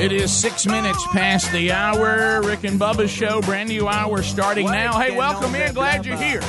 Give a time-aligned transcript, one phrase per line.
[0.00, 2.40] It is six minutes past the hour.
[2.40, 4.98] Rick and Bubba's show, brand new hour starting now.
[4.98, 5.74] Hey, welcome in.
[5.74, 6.40] Glad you're here.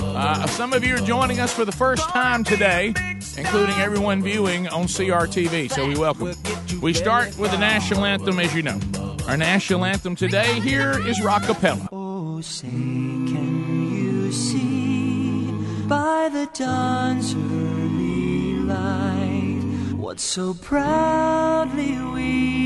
[0.00, 2.92] Uh, some of you are joining us for the first time today,
[3.38, 5.70] including everyone viewing on CRTV.
[5.70, 6.34] So we welcome.
[6.82, 8.80] We start with the national anthem, as you know.
[9.28, 11.88] Our national anthem today here is Rockapella.
[11.92, 15.52] Oh, say, can you see
[15.86, 22.65] by the dawn's early light what so proudly we hailed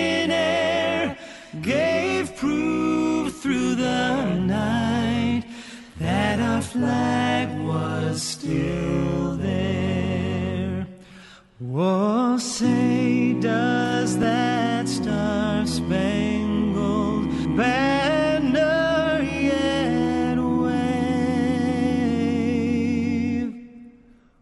[3.81, 5.43] the night
[5.99, 10.87] that our flag was still there.
[11.73, 17.25] Oh, say, does that star spangled
[17.57, 21.11] banner yet wave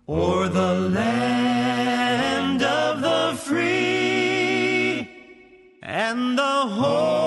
[0.08, 5.10] o'er the land of the free
[5.82, 7.19] and the home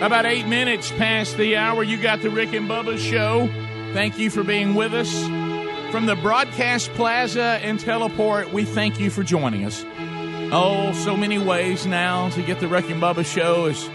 [0.00, 3.48] About eight minutes past the hour, you got the Rick and Bubba show.
[3.92, 5.12] Thank you for being with us.
[5.92, 9.84] From the Broadcast Plaza and Teleport, we thank you for joining us.
[10.52, 13.90] Oh, so many ways now to get the Rick and Bubba show is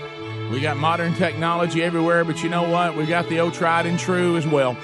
[0.52, 2.96] we got modern technology everywhere, but you know what?
[2.96, 4.78] We've got the old tried and true as well.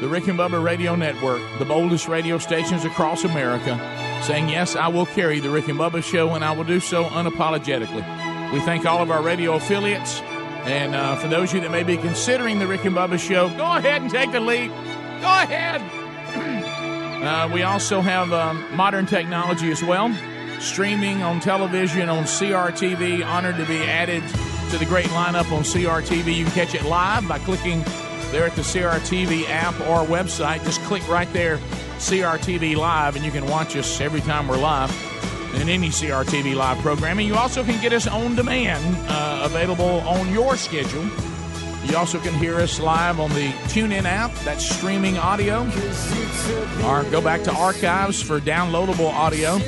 [0.00, 3.78] The Rick and Bubba Radio Network, the boldest radio stations across America,
[4.22, 7.04] saying, Yes, I will carry the Rick and Bubba show, and I will do so
[7.04, 8.52] unapologetically.
[8.52, 10.22] We thank all of our radio affiliates.
[10.64, 13.50] And uh, for those of you that may be considering the Rick and Bubba show,
[13.50, 14.70] go ahead and take the lead.
[14.70, 15.82] Go ahead.
[17.22, 20.10] uh, we also have um, modern technology as well.
[20.60, 23.26] Streaming on television on CRTV.
[23.26, 24.22] Honored to be added
[24.70, 26.34] to the great lineup on CRTV.
[26.34, 27.84] You can catch it live by clicking
[28.30, 30.64] there at the CRTV app or website.
[30.64, 31.58] Just click right there,
[31.98, 35.13] CRTV Live, and you can watch us every time we're live
[35.60, 37.26] in any CRTV live programming.
[37.26, 41.04] You also can get us on demand, uh, available on your schedule.
[41.84, 45.62] You also can hear us live on the TuneIn app, that's streaming audio.
[46.84, 49.58] Or go back to archives for downloadable audio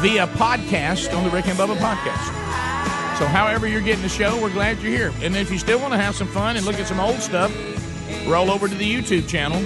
[0.00, 3.18] via podcast on the Rick and Bubba podcast.
[3.18, 5.12] So, however you're getting the show, we're glad you're here.
[5.22, 7.52] And if you still want to have some fun and look at some old stuff,
[8.28, 9.60] roll over to the YouTube channel,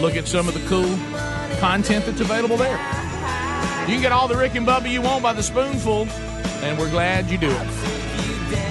[0.00, 0.96] look at some of the cool
[1.60, 2.78] content that's available there.
[3.82, 6.08] You can get all the Rick and Bubba you want by the spoonful,
[6.62, 7.70] and we're glad you do it.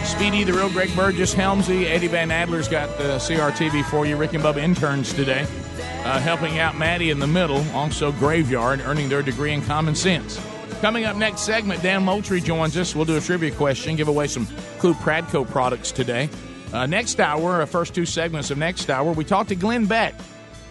[0.05, 4.15] Speedy, the real Greg Burgess, Helmsy, Eddie Van Adler's got the CRTV for you.
[4.15, 5.45] Rick and Bubba interns today,
[6.05, 10.39] uh, helping out Maddie in the middle, also Graveyard, earning their degree in common sense.
[10.79, 12.95] Coming up next segment, Dan Moultrie joins us.
[12.95, 14.47] We'll do a trivia question, give away some
[14.79, 16.29] cool Pradco products today.
[16.71, 20.15] Uh, next hour, uh, first two segments of next hour, we talk to Glenn Beck.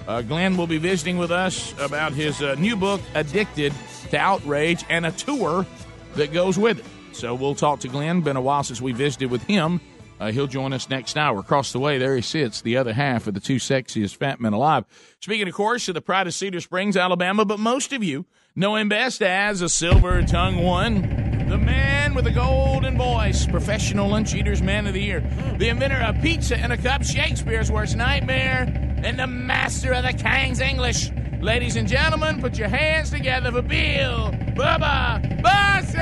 [0.08, 3.74] Uh, Glenn will be visiting with us about his uh, new book, Addicted
[4.10, 5.66] to Outrage, and a tour
[6.14, 6.84] that goes with it.
[7.12, 8.20] So we'll talk to Glenn.
[8.20, 9.80] Been a while since we visited with him.
[10.20, 11.40] Uh, he'll join us next hour.
[11.40, 14.52] Across the way, there he sits, the other half of the two sexiest fat men
[14.52, 14.84] alive.
[15.20, 18.76] Speaking, of course, of the pride of Cedar Springs, Alabama, but most of you know
[18.76, 21.00] him best as a silver tongue one.
[21.48, 25.20] The man with a golden voice, professional lunch eaters man of the year,
[25.58, 28.66] the inventor of pizza in a cup, Shakespeare's worst nightmare,
[29.02, 31.10] and the master of the King's English.
[31.40, 35.96] Ladies and gentlemen, put your hands together for Bill Bubba Bussey!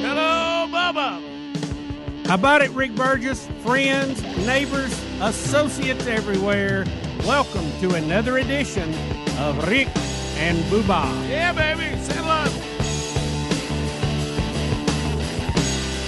[0.00, 2.26] Hello, Bubba.
[2.28, 3.48] How about it, Rick Burgess?
[3.64, 6.84] Friends, neighbors, associates everywhere.
[7.26, 8.94] Welcome to another edition
[9.40, 9.88] of Rick
[10.36, 11.28] and Booba.
[11.28, 12.00] Yeah, baby.
[12.00, 12.44] Say hello.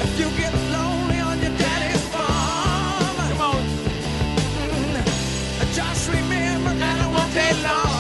[0.05, 0.72] If you get
[7.35, 7.92] it long.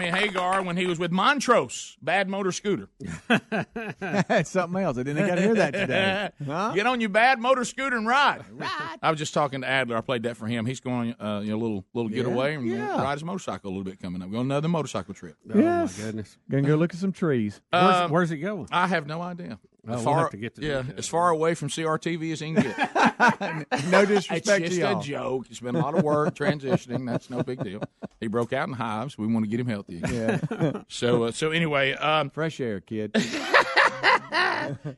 [0.00, 2.88] Sammy Hagar when he was with Montrose, Bad Motor Scooter.
[3.28, 4.96] That's something else.
[4.98, 6.30] I didn't got to hear that today.
[6.50, 6.72] Huh?
[6.74, 8.42] Get on your bad motor scooter and ride.
[8.52, 8.98] Ride.
[9.02, 9.96] I was just talking to Adler.
[9.96, 10.64] I played that for him.
[10.66, 13.00] He's going, uh, you know, a little little getaway and yeah.
[13.00, 14.30] ride his motorcycle a little bit coming up.
[14.30, 15.36] Going another motorcycle trip.
[15.54, 15.98] Oh Yes.
[15.98, 16.38] my goodness.
[16.50, 17.60] Gonna go look at some trees.
[17.70, 18.68] Where's, Um, where's it going?
[18.72, 19.58] I have no idea.
[19.88, 20.98] Oh, As we'll far, have to get the yeah, details.
[20.98, 22.76] as far away from CRTV as he can get.
[23.90, 25.00] No it's disrespect just to a y'all.
[25.02, 25.46] joke.
[25.50, 27.06] It's been a lot of work transitioning.
[27.06, 27.82] That's no big deal.
[28.20, 29.16] He broke out in hives.
[29.18, 29.98] We want to get him healthy.
[29.98, 30.40] Again.
[30.50, 30.82] Yeah.
[30.88, 33.14] So, uh, so anyway, um, Fresh air, kid.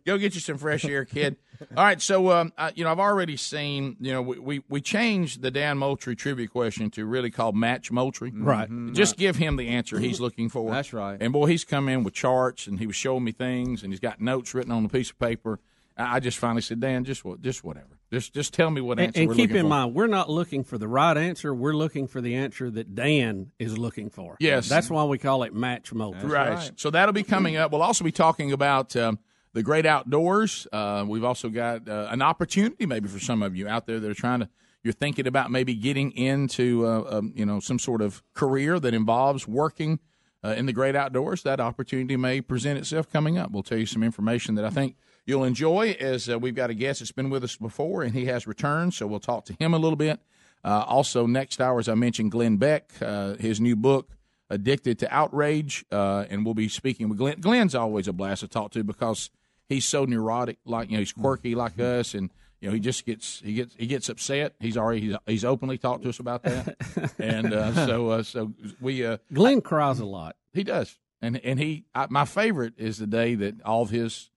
[0.04, 1.37] Go get you some fresh air, kid.
[1.76, 3.96] All right, so um, I, you know I've already seen.
[4.00, 7.90] You know we, we we changed the Dan Moultrie trivia question to really called Match
[7.90, 8.32] Moultrie.
[8.34, 8.69] Right.
[8.93, 10.70] Just give him the answer he's looking for.
[10.70, 11.16] That's right.
[11.20, 14.00] And boy, he's come in with charts and he was showing me things and he's
[14.00, 15.60] got notes written on a piece of paper.
[15.96, 17.98] I I just finally said, Dan, just what, just whatever.
[18.12, 19.69] Just just tell me what answer and we're keep looking in for.
[19.70, 21.55] mind, we're not looking for the right answer.
[21.55, 24.37] We're looking for the answer that Dan is looking for.
[24.38, 24.69] Yes.
[24.69, 26.23] That's why we call it match mode.
[26.23, 26.50] Right.
[26.50, 26.73] right.
[26.76, 27.73] So that'll be coming up.
[27.73, 29.19] We'll also be talking about um,
[29.55, 30.67] the great outdoors.
[30.70, 34.11] Uh, we've also got uh, an opportunity maybe for some of you out there that
[34.11, 34.49] are trying to.
[34.82, 38.93] You're thinking about maybe getting into uh, um, you know some sort of career that
[38.93, 40.00] involves working
[40.44, 41.44] uh, in the great outdoors.
[41.44, 43.53] That opportunity may present itself coming up.
[43.53, 45.96] We'll tell you some information that I think you'll enjoy.
[45.98, 48.94] As uh, we've got a guest that's been with us before and he has returned,
[48.94, 50.20] so we'll talk to him a little bit.
[50.64, 54.10] Uh, also, next hour, as I mentioned, Glenn Beck, uh, his new book
[54.48, 57.40] addicted to outrage, uh, and we'll be speaking with Glenn.
[57.40, 59.30] Glenn's always a blast to talk to because
[59.69, 62.30] he's so neurotic, like you know, he's quirky like us, and
[62.60, 64.54] you know, he just gets he gets he gets upset.
[64.60, 66.76] He's already he's, he's openly talked to us about that,
[67.19, 70.36] and uh, so uh, so we uh, Glenn cries a lot.
[70.52, 74.30] he does, and and he I, my favorite is the day that all of his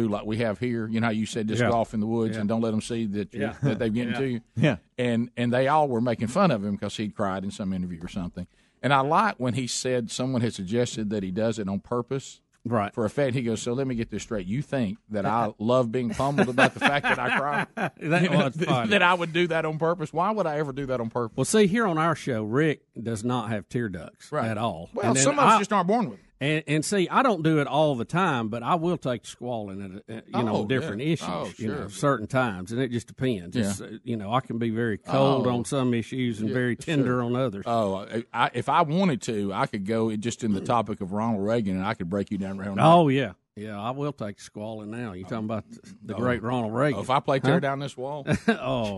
[0.00, 1.70] crew, like we have here, you know, how you said just Yeah.
[1.70, 2.40] go off in the woods Yeah.
[2.40, 3.54] and don't let them see that you, Yeah.
[3.62, 4.76] that they've getting to you Yeah.
[4.98, 7.98] and and they all were making fun of him because he'd cried in some interview
[8.02, 8.46] or something.
[8.82, 12.40] And I like when he said someone had suggested that he does it on purpose
[12.64, 12.94] Right.
[12.94, 13.34] for effect.
[13.34, 14.46] He goes, "So let me get this straight.
[14.46, 17.66] You think that I love being pummeled about the fact that I cry?
[18.00, 18.54] That
[18.90, 20.12] that I would do that on purpose?
[20.12, 21.36] Why would I ever do that on purpose?
[21.36, 24.48] Well, see, here on our show, Rick does not have tear ducts Right.
[24.48, 24.90] at all.
[24.94, 26.24] Well, some of us I- just aren't born with it.
[26.42, 30.02] And, and see, I don't do it all the time, but I will take squalling
[30.08, 31.12] at you know Oh, different yeah.
[31.12, 33.56] issues, Oh, you know, certain times, and it just depends.
[33.56, 33.72] Yeah.
[34.02, 35.50] you know, I can be very cold Oh.
[35.54, 37.62] on some issues and very tender on others.
[37.66, 41.12] Oh, I, I, if I wanted to, I could go just in the topic of
[41.12, 42.80] Ronald Reagan, and I could break you down around.
[42.80, 45.12] oh yeah, yeah, I will take squalling now.
[45.12, 46.98] You talking about the, the great Ronald Reagan?
[47.02, 47.60] if I play tear Huh?
[47.60, 48.96] down this wall, oh, I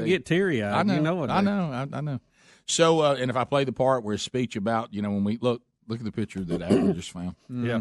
[0.00, 0.08] Golly.
[0.08, 0.94] get teary I know.
[0.94, 1.28] You know what?
[1.30, 1.70] I know.
[1.92, 2.20] I, I know.
[2.68, 5.22] So, uh, and if I play the part where his speech about, you know, when
[5.22, 7.36] we look, look at the picture that Adler just found.
[7.48, 7.80] Yeah.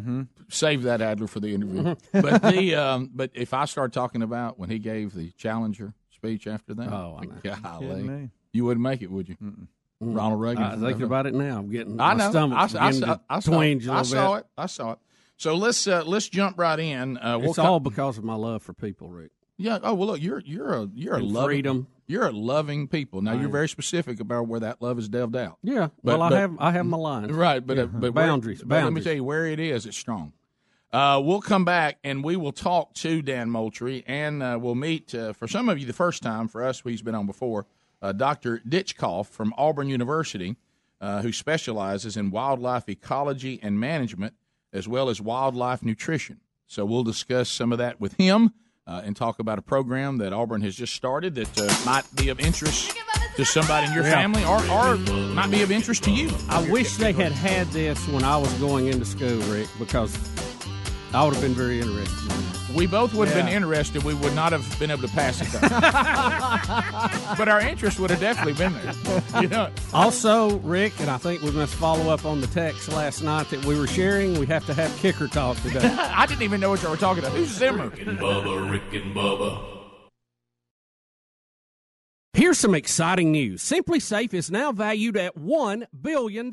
[0.50, 1.84] Save that Adler for the interview.
[1.84, 2.22] Mm-hmm.
[2.22, 6.48] but the, um, but if I start talking about when he gave the Challenger speech
[6.48, 7.56] after that, Oh, I know.
[7.62, 8.30] golly, me.
[8.54, 9.38] you wouldn't make it, would you?
[10.02, 10.64] Ronald Reagan.
[10.64, 11.60] I was thinking about it now.
[11.60, 12.30] I'm getting I my know.
[12.32, 14.46] stomach's I, I, beginning saw, I, saw, twinge a I saw it.
[14.58, 15.00] I saw it.
[15.38, 17.18] So let's uh, let's jump right in.
[17.18, 19.32] Uh, we'll It's co- all because of my love for people, Rick.
[19.58, 19.80] Yeah.
[19.84, 21.88] Oh well, look, you're you're a you're a And loving freedom.
[22.08, 23.22] You're a loving people.
[23.22, 25.58] Now you're very specific about where that love is delved out.
[25.64, 25.88] Yeah.
[26.04, 27.32] But- well, but- I have I have my lines.
[27.32, 29.86] Right, but uh, but where- Boundaries, but let me tell you where it is.
[29.86, 30.34] It's strong.
[30.94, 35.14] Uh, we'll come back and we will talk to Dan Moultrie, and uh, we'll meet
[35.14, 36.48] uh, for some of you the first time.
[36.48, 37.66] For us, he's been on before.
[38.02, 38.60] Uh, Dr.
[38.60, 40.56] Ditchkoff from Auburn University,
[41.02, 44.36] uh, who specializes in wildlife ecology and management,
[44.72, 46.40] as well as wildlife nutrition.
[46.68, 48.54] So we'll discuss some of that with him
[48.88, 52.30] uh, and talk about a program that Auburn has just started that uh, might be
[52.30, 52.96] of interest
[53.36, 54.12] to somebody in your Yeah.
[54.12, 54.96] family, or, or
[55.34, 56.30] might be of interest to you.
[56.50, 60.16] I wish they had had this when I was going into school, Rick, because
[61.14, 62.32] I would have been very interested.
[62.76, 64.04] We both would have been interested.
[64.04, 65.60] We would not have been able to pass it, though.
[67.38, 68.94] but our interest would have definitely been there.
[69.42, 73.22] You know, Also, Rick, and I think we must follow up on the text last
[73.22, 74.38] night that we were sharing.
[74.40, 75.80] We have to have kicker talk today.
[76.00, 77.36] I didn't even know what you were talking about.
[77.36, 77.90] Who's Zimmer?
[77.92, 79.75] Bubba, Rick and Bubba.
[82.36, 83.64] Here's some exciting news.
[83.64, 86.50] SimpliSafe is now valued at $1 billion.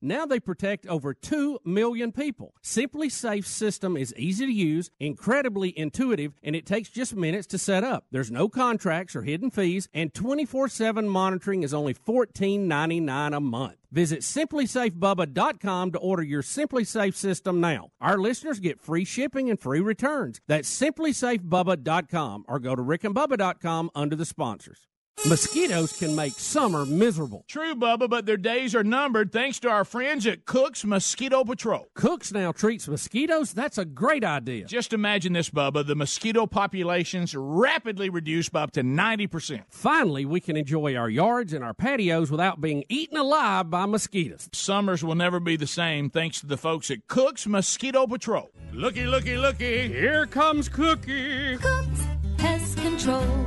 [0.00, 2.54] Now they protect over 2 million people.
[2.62, 7.82] SimpliSafe's system is easy to use, incredibly intuitive, and it takes just minutes to set
[7.82, 8.04] up.
[8.12, 13.78] There's no contracts or hidden fees, and 24 7 monitoring is only $14.99 a month.
[13.90, 17.90] Visit simplysafebubba.com to order your SimpliSafe system now.
[18.00, 20.40] Our listeners get free shipping and free returns.
[20.46, 24.86] That's simplysafebubba.com or go to rickandbubba.com under the sponsors.
[25.24, 27.44] Mosquitoes can make summer miserable.
[27.48, 31.88] True, Bubba, but their days are numbered thanks to our friends at Cook's Mosquito Patrol.
[31.94, 33.52] Cooks now treats mosquitoes?
[33.52, 34.66] That's a great idea.
[34.66, 35.84] Just imagine this, Bubba.
[35.84, 39.64] The mosquito populations rapidly reduced by up to 90%.
[39.68, 44.48] Finally, we can enjoy our yards and our patios without being eaten alive by mosquitoes.
[44.52, 48.48] Summers will never be the same thanks to the folks at Cook's Mosquito Patrol.
[48.72, 49.88] Looky, looky, looky.
[49.88, 51.56] Here comes Cookie.
[51.56, 52.06] Cooks
[52.36, 53.45] Pest Control.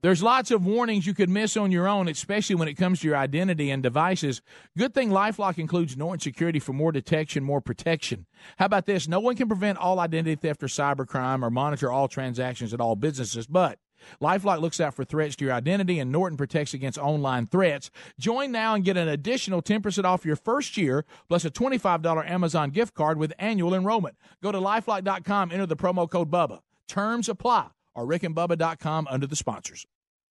[0.00, 3.08] There's lots of warnings you could miss on your own, especially when it comes to
[3.08, 4.40] your identity and devices.
[4.76, 8.26] Good thing Lifelock includes Norton Security for more detection, more protection.
[8.58, 9.08] How about this?
[9.08, 12.94] No one can prevent all identity theft or cybercrime or monitor all transactions at all
[12.94, 13.78] businesses, but
[14.22, 17.90] Lifelock looks out for threats to your identity, and Norton protects against online threats.
[18.20, 22.70] Join now and get an additional 10% off your first year, plus a $25 Amazon
[22.70, 24.16] gift card with annual enrollment.
[24.40, 26.60] Go to lifelock.com, enter the promo code BUBBA.
[26.86, 29.86] Terms apply or rickandbubba.com under the sponsors.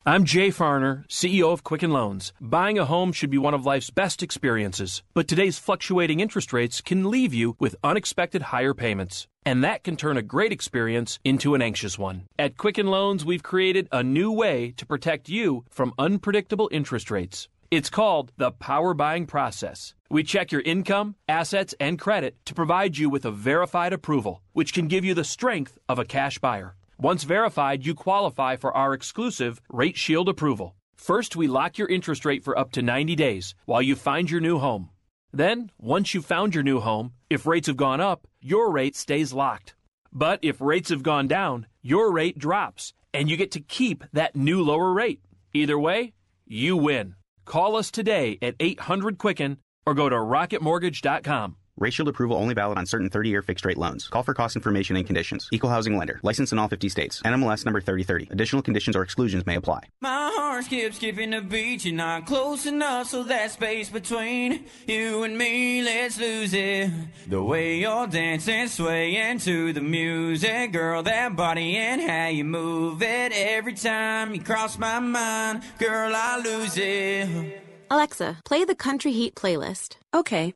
[0.06, 2.32] I'm Jay Farner, CEO of Quicken Loans.
[2.40, 6.80] Buying a home should be one of life's best experiences, but today's fluctuating interest rates
[6.80, 9.28] can leave you with unexpected higher payments.
[9.46, 12.24] And that can turn a great experience into an anxious one.
[12.40, 17.50] At Quicken Loans, we've created a new way to protect you from unpredictable interest rates.
[17.70, 19.94] It's called the power buying process.
[20.10, 24.74] We check your income, assets, and credit to provide you with a verified approval, which
[24.74, 26.78] can give you the strength of a cash buyer.
[27.00, 30.76] Once verified, you qualify for our exclusive Rate Shield approval.
[30.96, 34.42] First, we lock your interest rate for up to 90 days while you find your
[34.42, 34.90] new home.
[35.32, 39.32] Then, once you've found your new home, if rates have gone up, your rate stays
[39.32, 39.76] locked.
[40.12, 44.36] But if rates have gone down, your rate drops, and you get to keep that
[44.36, 45.22] new lower rate.
[45.54, 46.14] Either way,
[46.48, 47.14] you win.
[47.46, 51.58] Call us today at 800 Quicken or go to rocketmortgage.com.
[51.80, 54.08] Rate Shield approval only valid on certain 30 year fixed rate loans.
[54.08, 55.48] Call for cost information and conditions.
[55.52, 56.20] Equal housing lender.
[56.24, 57.22] Licensed in all 50 states.
[57.22, 58.30] NMLS number 3030.
[58.32, 59.82] Additional conditions or exclusions may apply.
[60.02, 61.86] My heart skips skipping the beat.
[61.86, 66.90] You're not close enough, so that space between you and me, let's lose it.
[67.28, 73.04] The way you're dancing, swaying to the music, girl, that body and how you move
[73.04, 73.32] it.
[73.36, 77.62] Every time you cross my mind, girl, I lose it.
[77.92, 79.98] Alexa, play the Country Heat playlist.
[80.14, 80.56] Okay.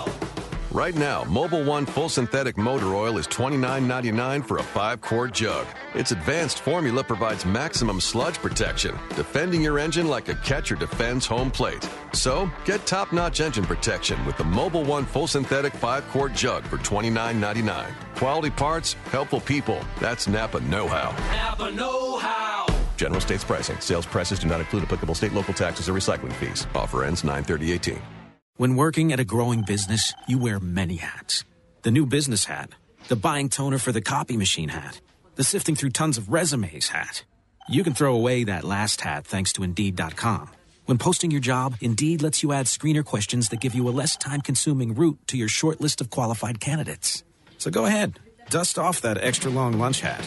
[0.71, 5.67] Right now, Mobil One Full Synthetic Motor Oil is $29.99 for a 5 quart jug.
[5.93, 11.51] Its advanced formula provides maximum sludge protection, defending your engine like a catcher defends home
[11.51, 11.89] plate.
[12.13, 16.63] So, get top notch engine protection with the Mobil One Full Synthetic 5 quart jug
[16.63, 17.91] for $29.99.
[18.15, 19.83] Quality parts, helpful people.
[19.99, 21.11] That's Napa Know How.
[21.35, 22.65] Napa Know How.
[22.95, 23.77] General states pricing.
[23.81, 26.65] Sales prices do not include applicable state, local taxes, or recycling fees.
[26.73, 28.20] Offer ends 93018.
[28.61, 31.45] When working at a growing business, you wear many hats.
[31.81, 32.69] The new business hat,
[33.07, 35.01] the buying toner for the copy machine hat,
[35.33, 37.23] the sifting through tons of resumes hat.
[37.67, 40.53] You can throw away that last hat thanks to Indeed.com.
[40.85, 44.15] When posting your job, Indeed lets you add screener questions that give you a less
[44.15, 47.23] time consuming route to your short list of qualified candidates.
[47.57, 48.19] So go ahead,
[48.51, 50.23] dust off that extra long lunch hat.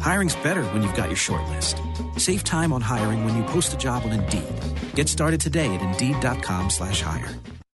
[0.00, 1.80] Hiring's better when you've got your short list.
[2.16, 4.56] Save time on hiring when you post a job on Indeed.
[4.96, 7.32] Get started today at Indeed.com slash hire.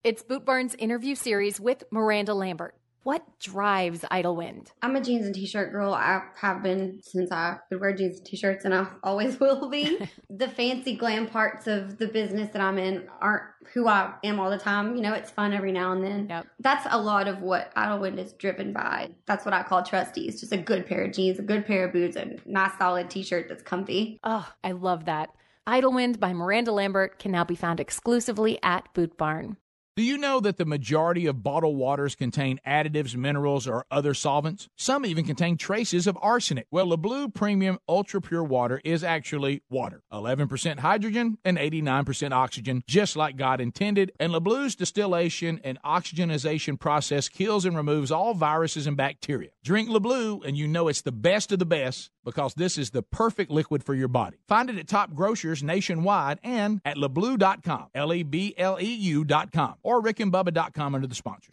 [0.08, 2.76] It's Boot Barn's interview series with Miranda Lambert.
[3.04, 4.72] What drives Idyllwind?
[4.82, 5.94] I'm a jeans and t-shirt girl.
[5.94, 10.00] I have been since I could wear jeans and t-shirts, and I always will be.
[10.30, 14.50] the fancy glam parts of the business that I'm in aren't who I am all
[14.50, 14.96] the time.
[14.96, 16.28] You know, it's fun every now and then.
[16.30, 16.48] Yep.
[16.62, 19.10] That's a lot of what Idyllwind is driven by.
[19.26, 20.40] That's what I call trustees.
[20.40, 23.10] Just a good pair of jeans, a good pair of boots, and a nice solid
[23.10, 24.22] t-shirt that's comfy.
[24.24, 25.32] Oh, I love that.
[25.68, 29.58] Idyllwind by Miranda Lambert can now be found exclusively at Boot Barn.
[29.98, 34.70] Do you know that the majority of bottled waters contain additives, minerals, or other solvents?
[34.75, 36.68] Some even contain traces of arsenic.
[36.70, 43.16] Well, LeBleu Premium Ultra Pure Water is actually water 11% hydrogen and 89% oxygen, just
[43.18, 44.12] like God intended.
[44.20, 49.50] And LeBleu's distillation and oxygenization process kills and removes all viruses and bacteria.
[49.63, 53.01] Drink LeBleu, and you know it's the best of the best because this is the
[53.01, 54.36] perfect liquid for your body.
[54.50, 59.75] Find it at top grocers nationwide and at lebleu.com, L E B L E U.com,
[59.88, 61.48] or rickandbubba.com under the sponsors.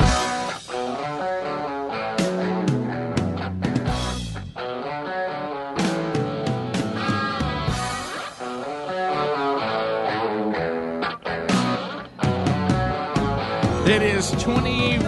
[13.86, 15.04] It is 21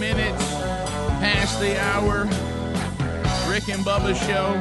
[0.00, 0.54] minutes
[1.20, 2.24] past the hour.
[3.48, 4.54] Rick and Bubba's show.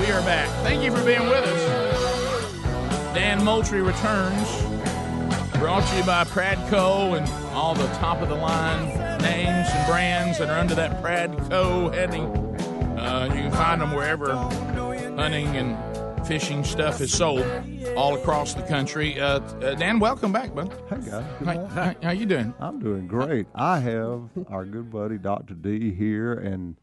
[0.00, 0.48] We are back.
[0.62, 3.14] Thank you for being with us.
[3.14, 4.97] Dan Moultrie returns.
[5.58, 8.86] Brought to you by Pradco and all the top of the line
[9.20, 12.26] names and brands that are under that Pradco heading.
[12.96, 15.76] Uh, you can find them wherever hunting and
[16.28, 17.44] fishing stuff is sold
[17.96, 19.18] all across the country.
[19.20, 20.72] Uh, uh, Dan, welcome back, bud.
[20.88, 22.54] Hey guys, How, how, how you doing?
[22.60, 23.46] I'm doing great.
[23.54, 25.54] I have our good buddy Dr.
[25.54, 26.76] D here, and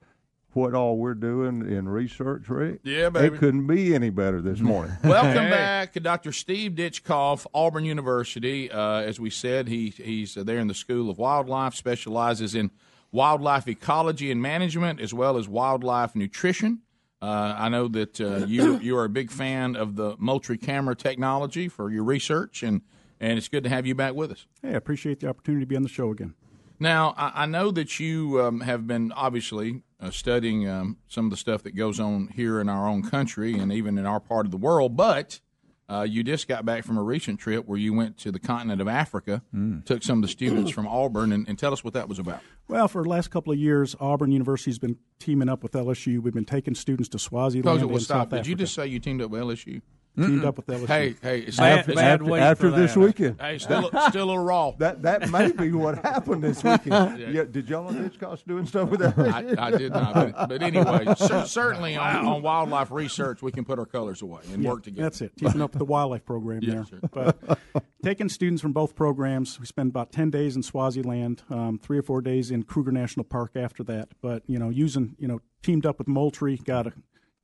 [0.55, 2.79] what all we're doing in research, Rick.
[2.83, 3.35] Yeah, baby.
[3.35, 4.95] It couldn't be any better this morning.
[5.03, 6.31] Welcome back, Dr.
[6.31, 8.71] Steve Ditchkoff, Auburn University.
[8.71, 12.71] Uh, as we said, he, he's there in the School of Wildlife, specializes in
[13.12, 16.81] wildlife ecology and management, as well as wildlife nutrition.
[17.21, 20.95] Uh, I know that uh, you you are a big fan of the Moultrie camera
[20.95, 22.81] technology for your research, and,
[23.19, 24.45] and it's good to have you back with us.
[24.62, 26.35] Hey, I appreciate the opportunity to be on the show again.
[26.79, 31.32] Now, I, I know that you um, have been obviously uh, studying um, some of
[31.32, 34.46] the stuff that goes on here in our own country and even in our part
[34.46, 35.39] of the world, but
[35.88, 38.82] uh, you just got back from a recent trip where you went to the continent
[38.82, 39.44] of Africa,
[39.86, 42.41] took some of the students from Auburn, and, and tell us what that was about.
[42.67, 46.20] Well, for the last couple of years, Auburn University's been teaming up with LSU.
[46.20, 48.15] We've been taking students to Swaziland Close it, well, stop.
[48.17, 48.50] South Did Africa.
[48.50, 49.82] you just say you teamed up with LSU?
[50.15, 50.88] Teamed up with LSU.
[50.88, 53.39] Hey, hey, it's After- it's- after- after this weekend.
[53.41, 54.72] Hey, still, still a little raw.
[54.77, 57.19] That that may be what happened this weekend.
[57.19, 57.29] Yeah.
[57.29, 57.43] yeah.
[57.43, 59.17] did y'all know Hitchcock's doing stuff with that?
[59.17, 63.65] I, I did not, but, but anyway, cer- certainly on, on wildlife research, we can
[63.65, 65.03] put our colors away and Yeah, work together.
[65.03, 65.36] That's it.
[65.38, 66.86] Teaming up with the wildlife program Yeah, there.
[66.86, 67.00] sure.
[67.12, 67.60] But
[68.03, 72.03] taking students from both programs, we spend about ten days in Swaziland, um, three or
[72.03, 74.10] four days in Kruger National Park after that.
[74.22, 76.93] But you know, using you know, teamed up with Moultrie, got a,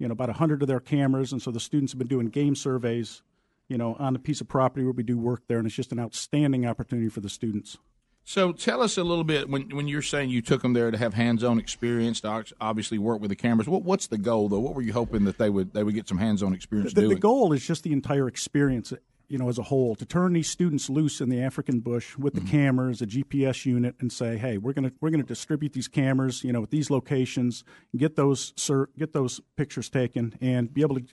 [0.01, 2.25] you know about a hundred of their cameras, and so the students have been doing
[2.29, 3.21] game surveys,
[3.67, 5.91] you know, on the piece of property where we do work there, and it's just
[5.91, 7.77] an outstanding opportunity for the students.
[8.23, 10.97] So tell us a little bit when when you're saying you took them there to
[10.97, 13.67] have hands-on experience to obviously work with the cameras.
[13.69, 14.59] What, what's the goal though?
[14.59, 17.07] What were you hoping that they would they would get some hands-on experience the, the
[17.09, 17.19] doing?
[17.19, 18.91] goal is just the entire experience
[19.31, 22.33] you know as a whole to turn these students loose in the african bush with
[22.33, 22.49] the mm-hmm.
[22.49, 26.43] cameras a gps unit and say hey we're going to we're to distribute these cameras
[26.43, 27.63] you know at these locations
[27.95, 31.03] get those sir, get those pictures taken and be able to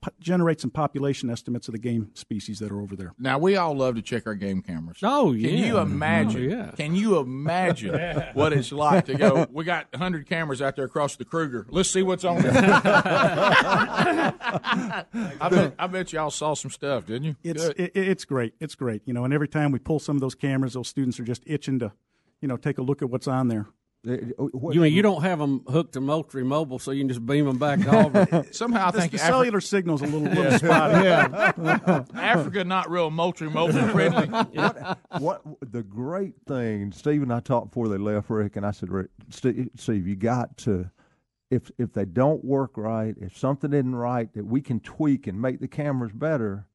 [0.00, 3.56] po- generate some population estimates of the game species that are over there Now we
[3.56, 4.98] all love to check our game cameras.
[5.02, 5.48] Oh, oh yeah!
[5.48, 6.52] Can you imagine?
[6.52, 6.70] Oh, yeah.
[6.76, 7.94] Can you imagine
[8.34, 9.46] what it's like to go?
[9.50, 11.66] We got hundred cameras out there across the Kruger.
[11.68, 12.52] Let's see what's on there.
[15.40, 17.36] I bet I bet y'all saw some stuff, didn't you?
[17.42, 20.20] it's it, it's great it's great you know and every time we pull some of
[20.20, 21.92] those cameras those students are just itching to
[22.40, 23.66] you know take a look at what's on there
[24.06, 27.24] Oh, you mean you don't have them hooked to Moultrie Mobile, so you can just
[27.26, 28.50] beam them back to Auburn?
[28.50, 31.06] Somehow I The- think the Afri- cellular signal's a little, little spotty.
[32.14, 34.26] Africa not real Moultrie mobile friendly.
[34.28, 38.70] what, what the great thing Steve and I talked before they left Rick and I
[38.70, 40.90] said Rick Steve, Steve you got to
[41.50, 45.40] if if they don't work right if something isn't right that we can tweak and
[45.42, 46.66] make the cameras better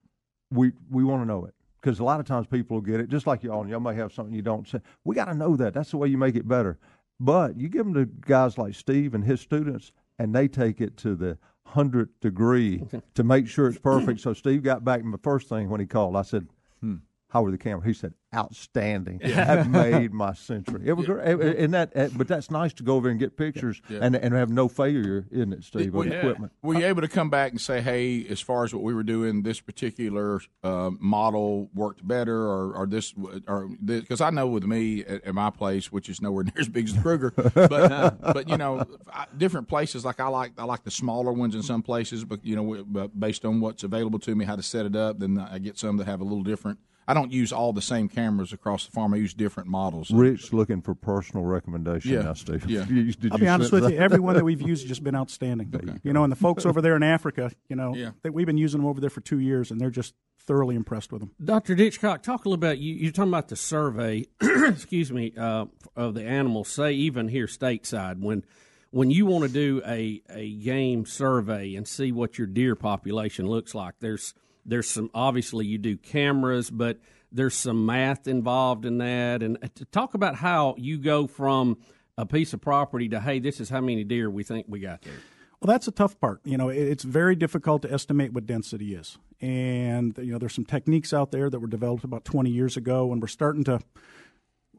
[0.52, 1.56] we we want to know it.
[1.82, 3.96] Because a lot of times people will get it just like y'all and y'all may
[3.96, 5.74] have something you don't say we got to know that.
[5.74, 6.78] That's the way you make it better
[7.20, 10.98] but you give them to guys like Steve and his students and they take it
[10.98, 12.84] to the hundredth degree
[13.16, 14.20] to make sure it's perfect.
[14.20, 16.16] So Steve got back and the first thing when he called.
[16.16, 16.48] I said
[16.82, 16.96] hmm.
[17.36, 17.86] How were the cameras?
[17.86, 20.82] He said, "Outstanding." That made my century.
[20.86, 21.28] It was, great.
[21.58, 24.00] and that, but that's nice to go over and get pictures Yeah.
[24.02, 25.94] and and have no failure, isn't it, Steve?
[25.94, 26.16] Well, yeah.
[26.16, 26.52] equipment.
[26.62, 29.04] Were you able to come back and say, "Hey, as far as what we were
[29.04, 33.14] doing, this particular uh, model worked better, or, or this,
[33.48, 36.70] or because I know with me at, at my place, which is nowhere near as
[36.70, 40.54] big as the Kruger, but uh, but you know, I, different places like I like
[40.58, 43.84] I like the smaller ones in some places, but you know, but based on what's
[43.84, 46.24] available to me, how to set it up, then I get some that have a
[46.24, 46.80] little different.
[47.08, 49.14] I don't use all the same cameras across the farm.
[49.14, 50.10] I use different models.
[50.12, 52.22] Rich looking for personal recommendation Yeah.
[52.22, 52.70] now, Steve.
[52.70, 52.86] Yeah.
[52.90, 53.90] You- did I'll be honest with you.
[53.92, 53.98] that?
[53.98, 56.00] Every one that we've used has just been outstanding.
[56.04, 58.12] You know, and the folks over there in Africa, you know, Yeah.
[58.24, 60.14] that we've been using them over there for two years, and they're just
[60.48, 61.32] thoroughly impressed with them.
[61.44, 61.76] Dr.
[61.76, 62.94] Ditchkoff, talk a little about you.
[62.96, 66.70] You're talking about the survey, excuse me, uh, of the animals.
[66.70, 68.44] Say even here stateside, when
[68.92, 73.48] when you want to do a a game survey and see what your deer population
[73.48, 74.34] looks like, there's
[74.66, 77.00] there's some obviously you do cameras, but
[77.36, 79.44] there's some math involved in that.
[79.44, 81.78] And uh, to talk about how you go from
[82.18, 85.02] a piece of property to hey, this is how many deer we think we got
[85.02, 85.14] there.
[85.62, 86.42] Well, that's a tough part.
[86.44, 90.66] You know, it's very difficult to estimate what density is, and you know, there's some
[90.66, 93.80] techniques out there that were developed about 20 years ago, and we're starting to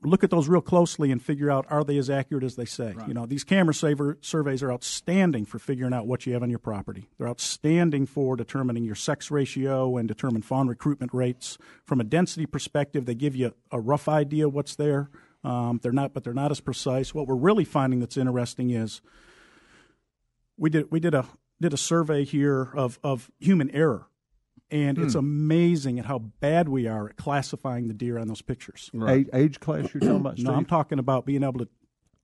[0.06, 2.94] look at those real closely and figure out are they as accurate as they say.
[3.06, 6.50] You know, these camera saver surveys are outstanding for figuring out what you have on
[6.50, 7.08] your property.
[7.18, 11.58] They're outstanding for determining your sex ratio and determine fawn recruitment rates.
[11.84, 15.10] From a density perspective, they give you a rough idea what's there.
[15.44, 17.14] Um, they're not, but they're not as precise.
[17.14, 19.00] What we're really finding that's interesting is
[20.56, 21.26] we did we did a
[21.60, 24.06] did a survey here of of human error
[24.70, 25.20] And it's Hmm.
[25.20, 28.90] amazing at how bad we are at classifying the deer on those pictures.
[29.08, 31.68] Age, age class you're talking about, No, I'm talking about being able to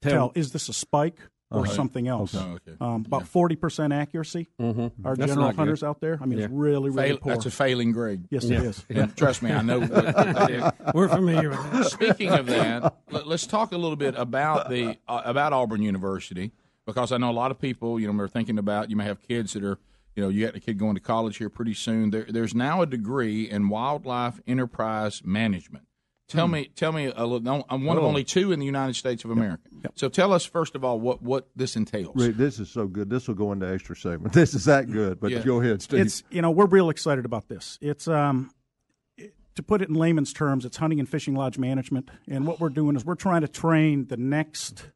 [0.01, 1.19] Tell- tell, is this a spike
[1.53, 1.71] or Okay.
[1.73, 2.35] something else?
[2.35, 2.45] Okay.
[2.45, 2.77] Oh, okay.
[2.81, 4.49] Um, about forty percent accuracy.
[4.61, 5.07] Mm-hmm.
[5.07, 5.57] Our That's general not good.
[5.59, 6.19] hunters out there.
[6.21, 6.47] I mean, Yeah.
[6.47, 7.33] it's really, really Fail- poor.
[7.35, 8.25] That's a failing grade.
[8.31, 8.85] Yes, it is.
[8.91, 9.79] And trust me, I know.
[10.95, 11.85] We're familiar with that.
[11.91, 16.51] Speaking of that, let, us talk a little bit about the uh, about Auburn University
[16.87, 18.01] because I know a lot of people.
[18.01, 19.79] You know, are thinking about you may have kids that are.
[20.17, 22.11] You know, you got a kid going to college here pretty soon.
[22.11, 25.87] There, there's now a degree in wildlife enterprise management.
[26.29, 26.53] Tell Hmm.
[26.53, 27.65] me, tell me a little.
[27.69, 28.07] I'm one of Oh.
[28.07, 29.69] only two in the United States of America.
[29.97, 32.15] So tell us first of all what what this entails.
[32.17, 33.11] Rick, this is so good.
[33.11, 34.33] This will go into extra segment.
[34.35, 35.21] This is that good.
[35.21, 35.43] But Yeah.
[35.43, 36.01] go ahead, Steve.
[36.01, 37.79] It's you know we're real excited about this.
[37.83, 38.51] It's um
[39.19, 42.11] it- to put it in layman's terms, it's hunting and fishing lodge management.
[42.27, 44.91] And what we're doing is we're trying to train the next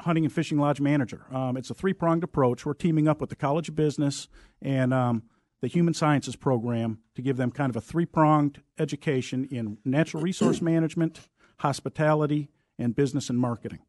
[0.00, 1.26] hunting and fishing lodge manager.
[1.32, 2.66] Um, it's a three pronged approach.
[2.66, 4.28] We're teaming up with the College of Business
[4.60, 5.24] and um,
[5.60, 10.22] the Human Sciences program to give them kind of a three pronged education in natural
[10.22, 11.20] resource management,
[11.58, 13.80] hospitality, and business and marketing.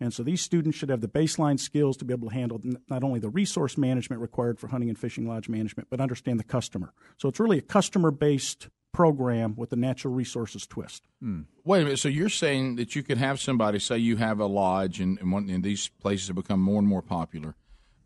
[0.00, 3.04] And so these students should have the baseline skills to be able to handle not
[3.04, 6.92] only the resource management required for hunting and fishing lodge management, but understand the customer.
[7.16, 11.02] So it's really a customer based program with a natural resources twist.
[11.64, 11.98] Wait a minute.
[11.98, 15.30] So you're saying that you could have somebody say you have a lodge, and, and,
[15.32, 17.54] one, and these places have become more and more popular,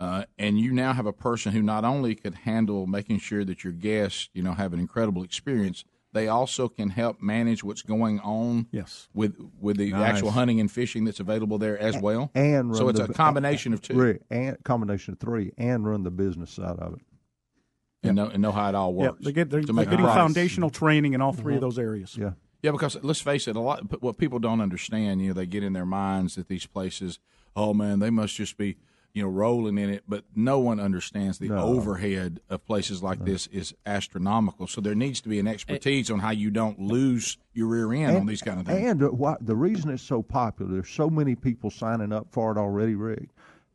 [0.01, 3.63] uh, and you now have a person who not only could handle making sure that
[3.63, 8.19] your guests, you know, have an incredible experience, they also can help manage what's going
[8.21, 8.67] on.
[8.73, 9.09] Yes.
[9.13, 10.15] With with the Nice.
[10.15, 12.31] actual hunting and fishing that's available there as well.
[12.35, 16.11] and so it's the- a combination of two, and combination of three, and run the
[16.11, 17.01] business side of it.
[18.03, 19.25] And know and know how it all Yeah, works.
[19.25, 21.57] they get, they're, they're getting foundational training in all 3 Mhm.
[21.57, 22.17] of those areas.
[22.17, 22.33] Yeah.
[22.63, 24.03] Yeah, because let's face it, a lot.
[24.03, 27.21] What people don't understand, you know, they get in their minds that these places,
[27.55, 28.77] oh man, they must just be,
[29.15, 30.03] you know, rolling in it.
[30.09, 31.59] But no one understands the No.
[31.59, 34.67] overhead of places like this is astronomical.
[34.67, 38.17] So there needs to be an expertise on how you don't lose your rear end
[38.17, 38.85] on these kind of things.
[38.91, 42.51] And uh, why, the reason it's so popular, there's so many people signing up for
[42.51, 43.29] it already, Rick,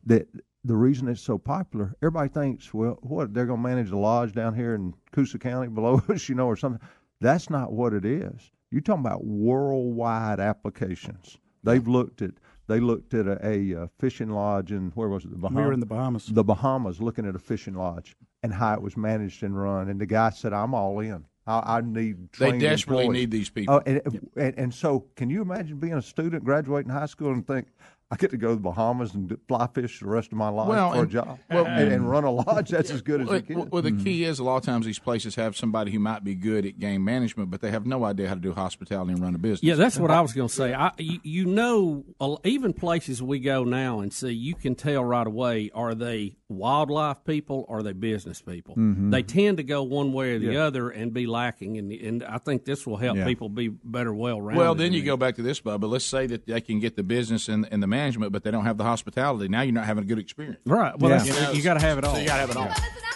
[0.04, 0.28] that
[0.64, 4.32] the reason it's so popular, everybody thinks, well, what, they're going to manage the lodge
[4.32, 6.80] down here in Coosa County below us, you know, or something.
[7.20, 8.50] That's not what it is.
[8.70, 11.38] You're talking about worldwide applications.
[11.62, 12.32] They've looked at,
[12.66, 15.56] they looked at a, a, uh fishing lodge in, where was it, the Bahamas?
[15.56, 16.26] We were in the Bahamas.
[16.26, 19.88] The Bahamas, looking at a fishing lodge and how it was managed and run.
[19.88, 21.24] And the guy said, I'm all in.
[21.46, 23.74] I, I need They desperately employees." need these people.
[23.74, 24.00] Oh, and,
[24.36, 27.68] and and so, can you imagine being a student graduating high school and think
[28.10, 30.68] I get to go to the Bahamas and fly fish the rest of my life
[30.68, 32.68] Well, for and- a job well- and, and run a lodge?
[32.68, 33.70] That's as good as Well, it gets.
[33.70, 36.34] well, the key is a lot of times these places have somebody who might be
[36.34, 39.34] good at game management, but they have no idea how to do hospitality and run
[39.34, 39.62] a business.
[39.64, 40.74] Yeah, that's what I was going to say.
[40.74, 45.02] I, you, you know, uh, even places we go now and see, you can tell
[45.04, 48.76] right away are they wildlife people or are they business people?
[48.76, 49.10] Mhm.
[49.10, 50.64] They tend to go one way or the Yeah.
[50.66, 53.24] other and be lacking, and and I think this will help Yeah.
[53.24, 54.60] people be better well rounded.
[54.60, 55.88] Well, then you go back to this, Bubba.
[55.90, 58.64] Let's say that they can get the business and, and the management, but they don't
[58.64, 59.48] have the hospitality.
[59.48, 60.60] Now you're not having a good experience.
[60.66, 60.98] Right.
[60.98, 62.14] Well, You that's, know, you got to have it all.
[62.14, 62.70] So you got to have it all.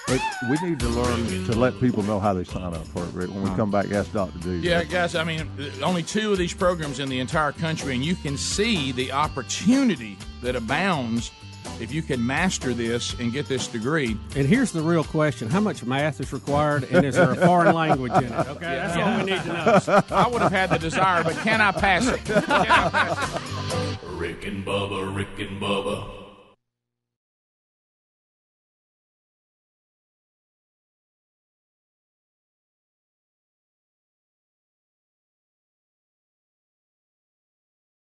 [0.06, 3.12] But we need to learn to let people know how they sign up for it,
[3.12, 3.28] Rick.
[3.30, 3.56] When we uh-huh.
[3.56, 4.56] come back, ask Doctor D.
[4.58, 8.02] Yeah, guys, I mean, uh, only two of these programs in the entire country, and
[8.04, 11.30] you can see the opportunity that abounds
[11.80, 14.16] if you can master this and get this degree.
[14.36, 17.74] And here's the real question: How much math is required, and is there a foreign
[17.74, 18.32] language in it?
[18.48, 20.02] Okay, that's all we need to know.
[20.10, 22.24] I would have had the desire, but can I pass it?
[22.24, 23.98] Can I pass it?
[24.12, 26.17] Rick and Bubba, Rick and Bubba.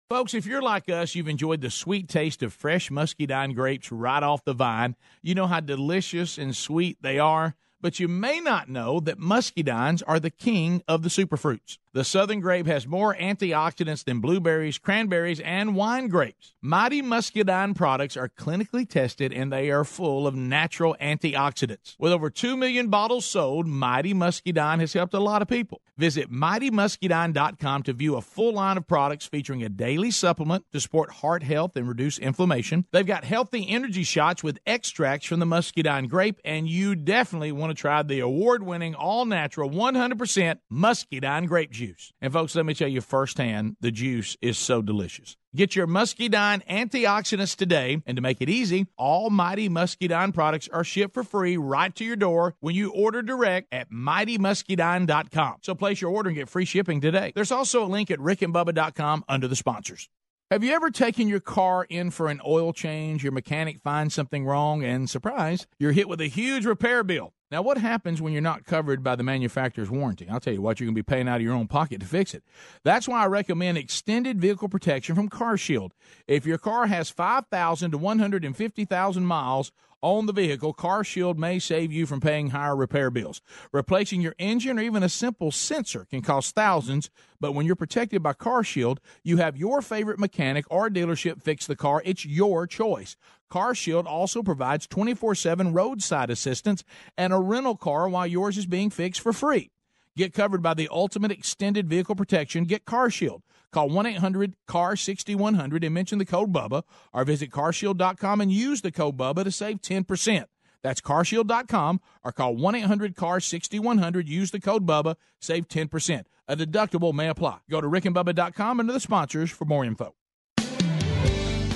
[0.10, 4.24] Folks, if you're like us, you've enjoyed the sweet taste of fresh muscadine grapes right
[4.24, 4.96] off the vine.
[5.22, 10.02] You know how delicious and sweet they are, but you may not know that muscadines
[10.08, 11.78] are the king of the superfruits.
[11.98, 16.54] The southern grape has more antioxidants than blueberries, cranberries, and wine grapes.
[16.62, 21.96] Mighty Muscadine products are clinically tested and they are full of natural antioxidants.
[21.98, 25.82] With over 2 million bottles sold, Mighty Muscadine has helped a lot of people.
[25.98, 31.10] Visit mightymuscadine.com to view a full line of products featuring a daily supplement to support
[31.12, 32.86] heart health and reduce inflammation.
[32.92, 37.72] They've got healthy energy shots with extracts from the muscadine grape, and you definitely want
[37.72, 41.87] to try the award winning, all natural, 100% muscadine grape juice.
[42.22, 45.38] And folks, let me tell you firsthand, the juice is so delicious.
[45.56, 50.84] Get your muscadine antioxidants today, and to make it easy, all Mighty Muscadine products are
[50.84, 55.56] shipped for free right to your door when you order direct at mightymuscadine.com.
[55.64, 57.32] So place your order and get free shipping today.
[57.34, 60.10] There's also a link at rickandbubba.com under the sponsors.
[60.50, 63.22] Have you ever taken your car in for an oil change?
[63.22, 67.34] Your mechanic finds something wrong, and surprise, you're hit with a huge repair bill.
[67.50, 70.28] Now, what happens when you're not covered by the manufacturer's warranty?
[70.28, 72.06] I'll tell you what, you're going to be paying out of your own pocket to
[72.06, 72.44] fix it.
[72.84, 75.92] That's why I recommend extended vehicle protection from CarShield.
[76.28, 82.06] If your car has 5,000 to 150,000 miles on the vehicle, CarShield may save you
[82.06, 83.42] from paying higher repair bills.
[83.72, 88.22] Replacing your engine or even a simple sensor can cost thousands, but when you're protected
[88.22, 92.02] by CarShield, you have your favorite mechanic or dealership fix the car.
[92.04, 93.16] It's your choice.
[93.52, 96.84] CarShield also provides 24/7 roadside assistance
[97.18, 99.72] and a rental car while yours is being fixed for free.
[100.16, 102.66] Get covered by the ultimate extended vehicle protection.
[102.66, 103.42] Get CarShield.
[103.72, 106.84] Call 1 800 CAR 6100 and mention the code BUBBA
[107.14, 110.46] or visit carshield.com and use the code BUBBA to save 10%.
[110.82, 114.30] That's carshield.com or call 1 800 CAR 6100.
[114.30, 116.24] Use the code BUBBA, save 10%.
[116.48, 117.60] A deductible may apply.
[117.70, 120.16] Go to rickandbubba.com under the sponsors for more info.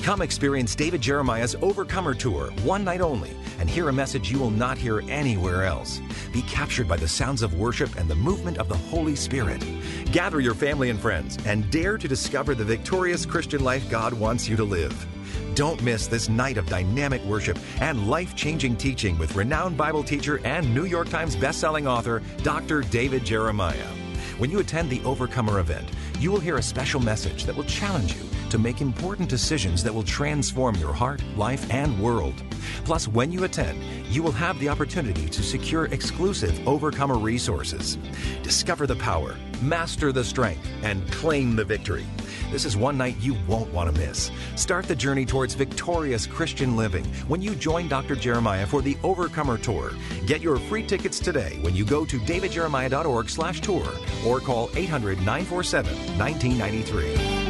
[0.04, 4.50] Come experience David Jeremiah's Overcomer Tour, one night only, and hear a message you will
[4.50, 6.02] not hear anywhere else.
[6.34, 9.64] Be captured by the sounds of worship and the movement of the Holy Spirit.
[10.12, 14.50] Gather your family and friends and dare to discover the victorious Christian life God wants
[14.50, 15.06] you to live.
[15.54, 20.42] Don't miss this night of dynamic worship and life changing teaching with renowned Bible teacher
[20.44, 22.82] and New York Times bestselling author, Dr.
[22.82, 23.94] David Jeremiah.
[24.40, 25.88] When you attend the Overcomer event,
[26.20, 29.94] you will hear a special message that will challenge you to make important decisions that
[29.94, 32.44] will transform your heart, life, and world.
[32.84, 33.82] Plus, when you attend,
[34.14, 37.98] you will have the opportunity to secure exclusive Overcomer resources.
[38.44, 42.06] Discover the power, master the strength, and claim the victory.
[42.52, 44.32] This is one night you won't want to miss.
[44.56, 48.18] Start the journey towards victorious Christian living when you join Dr.
[48.18, 49.94] Jeremiah for the Overcomer Tour.
[50.26, 53.88] Get your free tickets today when you go to davidjeremiah.org slash tour
[54.28, 57.41] or call 800-947-1993.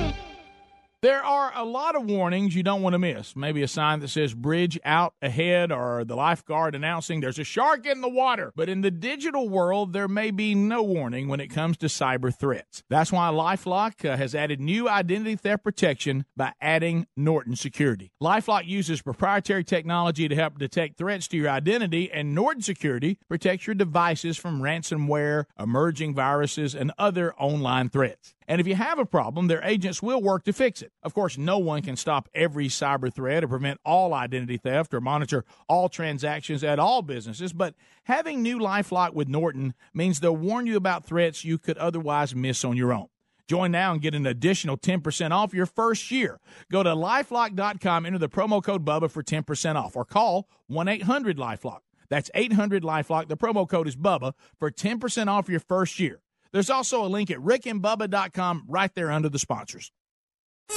[1.02, 3.36] There are a lot of warnings you don't want to miss.
[3.36, 7.88] Maybe a sign that says bridge out ahead or the lifeguard announcing there's a shark
[7.88, 8.54] in the water.
[8.56, 12.32] But in the digital world, there may be no warning when it comes to cyber
[12.32, 12.84] threats.
[12.88, 18.12] That's why Lifelock uh, has added new identity theft protection by adding Norton Security.
[18.22, 23.66] Lifelock uses proprietary technology to help detect threats to your identity, and Norton Security protects
[23.66, 28.36] your devices from ransomware, emerging viruses, and other online threats.
[28.52, 30.92] And if you have a problem, their agents will work to fix it.
[31.04, 35.00] Of course, no one can stop every cyber threat or prevent all identity theft or
[35.00, 40.68] monitor all transactions at all businesses, but having new Lifelock with Norton means they'll warn
[40.68, 43.08] you about threats you could otherwise miss on your own.
[43.48, 46.42] Join now and get an additional 10% off your first year.
[46.70, 51.38] Go to lifelock.com, enter the promo code BUBBA for 10% off, or call 1 800
[51.38, 51.80] Lifelock.
[52.10, 53.30] That's 800 Lifelock.
[53.30, 56.20] The promo code is BUBBA for 10% off your first year.
[56.54, 59.92] There's also a link at rickandbubba.com right there under the sponsors.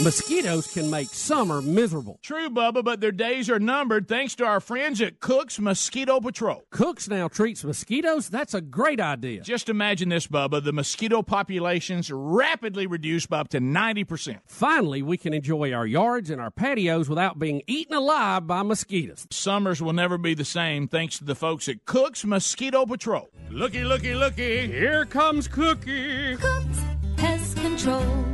[0.03, 2.19] Mosquitoes can make summer miserable.
[2.21, 6.65] True, Bubba, but their days are numbered thanks to our friends at Cook's Mosquito Patrol.
[6.71, 8.29] Cook's now treats mosquitoes?
[8.29, 9.43] That's a great idea.
[9.43, 10.63] Just imagine this, Bubba.
[10.63, 14.41] The mosquito populations rapidly reduced by up to 90%.
[14.47, 19.29] Finally, we can enjoy our yards and our patios without being eaten alive by mosquitoes.
[19.31, 23.29] Summers will never be the same thanks to the folks at Cook's Mosquito Patrol.
[23.49, 24.67] Looky, looky, looky.
[24.67, 26.37] Here comes Cookie.
[26.37, 26.81] Cooks
[27.17, 28.34] Pest Control.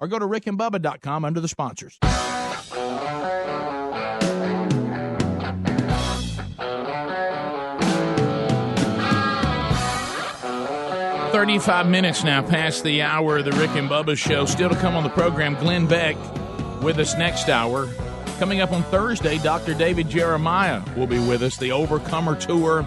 [0.00, 1.98] or go to rickandbubba.com under the sponsors.
[11.32, 14.44] Thirty-five minutes now past the hour of the Rick and Bubba show.
[14.46, 16.16] Still to come on the program, Glenn Beck
[16.82, 17.88] with us next hour.
[18.38, 19.74] Coming up on Thursday, Dr.
[19.74, 21.56] David Jeremiah will be with us.
[21.56, 22.84] The Overcomer Tour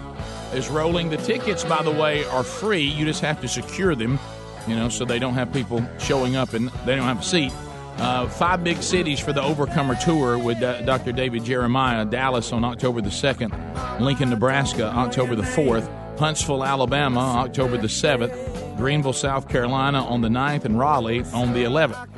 [0.52, 1.08] is rolling.
[1.08, 2.82] The tickets, by the way, are free.
[2.82, 4.18] You just have to secure them
[4.66, 7.52] you know, so they don't have people showing up and they don't have a seat.
[7.98, 11.12] Uh, five big cities for the Overcomer Tour with uh, Dr.
[11.12, 12.04] David Jeremiah.
[12.04, 18.76] Dallas on October the 2nd, Lincoln, Nebraska, October the 4th, Huntsville, Alabama, October the 7th,
[18.76, 22.08] Greenville, South Carolina on the 9th, and Raleigh on the 11th.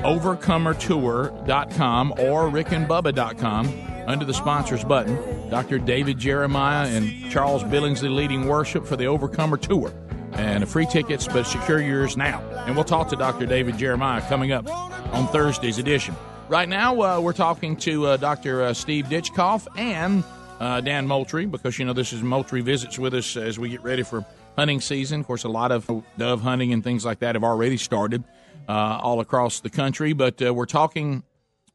[0.00, 3.72] OvercomerTour.com or rickandbubba.com
[4.08, 5.48] under the sponsors button.
[5.48, 5.78] Dr.
[5.78, 9.92] David Jeremiah and Charles Billingsley leading worship for the Overcomer Tour
[10.32, 12.40] and free tickets, but secure yours now.
[12.66, 13.46] And we'll talk to Dr.
[13.46, 14.68] David Jeremiah coming up
[15.12, 16.14] on Thursday's edition.
[16.48, 18.62] Right now, uh, we're talking to uh, Dr.
[18.62, 20.24] Uh, Steve Ditchkoff and
[20.58, 23.82] uh, Dan Moultrie, because you know this is Moultrie visits with us as we get
[23.82, 24.24] ready for
[24.56, 25.20] hunting season.
[25.20, 25.88] Of course, a lot of
[26.18, 28.24] dove hunting and things like that have already started
[28.68, 30.12] uh, all across the country.
[30.12, 31.22] But uh, we're talking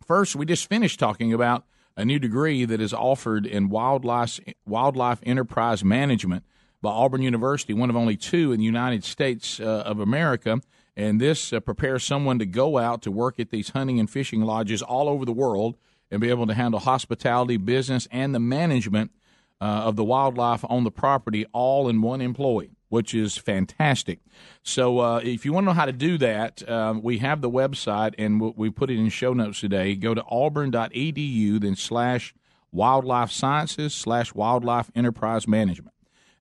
[0.06, 0.36] first.
[0.36, 1.64] We just finished talking about
[1.98, 6.44] a new degree that is offered in wildlife wildlife enterprise management
[6.86, 10.62] by Auburn University, one of only two in the United States uh, of America.
[10.96, 14.42] And this uh, prepares someone to go out to work at these hunting and fishing
[14.42, 15.78] lodges all over the world
[16.12, 19.12] and be able to handle hospitality, business, and the management
[19.60, 24.20] uh, of the wildlife on the property all in one employee, which is fantastic.
[24.62, 27.50] So, uh, if you want to know how to do that, um, we have the
[27.50, 29.96] website and we put it in show notes today.
[29.96, 32.36] Go to auburn.edu, then slash
[32.72, 35.95] wildlife sciences slash wildlife enterprise management.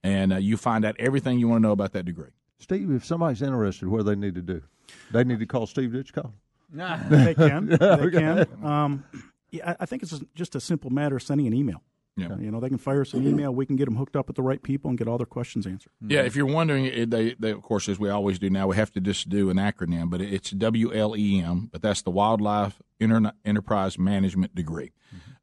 [0.04, 2.30] And uh, you find out everything you want to know about that degree.
[2.58, 4.62] Steve, if somebody's interested, what do they need to do?
[5.10, 6.30] They need to call Steve Ditchkoff.
[7.08, 7.66] they can.
[7.66, 8.46] They can.
[8.62, 9.04] Um,
[9.50, 11.82] yeah, I think it's just a simple matter of sending an email.
[12.16, 12.36] Yeah.
[12.38, 13.52] You know, they can fire us an email.
[13.52, 15.66] We can get them hooked up with the right people and get all their questions
[15.66, 15.90] answered.
[16.00, 18.92] Yeah, if you're wondering, they, they of course, as we always do now, we have
[18.92, 24.54] to just do an acronym, but it's WLEM, but that's the Wildlife Inter- Enterprise Management
[24.54, 24.92] degree.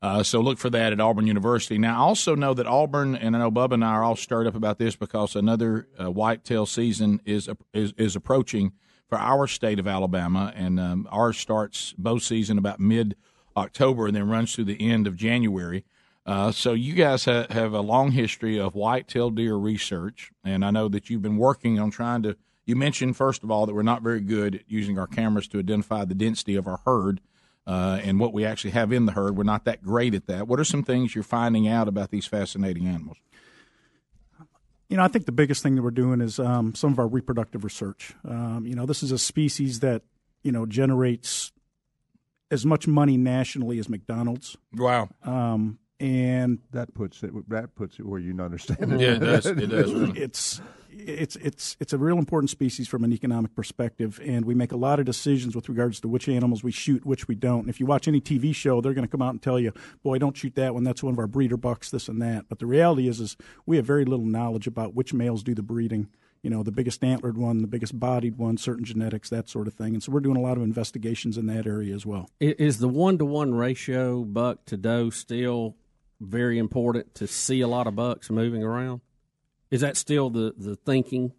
[0.01, 1.77] Uh, so look for that at Auburn University.
[1.77, 4.47] Now, I also know that Auburn, and I know Bubba and I are all stirred
[4.47, 8.71] up about this because another uh, whitetail season is, is is approaching
[9.07, 13.15] for our state of Alabama, and um, ours starts bow season about mid
[13.55, 15.83] October and then runs through the end of January.
[16.25, 20.71] Uh, so you guys ha- have a long history of whitetail deer research, and I
[20.71, 22.37] know that you've been working on trying to.
[22.65, 25.59] You mentioned first of all that we're not very good at using our cameras to
[25.59, 27.21] identify the density of our herd
[27.67, 29.37] uh, and what we actually have in the herd.
[29.37, 30.47] We're not that great at that.
[30.47, 33.17] What are some things you're finding out about these fascinating animals?
[34.89, 37.07] You know, I think the biggest thing that we're doing is um, some of our
[37.07, 38.13] reproductive research.
[38.27, 40.01] Um, you know, this is a species that
[40.43, 41.51] you know generates
[42.49, 44.57] as much money nationally as McDonald's.
[44.75, 45.09] Wow.
[45.23, 48.99] Um, and that puts it that puts it where you understand it.
[48.99, 49.45] Yeah, it does.
[49.45, 49.91] It does.
[50.17, 54.71] It's it's it's it's a real important species from an economic perspective, and we make
[54.71, 57.61] a lot of decisions with regards to which animals we shoot, which we don't.
[57.61, 59.73] And if you watch any TV show, they're going to come out and tell you,
[60.03, 60.83] "Boy, don't shoot that one.
[60.83, 61.91] That's one of our breeder bucks.
[61.91, 65.13] This and that." But the reality is, is we have very little knowledge about which
[65.13, 66.09] males do the breeding
[66.43, 69.75] you know, the biggest antlered one, the biggest bodied one, certain genetics, that sort of
[69.75, 69.93] thing.
[69.93, 72.29] And so we're doing a lot of investigations in that area as well.
[72.39, 75.75] Is the one to one ratio buck to doe still
[76.21, 79.01] very important to see a lot of bucks moving around?
[79.69, 81.33] Is that still the, the thinking?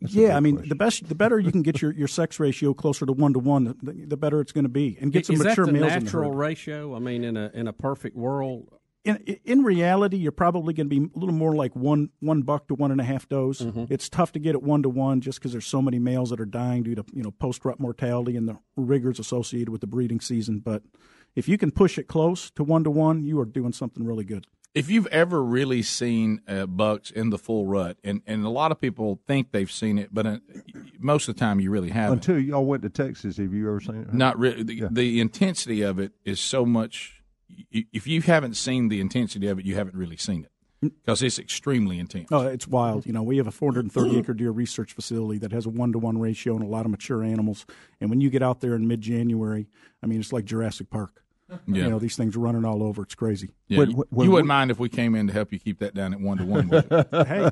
[0.00, 0.68] That's yeah, I mean, question.
[0.68, 3.38] the best, the better you can get your, your sex ratio closer to one to
[3.38, 5.78] one, the, the better it's going to be, and get some Is mature that the
[5.78, 6.04] males.
[6.04, 6.96] natural in the ratio?
[6.96, 8.70] I mean, in a in a perfect world,
[9.04, 12.68] in in reality, you're probably going to be a little more like one one buck
[12.68, 13.60] to one and a half does.
[13.60, 13.92] Mm-hmm.
[13.92, 16.40] It's tough to get it one to one just because there's so many males that
[16.40, 19.86] are dying due to you know post rut mortality and the rigors associated with the
[19.86, 20.60] breeding season.
[20.60, 20.82] But
[21.34, 24.24] if you can push it close to one to one, you are doing something really
[24.24, 24.46] good.
[24.72, 28.70] If you've ever really seen uh, bucks in the full rut, and, and a lot
[28.70, 30.38] of people think they've seen it, but uh,
[30.98, 32.18] most of the time you really haven't.
[32.28, 34.14] Until y'all went to Texas, have you ever seen it?
[34.14, 34.62] Not really.
[34.62, 34.88] The, Yeah.
[34.90, 37.20] the intensity of it is so much.
[37.72, 41.38] If you haven't seen the intensity of it, you haven't really seen it because it's
[41.38, 42.28] extremely intense.
[42.30, 43.06] Oh, it's wild.
[43.06, 45.98] You know, we have a 430 acre deer research facility that has a one to
[45.98, 47.66] one ratio and a lot of mature animals.
[48.00, 49.68] And when you get out there in mid January,
[50.02, 51.22] I mean, it's like Jurassic Park.
[51.66, 51.84] Yeah.
[51.84, 53.02] You know, these things are running all over.
[53.02, 53.50] It's crazy.
[53.68, 56.14] Yeah, you, you wouldn't mind if we came in to help you keep that down
[56.14, 56.68] at one to one.
[57.26, 57.50] hey,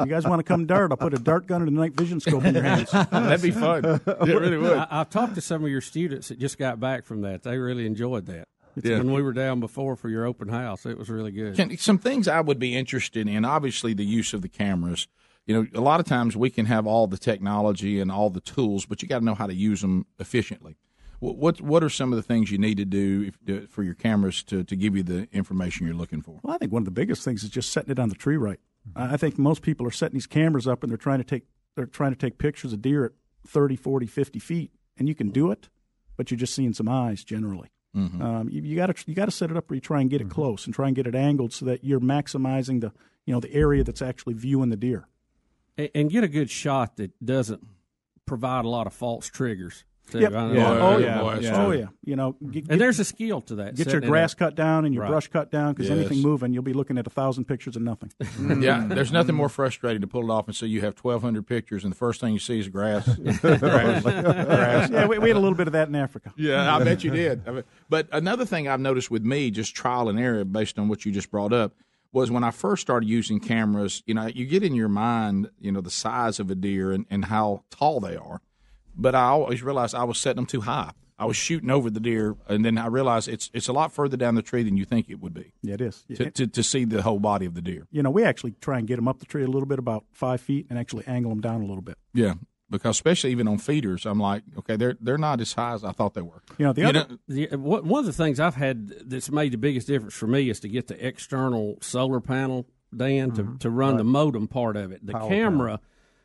[0.00, 0.90] you guys want to come dart?
[0.90, 2.90] I'll put a dart gun and a night vision scope in your hands.
[3.10, 3.84] That'd be fun.
[3.84, 4.76] It really would.
[4.76, 7.42] I, I've talked to some of your students that just got back from that.
[7.42, 8.48] They really enjoyed that.
[8.76, 8.98] Yeah.
[8.98, 11.56] When we were down before for your open house, it was really good.
[11.56, 15.08] Can, some things I would be interested in, obviously the use of the cameras.
[15.46, 18.40] You know, a lot of times we can have all the technology and all the
[18.40, 20.76] tools, but you got to know how to use them efficiently.
[21.18, 23.94] What, what what are some of the things you need to do if, for your
[23.94, 26.40] cameras to, to give you the information you're looking for?
[26.42, 28.36] Well, I think one of the biggest things is just setting it on the tree
[28.36, 28.58] right.
[28.96, 31.44] I I think most people are setting these cameras up and they're trying to take
[31.76, 33.12] they're trying to take pictures of deer at
[33.46, 35.68] 30, 40, 50 feet, and you can do it,
[36.16, 37.70] but you're just seeing some eyes generally.
[37.96, 38.20] Mhm.
[38.22, 40.20] Um, you got to you got to set it up where you try and get
[40.22, 42.90] it close and try and get it angled so that you're maximizing the
[43.26, 45.06] you know the area that's actually viewing the deer.
[45.76, 47.66] and, and get a good shot that doesn't
[48.24, 49.84] provide a lot of false triggers.
[50.12, 50.20] Too.
[50.20, 50.32] Yep.
[50.32, 50.68] I know- Yeah.
[50.82, 51.38] Oh, yeah.
[51.40, 51.64] Yeah.
[51.66, 51.86] Oh, yeah.
[52.04, 53.74] You know, get- and there's a skill to that.
[53.74, 54.38] Get your grass up.
[54.38, 55.10] cut down and your Right.
[55.10, 55.98] brush cut down because Yes.
[55.98, 58.10] anything moving, you'll be looking at a thousand pictures of nothing.
[58.20, 58.62] Mm.
[58.62, 61.84] yeah, there's nothing more frustrating to pull it off and see you have 1,200 pictures,
[61.84, 63.06] and the first thing you see is grass.
[63.16, 64.02] grass.
[64.02, 64.90] grass.
[64.90, 66.32] yeah, we, we had a little bit of that in Africa.
[66.36, 67.42] Yeah, I bet you did.
[67.48, 70.88] I bet- But another thing I've noticed with me, just trial and error based on
[70.88, 71.74] what you just brought up,
[72.12, 75.72] was when I first started using cameras, you know, you get in your mind, you
[75.72, 78.42] know, the size of a deer and, and how tall they are.
[78.96, 80.92] But I always realized I was setting them too high.
[81.18, 84.16] I was shooting over the deer, and then I realized it's it's a lot further
[84.16, 85.52] down the tree than you think it would be.
[85.62, 86.04] Yeah, it is.
[86.16, 87.86] To, to, to see the whole body of the deer.
[87.92, 90.04] You know, we actually try and get them up the tree a little bit, about
[90.12, 91.96] five feet, and actually angle them down a little bit.
[92.12, 92.34] Yeah,
[92.70, 95.92] because especially even on feeders, I'm like, okay, they're they're not as high as I
[95.92, 96.42] thought they were.
[96.58, 99.86] You know, the other The, one of the things I've had that's made the biggest
[99.86, 102.66] difference for me is to get the external solar panel,
[102.96, 103.56] Dan, to, mm-hmm.
[103.58, 105.06] to run the modem part of it.
[105.06, 105.80] The Power camera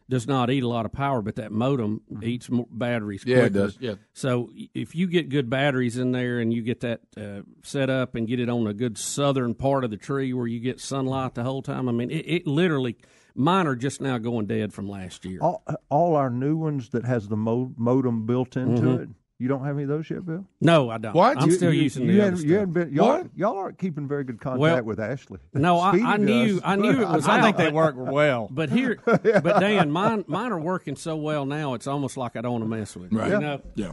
[0.09, 3.39] does not eat a lot of power, but that modem eats more batteries Yeah, it
[3.51, 3.53] quicker.
[3.65, 3.95] does, yeah.
[4.13, 8.15] So if you get good batteries in there and you get that uh, set up
[8.15, 11.35] and get it on a good southern part of the tree where you get sunlight
[11.35, 12.95] the whole time, I mean, it, it literally,
[13.35, 15.39] mine are just now going dead from last year.
[15.41, 18.99] All, all our new ones that has the mo- modem built into Mhm.
[19.03, 19.09] it.
[19.39, 20.45] You don't have any of those yet, Bill?
[20.61, 21.13] No, I don't.
[21.13, 21.37] What?
[21.37, 22.59] I'm You- still you- using you the hadn't- other You stuff.
[22.59, 23.27] hadn't been, y'all, What?
[23.35, 25.37] y'all aren't keeping very good contact Well, with Ashley.
[25.53, 26.61] No, I, I knew does.
[26.63, 27.27] I knew it was.
[27.27, 28.49] I out, think they work well.
[28.57, 29.21] But here, but
[29.59, 31.75] Dan, mine mine are working so well now.
[31.75, 33.11] It's almost like I don't want to mess with.
[33.13, 33.27] it, Right.
[33.27, 33.39] You Yeah.
[33.39, 33.61] know?
[33.75, 33.91] Yeah.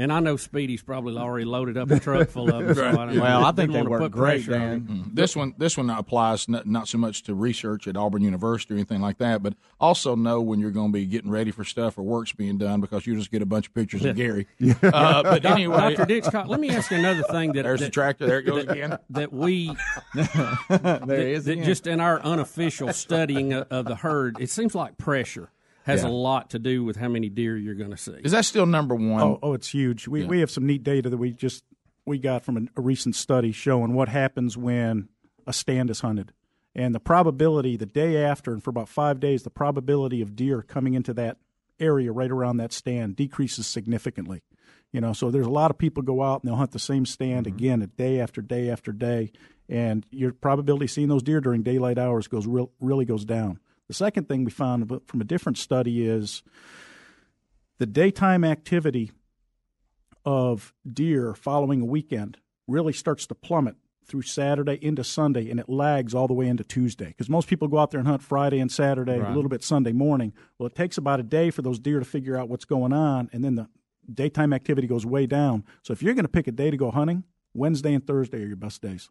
[0.00, 2.74] And I know Speedy's probably already loaded up a truck full of them.
[2.76, 4.72] So I don't, Well, I think they wanna work put great, pressure on Dan.
[4.86, 5.04] him.
[5.10, 5.14] Mm.
[5.16, 8.76] This one, this one applies not, not so much to research at Auburn University or
[8.76, 11.98] anything like that, but also know when you're going to be getting ready for stuff
[11.98, 14.46] or work's being done because you just get a bunch of pictures of Gary.
[14.80, 16.06] Uh, but anyway, Dr.
[16.06, 18.26] Ditchkoff, let me ask you another thing that There's that, the tractor.
[18.26, 18.98] There it goes that, again.
[19.10, 19.74] That we
[20.14, 20.24] There
[20.68, 21.64] that, he is that again.
[21.64, 25.50] just in our unofficial studying of, of the herd, it seems like pressure
[25.88, 26.10] has Yeah.
[26.10, 28.12] a lot to do with how many deer you're going to see.
[28.22, 29.22] Is that still number one?
[29.22, 30.06] Oh, oh, it's huge.
[30.06, 31.64] We we have some neat data that we just
[32.04, 35.08] we got from a, a recent study showing what happens when
[35.46, 36.32] a stand is hunted,
[36.74, 40.62] and the probability the day after, and for about five days, the probability of deer
[40.62, 41.38] coming into that
[41.80, 44.42] area right around that stand decreases significantly.
[44.92, 47.06] You know, so there's a lot of people go out and they'll hunt the same
[47.06, 47.56] stand mm-hmm.
[47.56, 49.32] again, a day after day after day,
[49.68, 53.58] and your probability of seeing those deer during daylight hours goes real, really goes down.
[53.88, 56.42] The second thing we found from a different study is
[57.78, 59.12] the daytime activity
[60.24, 62.36] of deer following a weekend
[62.66, 63.76] really starts to plummet
[64.06, 67.08] through Saturday into Sunday, and it lags all the way into Tuesday.
[67.08, 69.32] Because most people go out there and hunt Friday and Saturday, Right.
[69.32, 70.32] a little bit Sunday morning.
[70.58, 73.28] Well, it takes about a day for those deer to figure out what's going on,
[73.32, 73.68] and then the
[74.12, 75.64] daytime activity goes way down.
[75.82, 78.46] So if you're going to pick a day to go hunting, Wednesday and Thursday are
[78.46, 79.10] your best days.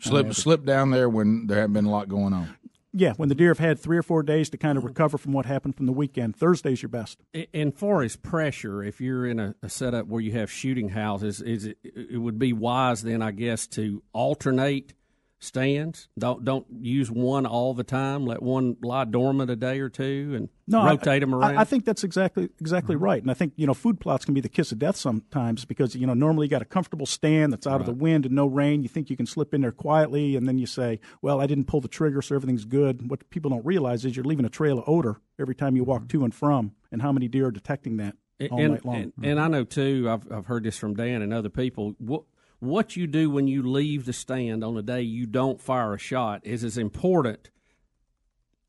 [0.00, 2.50] slip slip down there when there hadn't been a lot going on.
[2.98, 5.34] Yeah, when the deer have had three or four days to kind of recover from
[5.34, 7.20] what happened from the weekend, Thursday's your best.
[7.52, 11.42] And far as pressure, if you're in a, a setup where you have shooting houses,
[11.42, 14.94] is it, it would be wise then, I guess, to alternate
[15.38, 16.08] stands.
[16.18, 18.24] Don't don't use one all the time.
[18.24, 21.56] Let one lie dormant a day or two and I- rotate them around.
[21.56, 23.04] I think that's exactly exactly mm-hmm.
[23.04, 25.64] right, and I think you know food plots can be the kiss of death sometimes
[25.64, 28.34] because you know normally you got a comfortable stand that's out of the wind and
[28.34, 28.82] no rain.
[28.82, 31.66] You think you can slip in there quietly, and then you say, "Well, I didn't
[31.66, 34.78] pull the trigger, so everything's good." What people don't realize is you're leaving a trail
[34.78, 36.18] of odor every time you walk mm-hmm.
[36.18, 38.16] to and from, and how many deer are detecting that
[38.50, 38.96] all and, night long.
[38.96, 40.08] And, and I know too.
[40.08, 41.94] I've I've heard this from Dan and other people.
[41.98, 42.24] What
[42.60, 45.98] what you do when you leave the stand on the day you don't fire a
[45.98, 47.50] shot is as important.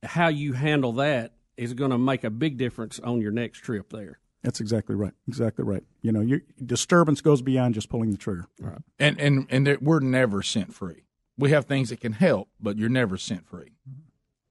[0.04, 3.90] How you handle that is going to make a big difference on your next trip
[3.92, 4.20] there.
[4.44, 5.14] That's exactly right.
[5.28, 5.84] Exactly right.
[6.02, 8.46] You know, your disturbance goes beyond just pulling the trigger.
[8.60, 8.78] Right.
[9.00, 11.04] And and and there- we're never scent free.
[11.38, 13.72] We have things that can help, but you're never scent free.
[13.90, 14.02] Mm-hmm.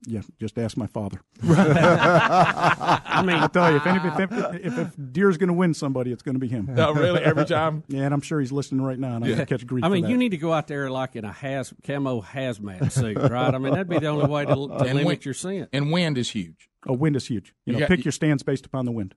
[0.07, 1.21] Yeah, just ask my father.
[1.43, 6.13] I mean, I tell you, if, any, if, if, if deer's going to win somebody,
[6.13, 6.69] it's going to be him.
[6.77, 7.23] Oh, really?
[7.23, 7.83] Every time?
[7.89, 9.85] Yeah, and I'm sure he's listening right now, and I'm going to catch grief.
[9.85, 10.13] I mean, for that.
[10.13, 13.55] you need to go out there like in a has camo hazmat suit, right?
[13.55, 15.71] I mean, that'd be the only way to, to And limit wind- your scent.
[15.73, 16.69] And wind is huge.
[16.87, 17.55] Oh, wind is huge.
[17.65, 19.15] You, You know, got- pick your stands based upon the wind.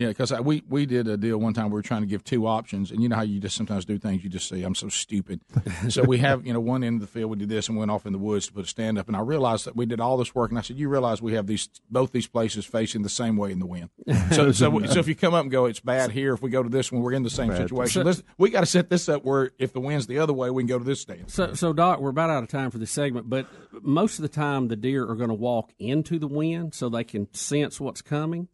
[0.00, 0.06] Right.
[0.06, 1.66] Yeah, because we we did a deal one time.
[1.66, 3.98] We were trying to give two options, and you know how you just sometimes do
[3.98, 4.22] things.
[4.22, 5.40] You just say, "I'm so stupid."
[5.88, 7.30] so we have you know one end of the field.
[7.30, 9.08] We did this and went off in the woods to put a stand up.
[9.08, 11.32] And I realized that we did all this work, and I said, "You realize we
[11.34, 13.90] have these both these places facing the same way in the wind."
[14.30, 16.62] So so so if you come up and go, "It's bad here," if we go
[16.62, 17.58] to this one, we're in the same Bad.
[17.58, 18.12] situation.
[18.12, 20.62] So- we got to set this up where if the wind's the other way, we
[20.62, 21.30] can go to this stand.
[21.30, 23.46] So, so Doc, we're about out of time for this segment, but
[23.82, 27.04] most of the time the deer are going to walk into the wind so they
[27.04, 28.48] can sense what's coming.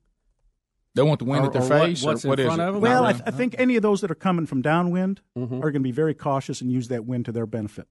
[0.95, 2.05] They want the wind Or- at their or what- face.
[2.05, 2.65] or what's in what is front it?
[2.69, 2.81] of 'em?
[2.81, 5.57] Well, I, th- I think any of those that are coming from downwind Mm-hmm.
[5.57, 7.89] are going to be very cautious and use that wind to their benefit.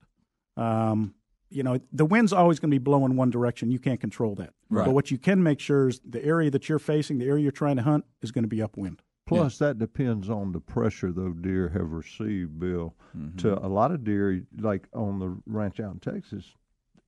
[0.58, 1.16] Um,
[1.49, 3.72] you know, the wind's always going to be blowing one direction.
[3.72, 4.54] You can't control that.
[4.70, 4.86] Right.
[4.86, 7.51] But what you can make sure is the area that you're facing, the area you're
[7.51, 9.01] trying to hunt, is going to be upwind.
[9.26, 12.95] Plus, that depends on the pressure those deer have received, Bill.
[13.18, 13.38] Mm-hmm.
[13.38, 16.56] To a lot of deer, like on the ranch out in Texas,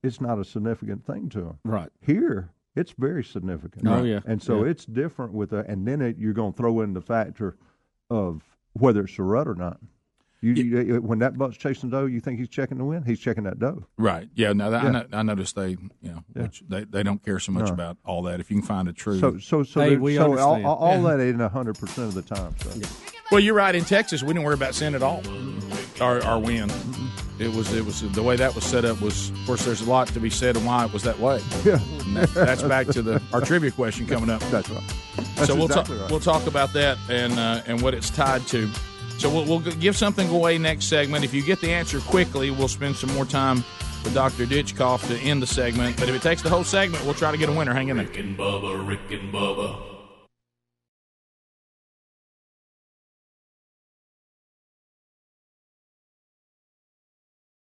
[0.02, 1.58] it's not a significant thing to them.
[1.64, 1.90] Right.
[2.00, 3.88] Here, it's very significant.
[3.88, 4.20] Oh, yeah.
[4.26, 4.70] And so Yeah.
[4.70, 7.56] it's different with a, and then it, you're going to throw in the factor
[8.10, 8.42] of
[8.74, 9.80] whether it's a rut or not.
[10.42, 13.06] You, you when that buck's chasing doe, you think he's checking the wind?
[13.06, 13.84] He's checking that doe.
[13.96, 14.28] Right.
[14.34, 14.52] Yeah.
[14.52, 14.90] No, that, I, Yeah.
[14.90, 16.42] know, I noticed they, you know, Yeah.
[16.42, 17.72] which they, they don't care so much No.
[17.72, 18.38] about all that.
[18.38, 19.18] If you can find a true.
[19.18, 20.66] So, so, so, Hey, we so all, understand.
[20.66, 21.16] all Yeah.
[21.16, 22.54] that ain't hundred percent of the time.
[22.60, 22.70] So.
[23.30, 23.74] Well, you're right.
[23.74, 25.22] In Texas, we didn't worry about sin at all,
[26.00, 26.72] our, our wind.
[27.38, 29.30] It was it was the way that was set up was.
[29.30, 31.40] Of course, there's a lot to be said on why it was that way.
[31.64, 31.78] Yeah,
[32.14, 34.40] that, that's back to the our trivia question coming up.
[34.44, 34.82] That's right.
[35.34, 36.10] That's so we'll talk right.
[36.10, 38.70] we'll talk about that and uh, and what it's tied to.
[39.18, 41.24] So we'll, we'll give something away next segment.
[41.24, 43.64] If you get the answer quickly, we'll spend some more time
[44.04, 44.46] with Dr.
[44.46, 45.98] Ditchkoff to end the segment.
[45.98, 47.72] But if it takes the whole segment, we'll try to get a winner.
[47.72, 48.06] Hang in there.
[48.06, 49.95] Rick and Bubba, Rick and Bubba.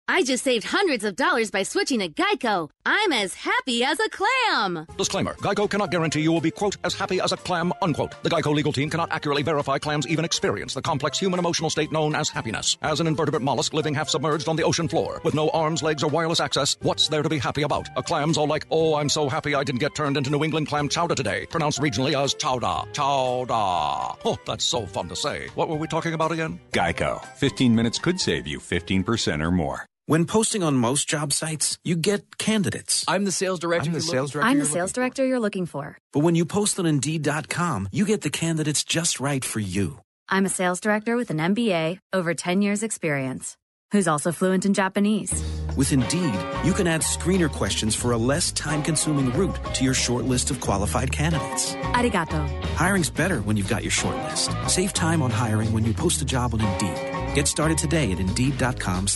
[0.09, 2.71] I just saved hundreds of dollars by switching to Geico.
[2.87, 4.87] I'm as happy as a clam.
[4.97, 8.15] Disclaimer Geico cannot guarantee you will be, quote, as happy as a clam, unquote.
[8.23, 11.91] The Geico legal team cannot accurately verify clams even experience the complex human emotional state
[11.91, 12.79] known as happiness.
[12.83, 16.05] As an invertebrate mollusk living half submerged on the ocean floor, with no arms, legs,
[16.05, 17.89] or wireless access, what's there to be happy about?
[17.97, 20.69] A clam's all like, oh, I'm so happy I didn't get turned into New England
[20.69, 22.87] clam chowder today, pronounced regionally as chowda.
[22.93, 24.17] Chowda.
[24.25, 25.49] Oh, that's so fun to say.
[25.57, 26.61] What were we talking about again?
[26.71, 27.25] Geico.
[27.39, 29.85] 15 minutes could save you 15% or more.
[30.09, 33.05] When posting on most job sites, you get candidates.
[33.09, 33.89] I'm the sales director.
[33.89, 34.49] I'm the sales director.
[34.49, 35.99] I'm the sales director you're looking for.
[36.13, 39.99] But when you post on Indeed.com, you get the candidates just right for you.
[40.29, 43.57] I'm a sales director with an MBA, over 10 years experience,
[43.91, 45.43] who's also fluent in Japanese.
[45.77, 49.93] With Indeed, you can add screener questions for a less time consuming route to your
[49.95, 51.75] short list of qualified candidates.
[51.95, 52.47] Arigato.
[52.77, 54.55] Hiring's better when you've got your short list.
[54.69, 57.35] Save time on hiring when you post a job on Indeed.
[57.35, 59.09] Get started today at Indeed.com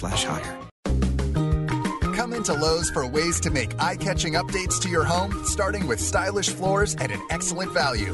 [2.50, 6.48] into Lowe's for ways to make eye catching updates to your home, starting with stylish
[6.48, 8.12] floors at an excellent value.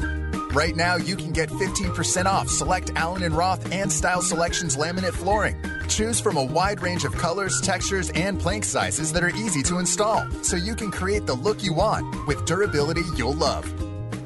[0.51, 5.57] Right now, you can get 15% off select Allen Roth and Style Selections laminate flooring.
[5.87, 9.79] Choose from a wide range of colors, textures, and plank sizes that are easy to
[9.79, 13.65] install, so you can create the look you want with durability you'll love.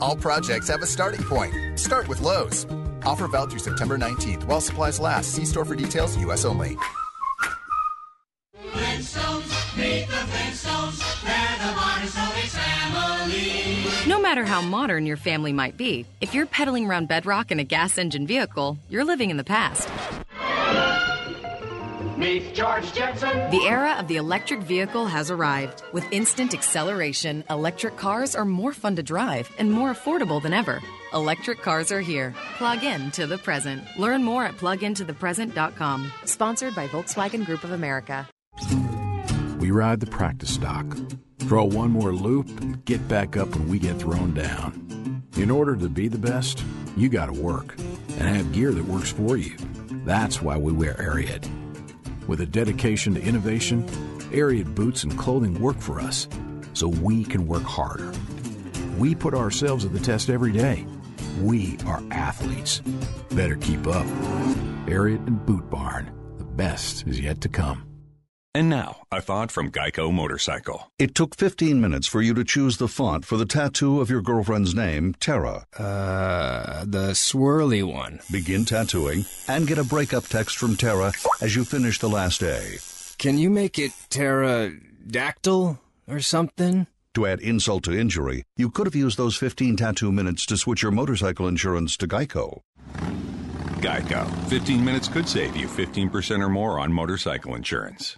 [0.01, 1.80] All projects have a starting point.
[1.80, 2.66] Start with Lowe's.
[3.03, 5.32] Offer valid through September 19th while supplies last.
[5.32, 6.45] See store for details, U.S.
[6.45, 6.78] only.
[14.32, 17.97] Matter how modern your family might be, if you're pedaling around bedrock in a gas
[17.97, 19.89] engine vehicle, you're living in the past.
[22.17, 23.51] Meet George Jetson.
[23.51, 25.84] The era of the electric vehicle has arrived.
[25.91, 30.82] With instant acceleration, electric cars are more fun to drive and more affordable than ever.
[31.13, 32.34] Electric cars are here.
[32.57, 33.84] Plug in to the present.
[33.99, 36.09] Learn more at plugintothepresent.com.
[36.23, 38.29] Sponsored by Volkswagen Group of America.
[39.59, 40.86] We ride the practice stock,
[41.42, 45.24] throw one more loop, and get back up when we get thrown down.
[45.38, 46.64] In order to be the best,
[46.96, 49.56] you gotta work and have gear that works for you.
[50.06, 51.48] That's why we wear Ariat.
[52.28, 53.86] With a dedication to innovation,
[54.32, 56.28] Ariat boots and clothing work for us
[56.74, 58.14] so we can work harder.
[58.98, 60.86] We put ourselves at the test every day.
[61.42, 62.82] We are athletes.
[63.32, 64.06] Better keep up.
[64.86, 66.12] Ariat and Boot Barn.
[66.38, 67.91] The best is yet to come.
[68.54, 70.91] And now, a thought from Geico Motorcycle.
[70.99, 74.22] It took 15 minutes for you to choose the font for the tattoo of your
[74.22, 75.66] girlfriend's name, Tara.
[75.78, 78.20] Uh, the swirly one.
[78.30, 82.78] Begin tattooing and get a breakup text from Tara as you finish the last A.
[83.18, 85.80] Can you make it pterodactyl
[86.10, 86.88] or something?
[87.14, 90.84] To add insult to injury, you could have used those 15 tattoo minutes to switch
[90.84, 92.60] your motorcycle insurance to Geico.
[93.82, 94.30] Geico.
[94.49, 98.18] 15 minutes could save you 15% or more on motorcycle insurance.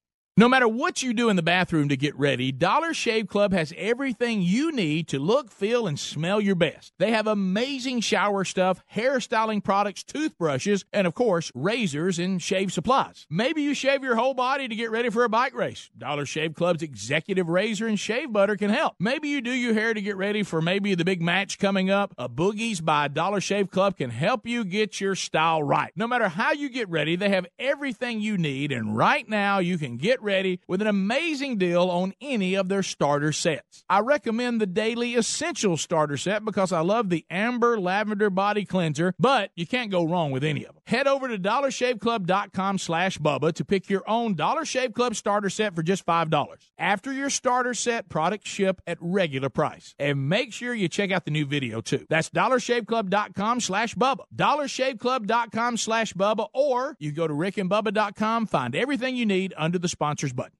[0.37, 3.73] No matter what you do in the bathroom to get ready, Dollar Shave Club has
[3.75, 6.93] everything you need to look, feel, and smell your best.
[6.99, 13.27] They have amazing shower stuff, hairstyling products, toothbrushes, and of course, razors and shave supplies.
[13.29, 15.89] Maybe you shave your whole body to get ready for a bike race.
[15.97, 18.95] Dollar Shave Club's executive razor and shave butter can help.
[18.99, 22.15] Maybe you do your hair to get ready for maybe the big match coming up.
[22.17, 25.91] A Boogies by Dollar Shave Club can help you get your style right.
[25.97, 29.77] No matter how you get ready, they have everything you need, and right now you
[29.77, 33.83] can get ready with an amazing deal on any of their starter sets.
[33.89, 39.13] I recommend the Daily Essential Starter Set because I love the Amber Lavender Body Cleanser,
[39.19, 40.80] but you can't go wrong with any of them.
[40.91, 45.73] Head over to dollarshaveclub.com slash Bubba to pick your own Dollar Shave Club starter set
[45.73, 46.57] for just $5.
[46.77, 49.95] After your starter set, products ship at regular price.
[49.97, 52.05] And make sure you check out the new video too.
[52.09, 54.25] That's dollarshaveclub.com slash Bubba.
[54.35, 60.33] dollarshaveclub.com slash Bubba or you go to rickandbubba.com, find everything you need under the sponsors
[60.33, 60.51] button.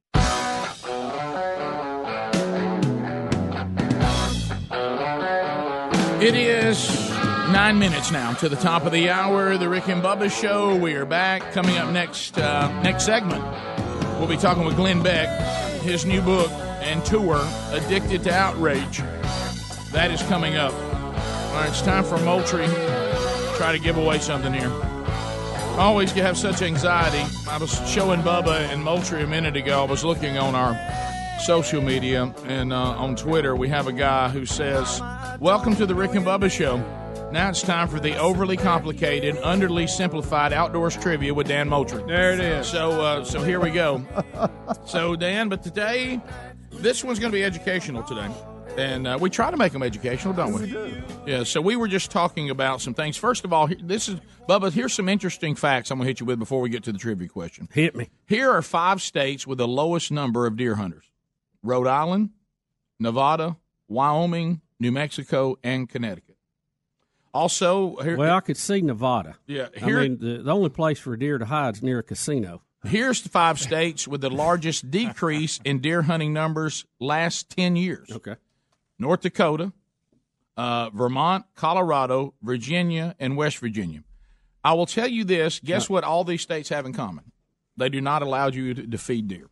[6.21, 7.10] It is
[7.51, 9.57] nine minutes now to the top of the hour.
[9.57, 10.75] The Rick and Bubba Show.
[10.75, 11.51] We are back.
[11.51, 13.43] Coming up next, uh, next segment,
[14.17, 15.27] we'll be talking with Glenn Beck,
[15.81, 16.49] his new book
[16.81, 18.99] and tour, "Addicted to Outrage."
[19.91, 20.73] That is coming up.
[20.73, 22.69] All right, it's time for Moultrie.
[23.57, 24.71] Try to give away something here.
[24.71, 27.23] I always have such anxiety.
[27.49, 29.81] I was showing Bubba and Moultrie a minute ago.
[29.81, 30.79] I was looking on our
[31.41, 33.55] social media and uh, on Twitter.
[33.55, 35.01] We have a guy who says,
[35.39, 36.77] Welcome to the Rick and Bubba Show.
[37.31, 42.03] Now it's time for the overly complicated, underly simplified outdoors trivia with Dan Moultrie.
[42.03, 42.67] There it is.
[42.67, 44.05] So, uh, so here we go.
[44.85, 46.19] so, Dan, but today,
[46.71, 48.29] this one's going to be educational today.
[48.77, 50.61] And uh, we try to make them educational, don't we?
[50.61, 51.03] We do.
[51.25, 53.15] Yeah, so we were just talking about some things.
[53.15, 54.19] First of all, here- this is
[54.49, 54.69] Bubba.
[54.71, 56.99] Here's some interesting facts I'm going to hit you with before we get to the
[56.99, 57.69] trivia question.
[57.71, 58.09] Hit me.
[58.25, 61.05] Here are five states with the lowest number of deer hunters:
[61.63, 62.31] Rhode Island,
[62.99, 63.55] Nevada,
[63.87, 66.30] Wyoming, New Mexico, and Connecticut.
[67.33, 69.37] Also, here, Well, I could see Nevada.
[69.47, 72.61] Yeah, I mean, the, the only place for deer to hide is near a casino.
[72.85, 78.09] here's the five states with the largest decrease in deer hunting numbers last ten years.
[78.11, 78.35] Okay.
[78.99, 79.71] North Dakota,
[80.57, 84.03] uh, Vermont, Colorado, Virginia, and West Virginia.
[84.63, 87.31] I will tell you this guess what all these states have in common?
[87.77, 89.47] They do not allow you to, to feed deer.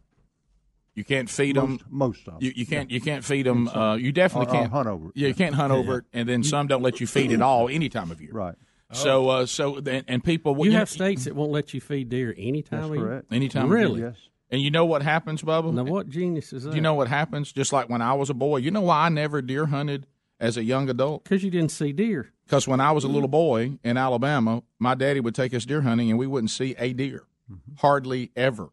[1.00, 1.72] You can't feed them.
[1.72, 2.38] Most, most of them.
[2.42, 2.92] You, you can't.
[2.92, 3.70] You can't feed them.
[3.70, 5.12] Uh, you definitely Or- or can't hunt over it.
[5.16, 7.70] Yeah, you can't hunt over it, and then some don't let you feed it all
[7.70, 8.32] any time of year.
[8.34, 8.56] Right.
[8.92, 10.62] So, uh, so and, and people.
[10.66, 13.06] You have states that won't let you feed deer any time That's of year?
[13.06, 13.28] correct.
[13.32, 13.66] Anytime.
[13.66, 14.00] of Really?
[14.02, 14.16] year.
[14.52, 15.72] And you know what happens, Bubba?
[15.74, 16.72] Now, what genius is that?
[16.72, 17.54] Do you know what happens?
[17.54, 18.58] Just like when I was a boy.
[18.58, 20.06] You know why I never deer hunted
[20.40, 21.24] as a young adult?
[21.24, 22.34] Because you didn't see deer.
[22.46, 25.82] Because when I was a little boy in Alabama, my daddy would take us deer
[25.82, 27.24] hunting, and we wouldn't see a deer,
[27.78, 28.70] hardly ever.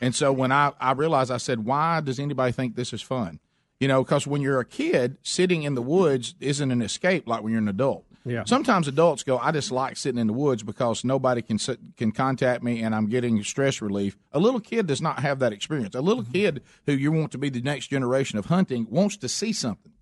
[0.00, 3.40] And so when I, I realized, I said, why does anybody think this is fun?
[3.80, 7.42] You know, because when you're a kid, sitting in the woods isn't an escape like
[7.42, 8.04] when you're an adult.
[8.24, 8.44] Yeah.
[8.44, 12.12] Sometimes adults go, I just like sitting in the woods because nobody can sit, can
[12.12, 14.16] contact me and I'm getting stress relief.
[14.30, 15.96] A little kid does not have that experience.
[15.96, 19.28] A little kid who you want to be the next generation of hunting wants to
[19.28, 19.92] see something.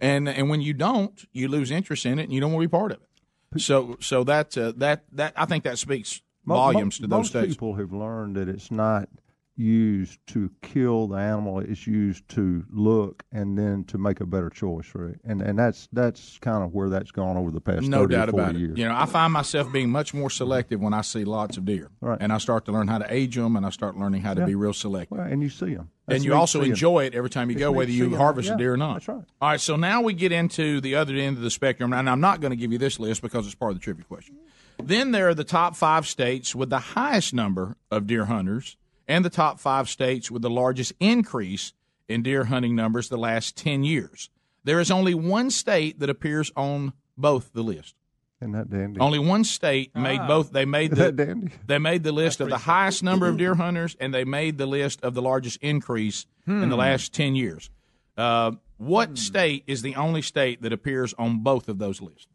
[0.00, 2.68] And and when you don't, you lose interest in it and you don't want to
[2.68, 3.60] be part of it.
[3.60, 7.54] So so that uh, that that I think that speaks Volumes to those most states.
[7.54, 9.08] people have learned that it's not
[9.56, 14.50] used to kill the animal; it's used to look and then to make a better
[14.50, 15.20] choice for it.
[15.24, 18.28] And and that's that's kind of where that's gone over the past No 30 doubt
[18.30, 18.72] or 40 about years.
[18.72, 18.78] it.
[18.78, 21.90] You know, I find myself being much more selective when I see lots of deer,
[22.00, 22.18] Right.
[22.20, 24.40] and I start to learn how to age them, and I start learning how to
[24.40, 24.46] Yeah.
[24.46, 25.18] be real selective.
[25.18, 27.92] Well, and you see them, and you also enjoy it every time you go, whether
[27.92, 28.94] you harvest a deer or not.
[28.94, 29.24] That's right.
[29.40, 32.20] All right, so now we get into the other end of the spectrum, and I'm
[32.20, 34.34] not going to give you this list because it's part of the trivia question.
[34.82, 38.76] Then there are the top five states with the highest number of deer hunters,
[39.08, 41.72] and the top five states with the largest increase
[42.08, 44.30] in deer hunting numbers the last 10 years.
[44.64, 47.94] There is only one state that appears on both the list.
[48.40, 49.00] Isn't that dandy?
[49.00, 50.26] Only one state made Ah.
[50.26, 50.52] both.
[50.52, 51.52] They made the that dandy?
[51.66, 54.66] they made the list of the highest number of deer hunters, and they made the
[54.66, 56.72] list of the largest increase in the Hmm.
[56.74, 57.70] last ten years.
[58.18, 62.26] Uh, what state is the only state that appears on both of those lists?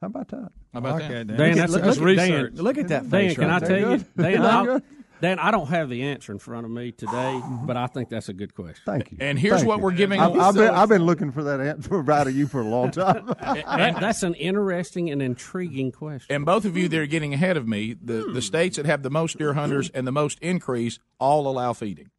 [0.00, 0.52] How about that?
[0.72, 1.26] How about Okay, that?
[1.28, 1.36] Dan.
[1.36, 2.54] Dan, Look that's, at- that's look at- research.
[2.54, 4.04] Dan, look at that Dan, face can right I tell you?
[4.16, 4.80] Dan, I'll-
[5.22, 8.28] Dan, I don't have the answer in front of me today, but I think that's
[8.28, 8.82] a good question.
[8.84, 9.16] Thank you.
[9.18, 9.84] And here's Thank what you.
[9.84, 10.20] we're giving.
[10.20, 12.90] I've, I've been I've been looking for that answer out of you for a long
[12.92, 13.26] time.
[13.40, 16.36] That- that's an interesting and intriguing question.
[16.36, 18.34] and both of you that are getting ahead of me, the, Hmm.
[18.34, 22.10] the states that have the most deer hunters and the most increase all allow feeding.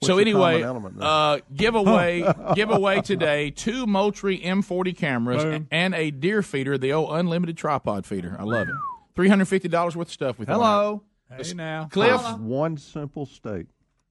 [0.00, 0.06] Huh.
[0.06, 2.24] So What's the common anyway, element uh, giveaway
[2.54, 5.66] giveaway today two Moultrie M40 cameras Boom.
[5.72, 8.36] and a deer feeder, the old unlimited tripod feeder.
[8.38, 8.74] I love it.
[9.16, 10.38] Three hundred fifty dollars worth of stuff.
[10.38, 11.02] We throw Hello.
[11.32, 11.44] out.
[11.46, 11.88] Hey now.
[11.90, 13.66] Cliff, One simple state.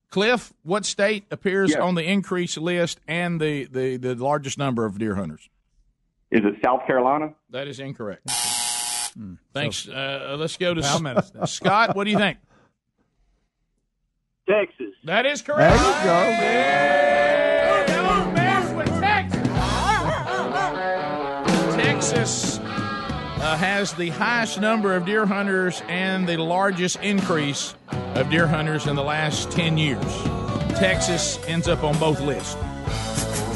[0.09, 1.79] Cliff, what state appears Yes.
[1.79, 5.49] on the increase list and the, the, the largest number of deer hunters?
[6.31, 7.33] Is it South Carolina?
[7.49, 8.29] That is incorrect.
[9.53, 9.87] Thanks.
[9.87, 11.95] Uh, let's go to S- Scott.
[11.95, 12.37] What do you think?
[14.47, 14.93] Texas.
[15.03, 15.77] That is correct.
[15.77, 16.03] There you
[17.87, 17.93] go.
[18.03, 19.47] Don't mess with Texas.
[21.75, 27.75] Texas uh, has the highest number of deer hunters and the largest increase
[28.15, 30.23] of deer hunters in the last 10 years.
[30.77, 32.55] Texas ends up on both lists.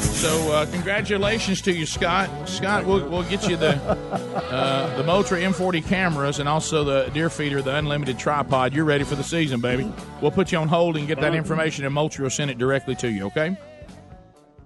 [0.02, 2.48] So, uh, congratulations to you, Scott.
[2.48, 7.28] Scott, we'll, we'll get you the uh, the Moultrie M40 cameras and also the deer
[7.28, 8.72] feeder, the unlimited tripod.
[8.74, 9.92] You're ready for the season, baby.
[10.20, 12.94] We'll put you on hold and get that information, and Moultrie will send it directly
[12.96, 13.26] to you.
[13.26, 13.56] Okay?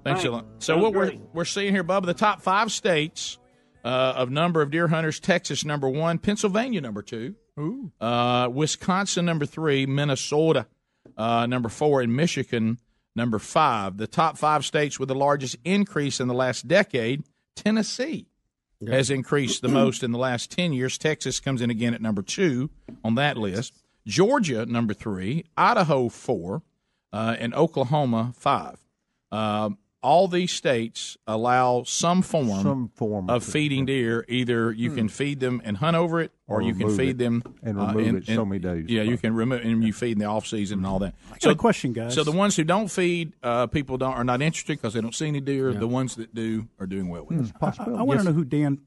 [0.04, 0.44] Thanks a lot.
[0.58, 3.38] So Sounds what we're we're seeing here, Bubba, the top five states
[3.84, 7.90] uh, of number of deer hunters: Texas number one, Pennsylvania number two, Ooh.
[8.00, 10.66] uh, Wisconsin number three, Minnesota
[11.16, 12.78] uh, number four, and Michigan
[13.16, 13.96] number five.
[13.96, 17.24] The top five states with the largest increase in the last decade:
[17.56, 18.26] Tennessee
[18.86, 20.98] has increased the most in the last 10 years.
[20.98, 22.70] Texas comes in again at number two
[23.02, 23.72] on that list.
[24.06, 25.44] Georgia, number three.
[25.56, 26.62] Idaho, four.
[27.12, 28.78] Uh, and Oklahoma, five.
[29.32, 34.24] Um, all these states allow some form, Some form of feeding deer.
[34.28, 37.42] Either you can feed them and hunt over it, or, Or you can feed them
[37.60, 38.86] and uh, remove it so in- many days.
[38.88, 41.16] Yeah, you can remove and you feed in the off season and all that.
[41.40, 42.14] got a question, guys.
[42.14, 45.14] So the ones who don't feed, uh, people don't are not interested because they don't
[45.14, 45.72] see any deer.
[45.74, 47.42] The ones that do are doing well with it.
[47.42, 47.96] It's possible.
[47.96, 48.78] I, want to know who Dan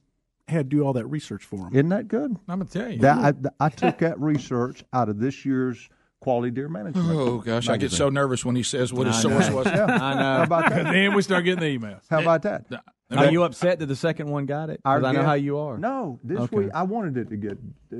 [0.47, 1.74] had to do all that research for him.
[1.74, 2.32] Isn't that good?
[2.47, 2.99] I'm gonna tell you.
[2.99, 5.89] That I, I took that research out of this year's
[6.20, 7.07] quality deer management.
[7.09, 9.55] Oh gosh, I get so nervous when he says what his I source know.
[9.57, 9.65] was.
[9.70, 9.86] Yeah.
[9.86, 10.22] I know.
[10.38, 10.84] How about that?
[10.93, 12.01] then we start getting the emails.
[12.09, 12.65] How about that?
[13.11, 14.82] Are you upset that the second one got it?
[14.84, 15.78] 'Cause I know how you are.
[15.78, 16.57] No, this Okay.
[16.57, 17.57] week I wanted it to get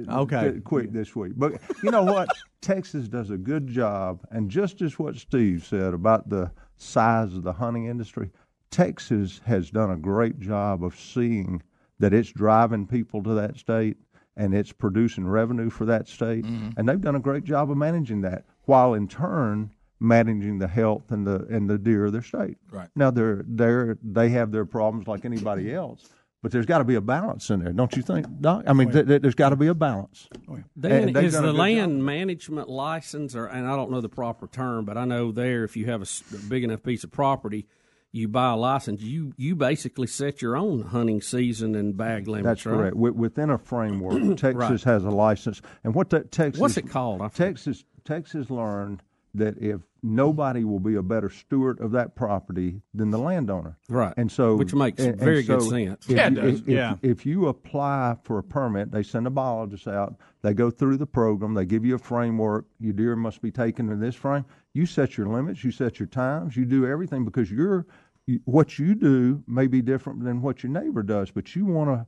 [0.10, 0.52] uh, Okay.
[0.52, 1.54] get quick this week, but
[1.84, 2.30] you know what?
[2.62, 7.44] Texas does a good job, and just as what Steve said about the size of
[7.44, 8.30] the hunting industry,
[8.70, 11.62] Texas has done a great job of seeing
[12.00, 13.98] that it's driving people to that state
[14.40, 16.70] and it's producing revenue for that state, mm-hmm.
[16.78, 21.12] and they've done a great job of managing that, while in turn managing the health
[21.12, 22.58] and the and the deer of their state.
[22.72, 22.88] Right.
[22.96, 26.08] Now they're they're they have their problems like anybody else,
[26.42, 28.64] but there's got to be a balance in there, don't you think, Doc?
[28.66, 30.30] I mean, oh, th- th- there's got to be a balance.
[30.50, 34.00] Oh, Dan, And they've is the good land management license, or and I don't know
[34.00, 37.12] the proper term, but I know there if you have a big enough piece of
[37.12, 37.68] property,
[38.12, 39.02] you buy a license.
[39.02, 42.46] You you basically set your own hunting season and bag limits.
[42.46, 42.76] That's right?
[42.76, 42.96] correct.
[42.96, 47.22] Wi- Within a framework, Texas has a license, and what that Texas What's it called?
[47.22, 47.48] I forget.
[47.56, 49.04] Texas Texas learned
[49.36, 54.14] that if nobody will be a better steward of that property than the landowner, Right.
[54.18, 56.06] And so, Which makes and- and very good sense.
[56.10, 56.60] If Yeah, it does.
[56.62, 56.94] If, Yeah.
[57.04, 60.16] If, if you apply for a permit, they send a biologist out.
[60.42, 61.54] They go through the program.
[61.54, 62.66] They give you a framework.
[62.80, 64.46] Your deer must be taken in this frame.
[64.74, 65.64] You set your limits.
[65.64, 66.56] You set your times.
[66.56, 67.86] You do everything because you're
[68.30, 71.32] you, what you do may be different than what your neighbor does.
[71.32, 72.06] But you want to,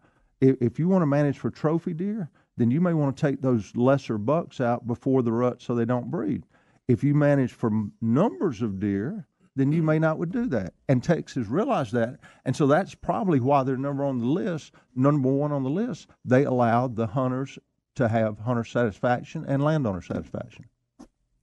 [0.48, 3.42] if, if you want to manage for trophy deer, then you may want to take
[3.42, 6.46] those lesser bucks out before the rut so they don't breed.
[6.88, 10.74] If you manage for numbers of deer, then you may not would do that.
[10.88, 15.30] And Texas realized that, and so that's probably why they're number on the list, number
[15.30, 16.08] one on the list.
[16.24, 17.58] They allowed the hunters
[17.96, 20.66] to have hunter satisfaction and landowner satisfaction.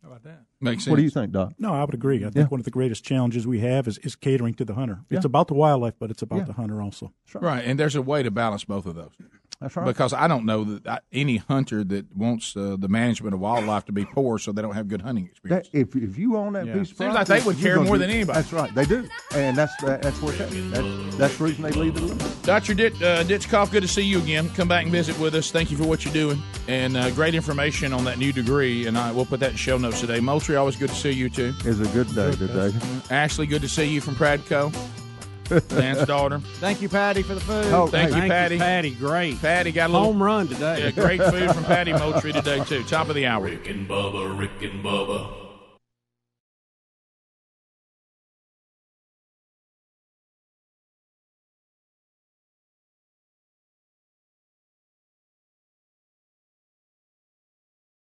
[0.03, 0.48] How about that?
[0.61, 0.91] Makes sense.
[0.91, 1.53] What do you think, Doc?
[1.59, 2.19] No, I would agree.
[2.19, 2.45] I think Yeah.
[2.47, 5.01] one of the greatest challenges we have is, is catering to the hunter.
[5.11, 6.45] It's about the wildlife, but it's about Yeah.
[6.45, 7.13] the hunter also.
[7.35, 9.13] Right, and there's a way to balance both of those.
[9.61, 9.87] That's right.
[9.87, 13.87] Because I don't know that I, any hunter that wants uh, the management of wildlife
[13.87, 15.69] to be poor, so they don't have good hunting experience.
[15.73, 16.75] That, if if you own that Yeah.
[16.75, 18.37] piece of Seems property, like they would care more do- than anybody.
[18.37, 20.51] That's right, they do, and that's that, that's where it's at.
[20.71, 22.43] That's, that's the reason they lead the list.
[22.45, 22.73] Dr.
[22.75, 24.49] Dit, uh, Ditchkoff, good to see you again.
[24.51, 25.51] Come back and visit with us.
[25.51, 26.41] Thank you for what you're doing.
[26.69, 28.87] And uh, great information on that new degree.
[28.87, 30.21] And I, we'll put that in show notes today.
[30.49, 31.53] Moultrie, always good to see you, too.
[31.63, 32.73] It's a good day today.
[33.11, 34.73] Ashley, good to see you from Pradco.
[35.69, 36.39] Dan's daughter.
[36.55, 37.67] Thank you, Patty, for the food.
[37.67, 38.55] Oh, Thank you, Thank Patty.
[38.55, 38.91] you, Patty.
[38.93, 39.39] Great.
[39.43, 40.85] Patty got a little Home run today.
[40.85, 42.83] yeah, great food from Patty Moultrie today, too.
[42.85, 43.45] Top of the hour.
[43.45, 45.48] Rick and Bubba, Rick and Bubba.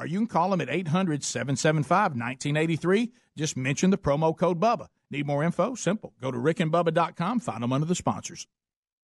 [0.00, 3.12] Or you can call them at 800 775 1983.
[3.36, 4.88] Just mention the promo code BUBBA.
[5.10, 5.74] Need more info?
[5.74, 6.14] Simple.
[6.20, 8.46] Go to rickandbubba.com, find them under the sponsors.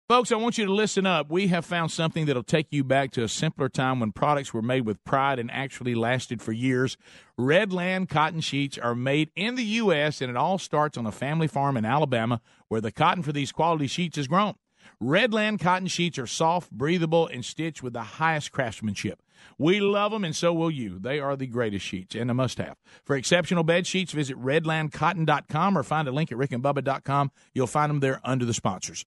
[0.08, 1.28] Folks, I want you to listen up.
[1.28, 4.62] We have found something that'll take you back to a simpler time when products were
[4.62, 6.96] made with pride and actually lasted for years.
[7.36, 11.48] Redland cotton sheets are made in the U.S., and it all starts on a family
[11.48, 14.54] farm in Alabama where the cotton for these quality sheets is grown.
[15.02, 19.22] Redland cotton sheets are soft, breathable, and stitched with the highest craftsmanship.
[19.58, 20.98] We love them, and so will you.
[20.98, 22.76] They are the greatest sheets and a must have.
[23.04, 27.30] For exceptional bed sheets, visit redlandcotton.com or find a link at rickandbubba.com.
[27.54, 29.04] You'll find them there under the sponsors.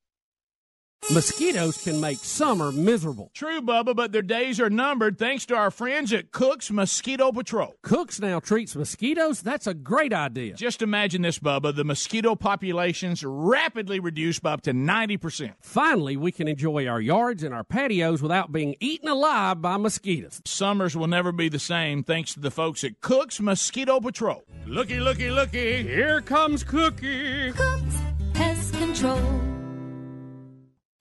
[1.11, 3.31] Mosquitoes can make summer miserable.
[3.33, 7.73] True, Bubba, but their days are numbered thanks to our friends at Cook's Mosquito Patrol.
[7.81, 9.41] Cooks now treats mosquitoes?
[9.41, 10.53] That's a great idea.
[10.53, 11.75] Just imagine this, Bubba.
[11.75, 15.53] The mosquito population's rapidly reduced by up to 90%.
[15.61, 20.43] Finally, we can enjoy our yards and our patios without being eaten alive by mosquitoes.
[20.45, 24.43] Summers will never be the same thanks to the folks at Cook's Mosquito Patrol.
[24.67, 25.81] Looky, looky, looky.
[25.81, 27.51] Here comes Cookie.
[27.53, 27.97] Cooks
[28.35, 29.48] Pest Control.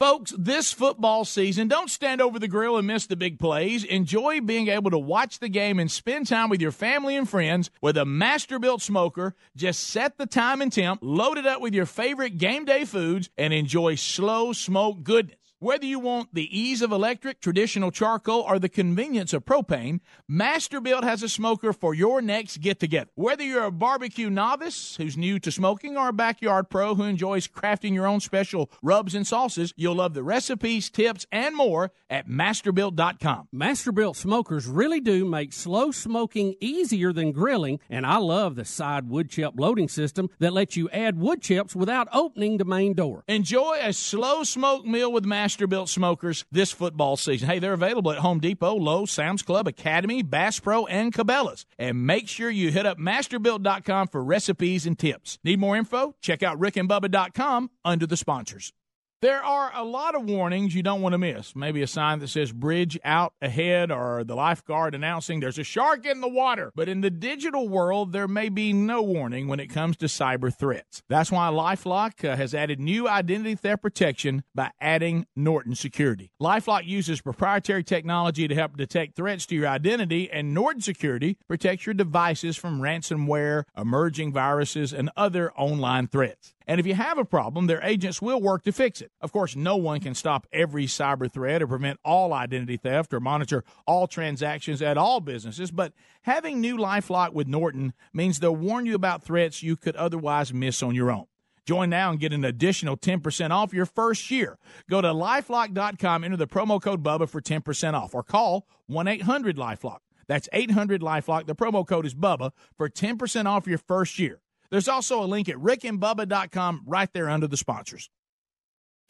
[0.01, 3.83] Folks, this football season, don't stand over the grill and miss the big plays.
[3.83, 7.69] Enjoy being able to watch the game and spend time with your family and friends
[7.83, 9.35] with a Masterbuilt smoker.
[9.57, 13.29] Just set the time and temp, load it up with your favorite game day foods,
[13.37, 15.48] and enjoy slow smoke goodness.
[15.61, 19.99] Whether you want the ease of electric, traditional charcoal, or the convenience of propane,
[20.31, 23.11] Masterbuilt has a smoker for your next get together.
[23.17, 27.49] Whether you're a barbecue novice who's new to smoking or a backyard pro who enjoys
[27.49, 32.29] crafting your own special rubs and sauces, you'll love the recipes, tips, and more at
[32.29, 33.49] masterbuilt.com.
[33.53, 39.09] Masterbuilt smokers really do make slow smoking easier than grilling, and I love the side
[39.09, 43.25] wood chip loading system that lets you add wood chips without opening the main door.
[43.27, 47.49] Enjoy a slow smoke meal with Masterbuilt smokers this football season.
[47.49, 51.67] Hey, they're available at Home Depot, Lowe's, Sam's Club, Academy, Bass Pro, and Cabela's.
[51.79, 55.39] And make sure you hit up masterbuilt.com for recipes and tips.
[55.45, 56.15] Need more info?
[56.21, 58.73] Check out rickandbubba.com under the sponsors.
[59.21, 61.57] There are a lot of warnings you don't want to miss.
[61.57, 66.07] Maybe a sign that says bridge out ahead or the lifeguard announcing there's a shark
[66.07, 66.71] in the water.
[66.77, 70.57] But in the digital world, there may be no warning when it comes to cyber
[70.57, 71.03] threats.
[71.09, 76.31] That's why Lifelock uh, has added new identity theft protection by adding Norton Security.
[76.41, 81.87] Lifelock uses proprietary technology to help detect threats to your identity, and Norton Security protects
[81.87, 86.55] your devices from ransomware, emerging viruses, and other online threats.
[86.69, 89.11] And if you have a problem, their agents will work to fix it.
[89.23, 93.21] Of course, no one can stop every cyber threat or prevent all identity theft or
[93.21, 98.85] monitor all transactions at all businesses, but having new Lifelock with Norton means they'll warn
[98.85, 101.25] you about threats you could otherwise miss on your own.
[101.65, 104.59] Join now and get an additional 10% off your first year.
[104.91, 109.57] Go to lifelock.com, enter the promo code BUBBA for 10% off, or call 1 800
[109.57, 110.01] Lifelock.
[110.27, 111.47] That's 800 Lifelock.
[111.47, 114.41] The promo code is BUBBA for 10% off your first year.
[114.71, 118.11] There's also a link at rickandbubba.com right there under the sponsors.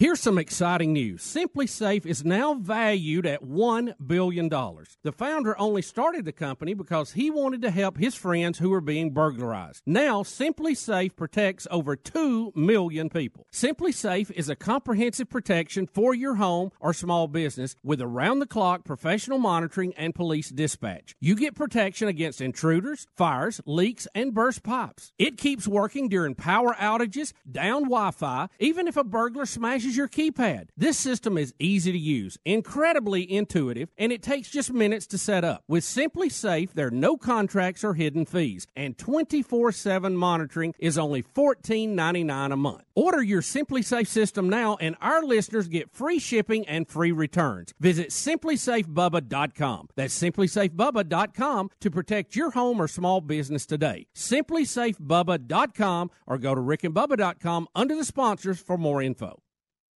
[0.00, 1.24] Here's some exciting news.
[1.24, 4.48] SimpliSafe is now valued at $1 billion.
[4.48, 8.80] The founder only started the company because he wanted to help his friends who were
[8.80, 9.82] being burglarized.
[9.86, 13.48] Now, SimpliSafe protects over 2 million people.
[13.52, 18.84] SimpliSafe is a comprehensive protection for your home or small business with around the clock
[18.84, 21.16] professional monitoring and police dispatch.
[21.20, 25.12] You get protection against intruders, fires, leaks, and burst pipes.
[25.18, 30.08] It keeps working during power outages, down Wi Fi, even if a burglar smashes your
[30.08, 30.68] keypad.
[30.76, 35.44] This system is easy to use, incredibly intuitive, and it takes just minutes to set
[35.44, 35.62] up.
[35.68, 41.22] With SimpliSafe, there are no contracts or hidden fees, and 24 7 monitoring is only
[41.22, 42.82] $14.99 a month.
[42.94, 47.72] Order your SimpliSafe system now, and our listeners get free shipping and free returns.
[47.78, 49.88] Visit simplisafebubba.com.
[49.96, 54.06] That's simplisafebubba.com to protect your home or small business today.
[54.14, 59.40] Simplisafebubba.com or go to rickandbubba.com under the sponsors for more info.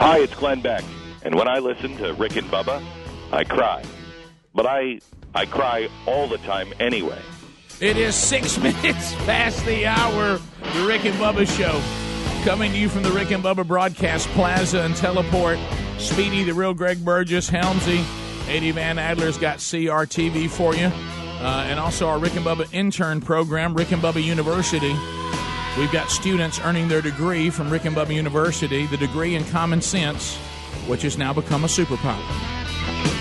[0.00, 0.82] Hi, it's Glenn Beck,
[1.24, 2.82] and when I listen to Rick and Bubba,
[3.32, 3.84] I cry.
[4.54, 5.00] But I
[5.34, 7.20] I cry all the time anyway.
[7.80, 10.40] It is six minutes past the hour.
[10.72, 11.82] The Rick and Bubba Show.
[12.46, 15.58] Coming to you from the Rick and Bubba Broadcast Plaza and Teleport.
[15.98, 18.02] Speedy, the real Greg Burgess, Helmsy,
[18.48, 20.86] Eddie Van Adler's got CRTV for you.
[20.86, 24.94] Uh, and also our Rick and Bubba intern program, Rick and Bubba University.
[25.80, 29.80] We've got students earning their degree from Rick and Bubba University, the degree in common
[29.80, 30.36] sense,
[30.86, 32.20] which has now become a superpower.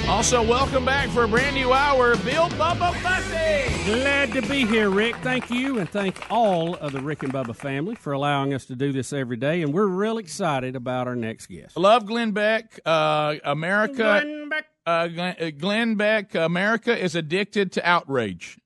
[0.10, 3.86] Also, welcome back for a brand new hour, Bill Bubba Bussey.
[3.86, 5.16] Glad to be here, Rick.
[5.22, 8.76] Thank you, and thank all of the Rick and Bubba family for allowing us to
[8.76, 9.62] do this every day.
[9.62, 11.78] And we're real excited about our next guest.
[11.78, 13.95] Love Glenn Beck, uh, America.
[13.95, 14.66] Glenn Beck.
[14.86, 15.07] Uh,
[15.51, 18.60] Glenn, uh, Beck, America is addicted to outrage.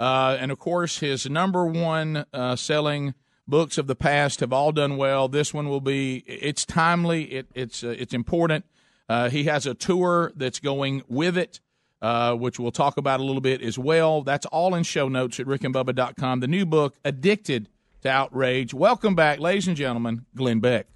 [0.00, 3.14] Uh, and of course, his number one uh, selling
[3.48, 5.28] books of the past have all done well.
[5.28, 6.18] This one will be.
[6.26, 7.24] It's timely.
[7.24, 8.64] It, it's uh, it's important.
[9.08, 11.60] Uh, he has a tour that's going with it,
[12.02, 14.22] uh, which we'll talk about a little bit as well.
[14.22, 16.40] That's all in show notes at rickandbubba.com.
[16.40, 17.68] The new book, Addicted
[18.02, 18.74] to Outrage.
[18.74, 20.86] Welcome back, ladies and gentlemen, Glenn Beck.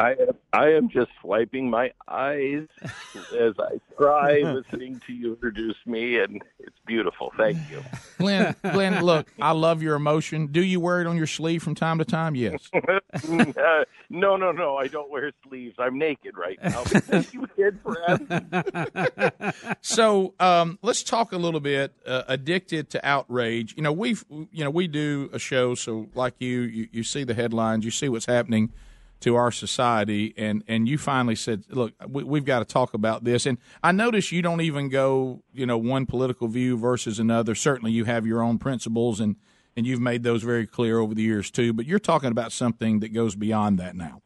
[0.00, 0.14] I, I,
[0.52, 2.66] I am just wiping my eyes
[3.38, 7.32] as I cry listening to you introduce me, and it's beautiful.
[7.36, 7.84] Thank you.
[8.18, 10.46] Glenn, Glenn, look, I love your emotion.
[10.46, 12.34] Do you wear it on your sleeve from time to time?
[12.34, 12.70] Yes.
[12.72, 13.00] Uh,
[14.10, 14.76] no, no, no.
[14.76, 15.76] I don't wear sleeves.
[15.78, 16.82] I'm naked right now.
[16.84, 19.52] Thank you, kid, for asking.
[19.82, 21.92] so um, let's talk a little bit.
[22.06, 23.74] Uh, addicted to outrage.
[23.76, 27.24] You know, we've you know we do a show, so like you, you, you see
[27.24, 28.72] the headlines, you see what's happening
[29.20, 33.24] to our society, and and you finally said, look, we, we've got to talk about
[33.24, 33.46] this.
[33.46, 37.54] And I notice you don't even go, you know, one political view versus another.
[37.54, 39.36] Certainly, you have your own principles, and
[39.76, 41.72] and you've made those very clear over the years too.
[41.72, 44.22] But you're talking about something that goes beyond that now.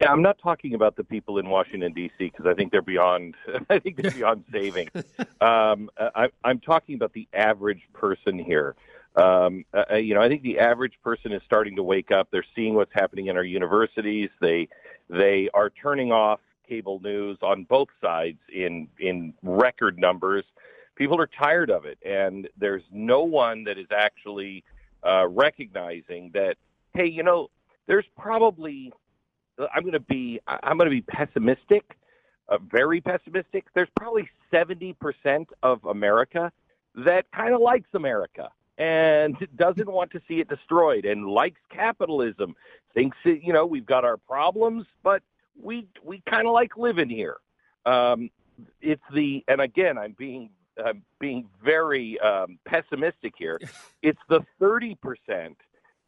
[0.00, 2.12] Yeah, I'm not talking about the people in Washington D.C.
[2.18, 3.34] because I think they're beyond.
[3.70, 4.88] I think they're beyond saving.
[5.40, 8.74] Um, I, I'm talking about the average person here.
[9.16, 12.28] Um, uh, you know, I think the average person is starting to wake up.
[12.30, 14.30] They're seeing what's happening in our universities.
[14.40, 14.68] They
[15.10, 20.44] they are turning off cable news on both sides in in record numbers.
[20.94, 24.64] People are tired of it, and there's no one that is actually
[25.06, 26.56] uh, recognizing that.
[26.94, 27.48] Hey, you know,
[27.86, 28.92] there's probably
[29.74, 31.96] I'm going to be I'm going to be pessimistic,
[32.48, 33.64] uh, very pessimistic.
[33.74, 36.52] There's probably 70% of America
[36.94, 42.54] that kind of likes America and doesn't want to see it destroyed and likes capitalism.
[42.94, 45.22] Thinks that, you know we've got our problems, but
[45.60, 47.36] we we kind of like living here.
[47.84, 48.30] Um,
[48.80, 50.50] it's the and again I'm being
[50.82, 53.60] I'm being very um, pessimistic here.
[54.00, 55.56] It's the 30 percent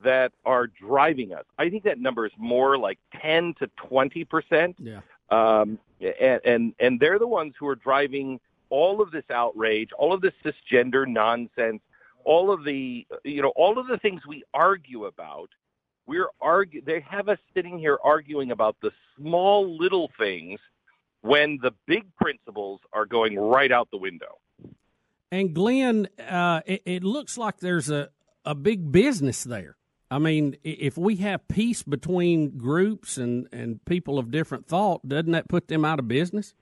[0.03, 1.45] that are driving us.
[1.59, 4.77] I think that number is more like 10 to 20 percent.
[4.79, 5.01] Yeah.
[5.31, 8.41] Um, and, and and they're the ones who are driving
[8.71, 11.83] all of this outrage, all of this cisgender nonsense,
[12.25, 15.51] all of the you know all of the things we argue about.
[16.07, 16.83] We're argue.
[16.83, 20.59] They have us sitting here arguing about the small little things
[21.21, 24.39] when the big principles are going right out the window.
[25.31, 28.09] And Glenn, uh, it, it looks like there's a,
[28.45, 29.77] a big business there.
[30.11, 35.31] I mean, if we have peace between groups and, and people of different thought, doesn't
[35.31, 36.55] that put them out of business?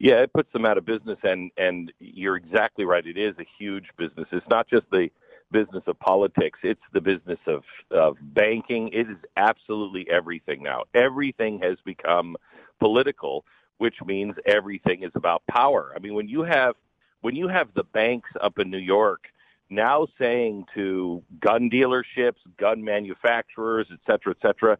[0.00, 3.06] Yeah, it puts them out of business, and and you're exactly right.
[3.06, 4.28] It is a huge business.
[4.32, 5.10] It's not just the
[5.52, 8.90] business of politics; it's the business of of banking.
[8.94, 10.84] It is absolutely everything now.
[10.94, 12.36] Everything has become
[12.80, 13.44] political.
[13.78, 15.92] which means everything is about power.
[15.96, 16.76] I mean, when you have
[17.22, 19.24] when you have the banks up in New York
[19.70, 24.78] now saying to gun dealerships, gun manufacturers, et cetera, et cetera,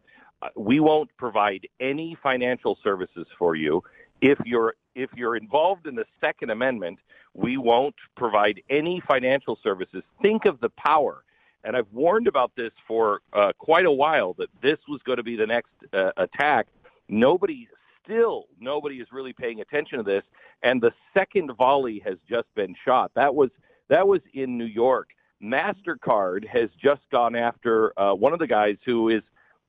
[0.55, 3.83] we won't provide any financial services for you
[4.21, 6.99] if you're if you're involved in the Second Amendment.
[7.33, 10.03] We won't provide any financial services.
[10.21, 11.23] Think of the power.
[11.63, 15.23] And I've warned about this for uh, quite a while that this was going to
[15.23, 16.67] be the next uh, attack.
[17.07, 17.67] Nobody,
[18.03, 20.23] still, nobody is really paying attention to this.
[20.63, 23.11] And the second volley has just been shot.
[23.15, 23.49] That was
[23.89, 25.09] that was in New York.
[25.43, 29.21] Mastercard has just gone after uh, one of the guys who is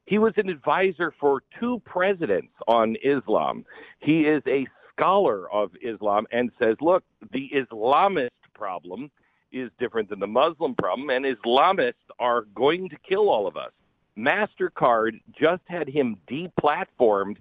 [0.07, 3.65] he was an advisor for two presidents on Islam.
[4.01, 9.11] He is a scholar of Islam and says, look, the Islamist problem
[9.53, 13.71] is different than the Muslim problem, and Islamists are going to kill all of us.
[14.17, 17.37] MasterCard just had him deplatformed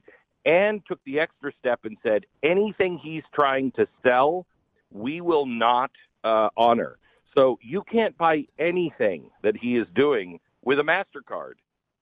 [0.45, 4.45] and took the extra step and said, anything he's trying to sell,
[4.91, 5.91] we will not
[6.23, 6.97] uh, honor.
[7.35, 11.53] So you can't buy anything that he is doing with a MasterCard.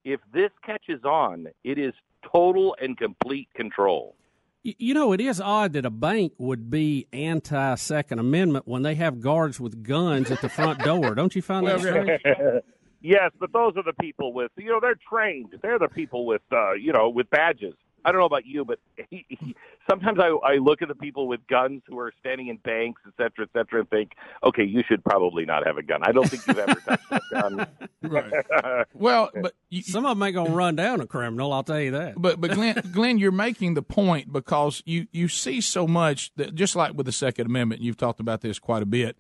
[0.10, 1.94] If this catches on, it is
[2.32, 4.16] total and complete control.
[4.64, 8.96] You know, it is odd that a bank would be anti Second Amendment when they
[8.96, 11.14] have guards with guns at the front door.
[11.14, 12.20] Don't you find that strange?
[13.02, 15.54] yes, but those are the people with you know they're trained.
[15.62, 17.76] They're the people with uh, you know with badges.
[18.06, 18.80] I don't know about you, but
[19.10, 19.56] he, he,
[19.90, 23.14] sometimes I, I look at the people with guns who are standing in banks, et
[23.18, 24.12] cetera, et cetera, and think,
[24.44, 26.02] okay, you should probably not have a gun.
[26.04, 27.68] I don't think you've ever touched a gun.
[28.04, 28.34] right.
[28.94, 31.54] Well, but you, some of them ain't gonna run down a criminal.
[31.54, 32.14] I'll tell you that.
[32.18, 36.56] But but Glenn, Glenn, you're making the point because you you see so much that
[36.56, 39.16] just like with the Second Amendment, you've talked about this quite a bit.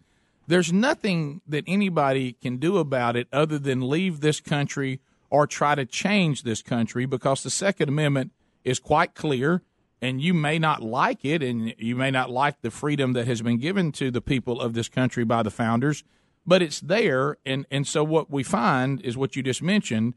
[0.47, 4.99] There's nothing that anybody can do about it other than leave this country
[5.29, 8.31] or try to change this country because the Second Amendment
[8.63, 9.61] is quite clear,
[10.01, 13.41] and you may not like it, and you may not like the freedom that has
[13.41, 16.03] been given to the people of this country by the founders,
[16.45, 17.37] but it's there.
[17.45, 20.15] And, and so what we find is what you just mentioned.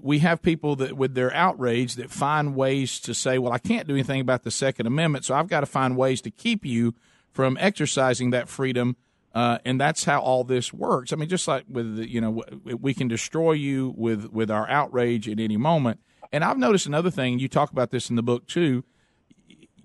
[0.00, 3.86] We have people that, with their outrage, that find ways to say, "Well, I can't
[3.86, 6.94] do anything about the Second Amendment, so I've got to find ways to keep you
[7.30, 8.96] from exercising that freedom."
[9.32, 11.12] Uh, and that's how all this works.
[11.12, 15.28] I mean, just like with you know, we can destroy you with with our outrage
[15.28, 16.00] at any moment.
[16.32, 17.38] And I've noticed another thing.
[17.38, 18.84] You talk about this in the book too.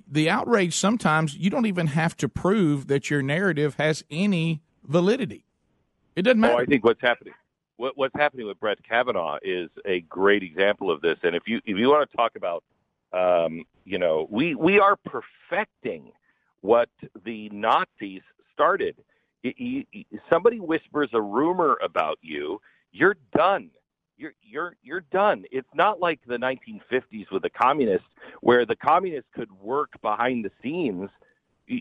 [0.07, 5.45] The outrage sometimes you don't even have to prove that your narrative has any validity.
[6.15, 6.55] It doesn't matter.
[6.55, 7.33] Oh, I think what's happening.
[7.77, 11.17] What, what's happening with Brett Kavanaugh is a great example of this.
[11.23, 12.63] And if you if you want to talk about,
[13.13, 16.11] um, you know, we we are perfecting
[16.59, 16.89] what
[17.25, 18.21] the Nazis
[18.53, 18.95] started.
[20.29, 22.61] somebody whispers a rumor about you,
[22.91, 23.71] you're done
[24.21, 25.45] you're you're you're done.
[25.51, 28.07] It's not like the 1950s with the communists,
[28.41, 31.09] where the communists could work behind the scenes.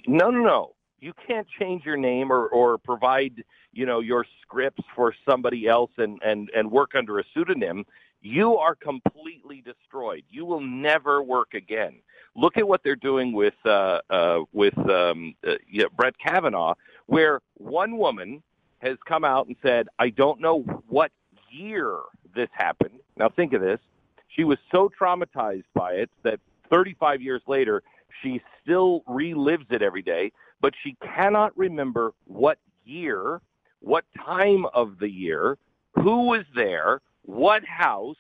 [0.07, 0.75] No, no, no.
[1.01, 5.91] You can't change your name or or provide you know your scripts for somebody else
[5.99, 7.85] and and and work under a pseudonym.
[8.23, 10.25] You are completely destroyed.
[10.29, 12.01] You will never work again.
[12.37, 16.75] Look at what they're doing with uh, uh, with um, uh, yeah, Brett Kavanaugh,
[17.07, 18.43] where one woman
[18.79, 21.13] has come out and said, "I don't know what
[21.51, 22.01] year
[22.35, 23.01] this happened.
[23.17, 23.81] Now think of this.
[24.29, 27.83] She was so traumatized by it that 35 years later,
[28.23, 33.41] she still relives it every day, but she cannot remember what year,
[33.81, 35.59] what time of the year,
[35.95, 38.17] who was there, what house,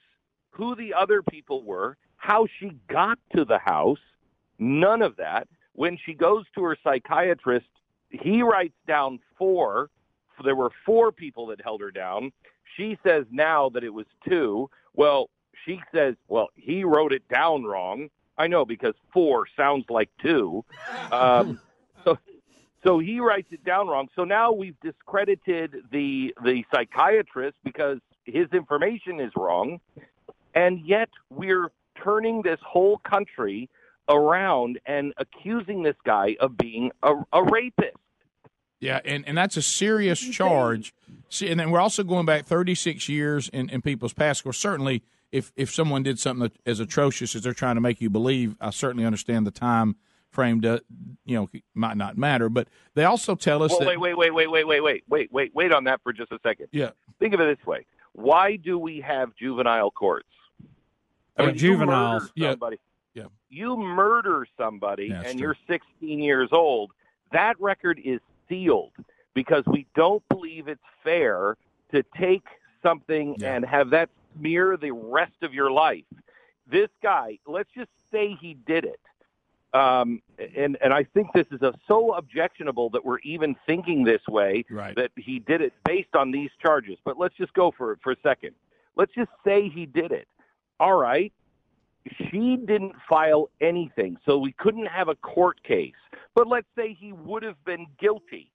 [0.50, 3.98] who the other people were, how she got to the house.
[4.58, 5.48] None of that.
[5.74, 7.66] When she goes to her psychiatrist,
[8.10, 9.88] he writes down four.
[10.44, 12.32] There were four people that held her down.
[12.76, 14.70] She says now that it was two.
[14.94, 15.30] Well,
[15.64, 18.08] she says, well, he wrote it down wrong.
[18.38, 20.64] I know because four sounds like two.
[21.12, 21.58] Um,
[22.04, 22.18] so,
[22.84, 24.08] so he writes it down wrong.
[24.14, 29.80] So now we've discredited the the psychiatrist because his information is wrong,
[30.54, 31.72] and yet we're
[32.02, 33.68] turning this whole country
[34.08, 37.96] around and accusing this guy of being a, a rapist.
[38.80, 40.94] Yeah, and, and that's a serious charge.
[41.28, 44.40] See, and then we're also going back 36 years in, in people's past.
[44.40, 48.00] Of course, certainly, if if someone did something as atrocious as they're trying to make
[48.00, 49.96] you believe, I certainly understand the time
[50.30, 50.62] frame.
[50.62, 50.82] To,
[51.24, 53.86] you know, might not matter, but they also tell us well, that.
[53.86, 56.38] Wait, wait, wait, wait, wait, wait, wait, wait, wait, wait on that for just a
[56.42, 56.68] second.
[56.72, 56.90] Yeah.
[57.18, 60.26] Think of it this way: Why do we have juvenile courts?
[61.36, 62.32] I mean, juveniles.
[62.34, 62.54] Yeah.
[63.14, 63.24] Yeah.
[63.48, 65.40] You murder somebody, Yeah, and true.
[65.40, 66.92] you're 16 years old.
[67.32, 68.20] That record is
[68.50, 68.92] sealed
[69.32, 71.56] because we don't believe it's fair
[71.92, 72.46] to take
[72.82, 76.04] something and have that smear the rest of your life.
[76.70, 79.00] This guy, let's just say he did it.
[79.72, 80.20] Um,
[80.56, 84.64] and and I think this is a, so objectionable that we're even thinking this way.
[84.68, 84.96] Right.
[84.96, 86.98] That he did it based on these charges.
[87.04, 88.52] But let's just go for it for a second.
[88.96, 90.26] Let's just say he did it.
[90.80, 91.32] All right.
[92.06, 95.92] She didn't file anything, so we couldn't have a court case.
[96.34, 98.50] But let's say he would have been guilty.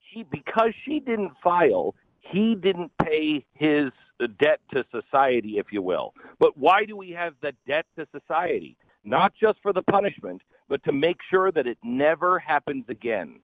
[0.00, 3.90] He because she didn't file, he didn't pay his
[4.20, 6.14] uh, debt to society, if you will.
[6.38, 8.76] But why do we have the debt to society?
[9.04, 13.40] Not just for the punishment, but to make sure that it never happens again.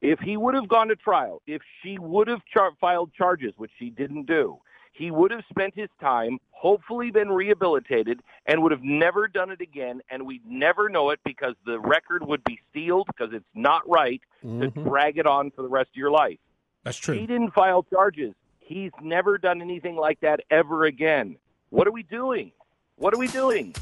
[0.00, 3.70] If he would have gone to trial, if she would have char- filed charges, which
[3.78, 4.58] she didn't do,
[4.92, 9.60] he would have spent his time, hopefully been rehabilitated, and would have never done it
[9.60, 10.00] again.
[10.10, 14.20] And we'd never know it because the record would be sealed because it's not right
[14.42, 16.38] to drag it on for the rest of your life.
[16.84, 17.18] That's true.
[17.18, 18.34] He didn't file charges.
[18.58, 21.36] He's never done anything like that ever again.
[21.70, 22.52] What are we doing?
[22.96, 23.74] What are we doing?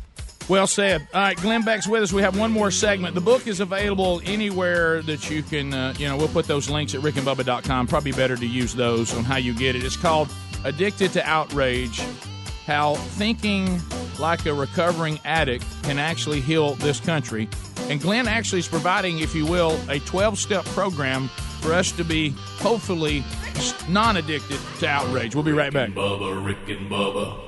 [0.49, 1.07] Well said.
[1.13, 2.13] All right, Glenn Beck's with us.
[2.13, 3.15] We have one more segment.
[3.15, 6.95] The book is available anywhere that you can, uh, you know, we'll put those links
[6.95, 7.87] at rickandbubba.com.
[7.87, 9.85] Probably better to use those on how you get it.
[9.85, 10.31] It's called
[10.65, 12.03] Addicted to Outrage
[12.67, 13.81] How Thinking
[14.19, 17.49] Like a Recovering Addict Can Actually Heal This Country.
[17.89, 21.29] And Glenn actually is providing, if you will, a 12 step program
[21.61, 23.25] for us to be hopefully
[23.89, 25.35] non addicted to outrage.
[25.35, 25.91] We'll be right back.
[25.91, 27.48] Bubba, Rick and Bubba.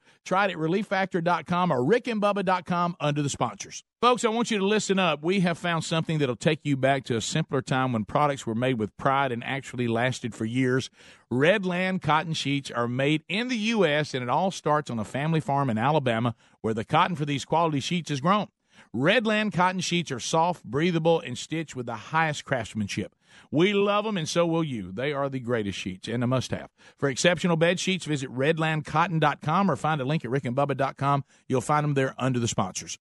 [0.23, 3.83] Try it at relieffactor.com or rickandbubba.com under the sponsors.
[4.01, 5.23] Folks, I want you to listen up.
[5.23, 8.55] We have found something that'll take you back to a simpler time when products were
[8.55, 10.89] made with pride and actually lasted for years.
[11.31, 15.39] Redland cotton sheets are made in the U.S., and it all starts on a family
[15.39, 18.47] farm in Alabama where the cotton for these quality sheets is grown.
[18.95, 23.15] Redland cotton sheets are soft, breathable, and stitched with the highest craftsmanship.
[23.51, 24.91] We love them, and so will you.
[24.91, 26.69] They are the greatest sheets and a must have.
[26.97, 31.23] For exceptional bed sheets, visit redlandcotton.com or find a link at rickandbubba.com.
[31.47, 32.97] You'll find them there under the sponsors.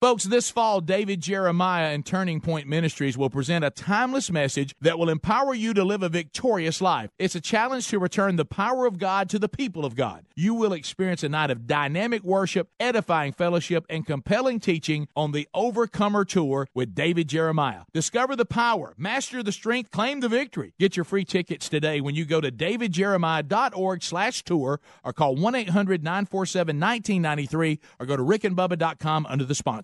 [0.00, 4.96] Folks, this fall, David Jeremiah and Turning Point Ministries will present a timeless message that
[4.96, 7.10] will empower you to live a victorious life.
[7.18, 10.24] It's a challenge to return the power of God to the people of God.
[10.36, 15.48] You will experience a night of dynamic worship, edifying fellowship, and compelling teaching on the
[15.52, 17.82] Overcomer Tour with David Jeremiah.
[17.92, 20.74] Discover the power, master the strength, claim the victory.
[20.78, 27.80] Get your free tickets today when you go to davidjeremiah.org slash tour or call 1-800-947-1993
[27.98, 29.56] or go to rickandbubba.com under the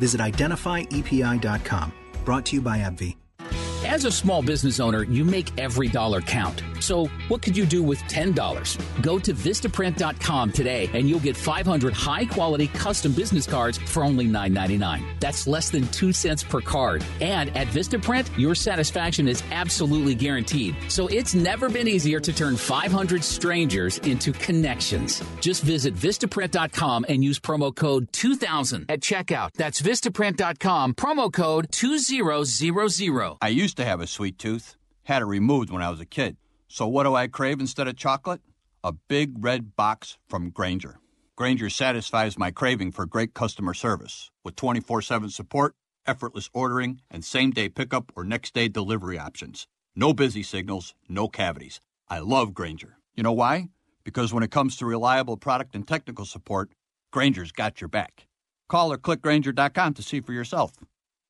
[0.00, 1.92] Visit identifyepi.com.
[2.24, 3.16] Brought to you by AbbVie.
[3.84, 6.62] As a small business owner, you make every dollar count.
[6.84, 9.02] So, what could you do with $10?
[9.02, 14.26] Go to Vistaprint.com today and you'll get 500 high quality custom business cards for only
[14.26, 15.02] $9.99.
[15.18, 17.02] That's less than 2 cents per card.
[17.22, 20.76] And at Vistaprint, your satisfaction is absolutely guaranteed.
[20.88, 25.22] So, it's never been easier to turn 500 strangers into connections.
[25.40, 29.52] Just visit Vistaprint.com and use promo code 2000 at checkout.
[29.54, 33.38] That's Vistaprint.com, promo code 2000.
[33.40, 36.36] I used to have a sweet tooth, had it removed when I was a kid.
[36.74, 38.40] So what do I crave instead of chocolate?
[38.82, 40.98] A big red box from Grainger.
[41.36, 47.24] Grainger satisfies my craving for great customer service with 24 7 support, effortless ordering, and
[47.24, 49.68] same day pickup or next day delivery options.
[49.94, 51.80] No busy signals, no cavities.
[52.08, 52.98] I love Grainger.
[53.14, 53.68] You know why?
[54.02, 56.72] Because when it comes to reliable product and technical support,
[57.12, 58.26] Grainger's got your back.
[58.68, 60.72] Call or click Grainger.com to see for yourself.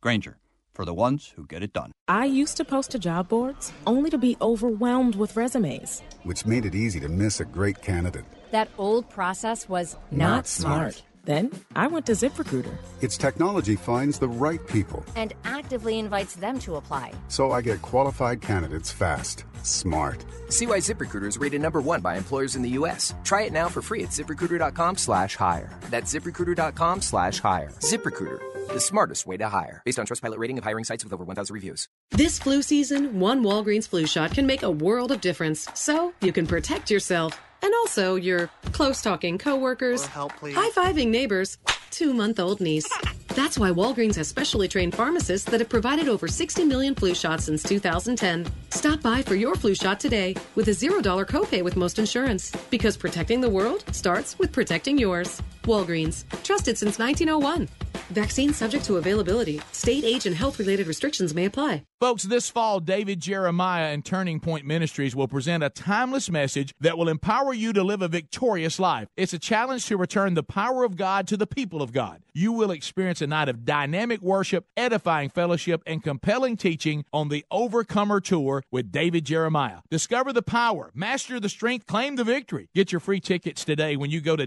[0.01, 0.39] Grainger,
[0.75, 1.93] for the ones who get it done.
[2.09, 6.03] I used to post to job boards only to be overwhelmed with resumes.
[6.25, 8.25] Which made it easy to miss a great candidate.
[8.51, 10.95] That old process was not, not smart.
[10.95, 11.14] smart.
[11.25, 12.75] Then I went to ZipRecruiter.
[13.01, 17.13] Its technology finds the right people and actively invites them to apply.
[17.29, 20.25] So I get qualified candidates fast, smart.
[20.51, 23.15] See why ZipRecruiter is rated number one by employers in the U.S.
[23.25, 25.71] Try it now for free at ziprecruiter.com slash hire.
[25.91, 27.71] That's ziprecruiter.com slash hire.
[27.81, 29.81] ZipRecruiter, the smartest way to hire.
[29.85, 31.89] Based on Trustpilot rating of hiring sites with over 1,000 reviews.
[32.11, 35.69] This flu season, one Walgreens flu shot can make a world of difference.
[35.75, 41.57] So you can protect yourself and also your close talking coworkers, high fiving neighbors,
[41.91, 42.93] two month old niece.
[43.29, 47.47] That's why Walgreens has specially trained pharmacists that have provided over 60 million flu shots
[47.47, 48.47] since 2010.
[48.71, 52.53] Stop by for your flu shot today with a $0 copay with most insurance.
[52.71, 55.43] Because protecting the world starts with protecting yours.
[55.65, 57.69] Walgreens, trusted since 1901.
[58.11, 59.61] Vaccine subject to availability.
[59.73, 61.85] State age and health related restrictions may apply.
[62.01, 66.99] Folks, this fall, David Jeremiah and Turning Point Ministries will present a timeless message that
[66.99, 69.09] will empower you to live a victorious life.
[69.17, 72.23] It's a challenge to return the power of God to the people of God.
[72.35, 77.45] You will experience a night of dynamic worship, edifying fellowship, and compelling teaching on the
[77.51, 79.79] Overcomer Tour with David Jeremiah.
[79.89, 82.69] Discover the power, master the strength, claim the victory.
[82.75, 84.47] Get your free tickets today when you go to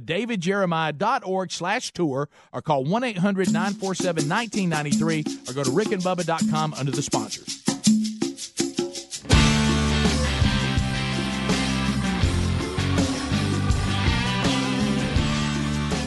[1.08, 7.64] davidjeremiah.org slash tour or call 1-800-947-1993 or go to rickandbubba.com under the sponsors.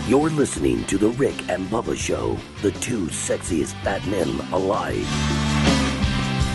[0.09, 5.06] You're listening to The Rick and Bubba Show, the two sexiest fat men alive.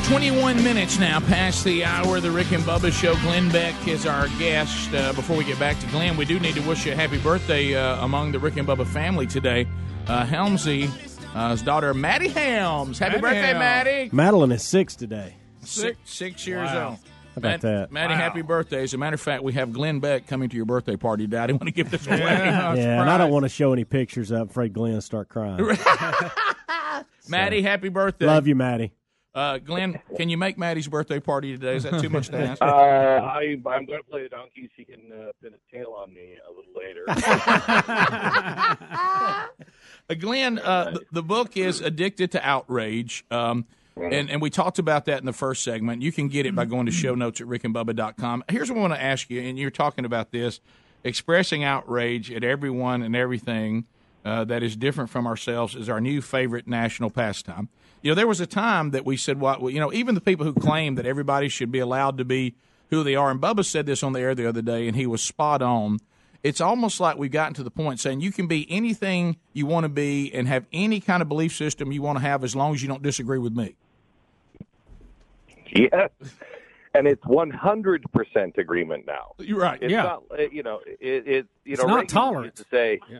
[0.08, 2.20] 21 minutes now past the hour.
[2.20, 3.16] The Rick and Bubba Show.
[3.22, 4.94] Glenn Beck is our guest.
[4.94, 7.18] Uh, before we get back to Glenn, we do need to wish you a happy
[7.20, 9.68] birthday uh, among the Rick and Bubba family today.
[10.08, 10.90] Uh, Helmsy,
[11.34, 13.00] uh, his daughter Maddie Helms.
[13.00, 13.60] Happy Maddie birthday, Helms.
[13.60, 14.10] Maddie.
[14.14, 15.34] Madeline is six today.
[15.62, 16.90] Six, six years Wow.
[16.90, 16.98] old.
[16.98, 17.02] How
[17.38, 17.92] about Matt- that?
[17.92, 18.20] Maddie, Wow.
[18.20, 18.84] happy birthday.
[18.84, 21.40] As a matter of fact, we have Glenn Beck coming to your birthday party today.
[21.40, 22.20] I didn't want to give this away.
[22.20, 24.30] yeah, and I don't want to show any pictures.
[24.32, 25.60] I'm afraid Glenn will start crying.
[27.28, 28.28] Maddie, happy birthday.
[28.28, 28.92] Love you, Maddie.
[29.36, 31.76] Uh, Glenn, can you make Maddie's birthday party today?
[31.76, 32.62] Is that too much to ask?
[32.66, 34.70] Uh, I, I'm going to play the donkey.
[34.78, 37.04] She can uh, pin a tail on me a little later.
[40.08, 43.26] Uh, Glenn, uh, the, the book is Addicted to Outrage.
[43.32, 46.04] Um, and, and we talked about that in the first segment.
[46.04, 48.44] You can get it by going to show notes at rickandbubba.com.
[48.50, 50.60] Here's what I want to ask you, and you're talking about this
[51.04, 53.86] expressing outrage at everyone and everything
[54.24, 57.70] uh, that is different from ourselves is our new favorite national pastime.
[58.06, 60.46] You know, there was a time that we said, well, you know, even the people
[60.46, 62.54] who claim that everybody should be allowed to be
[62.92, 65.08] who they are, and Bubba said this on the air the other day, and he
[65.08, 65.98] was spot on
[66.44, 69.86] it's almost like we've gotten to the point saying you can be anything you want
[69.86, 72.76] to be and have any kind of belief system you want to have as long
[72.76, 73.76] as you don't disagree with me.
[75.76, 76.12] Yes.
[76.94, 79.34] And it's 100% agreement now.
[79.40, 79.82] You're right.
[79.82, 80.04] It's yeah.
[80.04, 82.60] not, you know, it, it you It's know, not Reagan tolerance.
[82.60, 83.20] Used to say, yeah.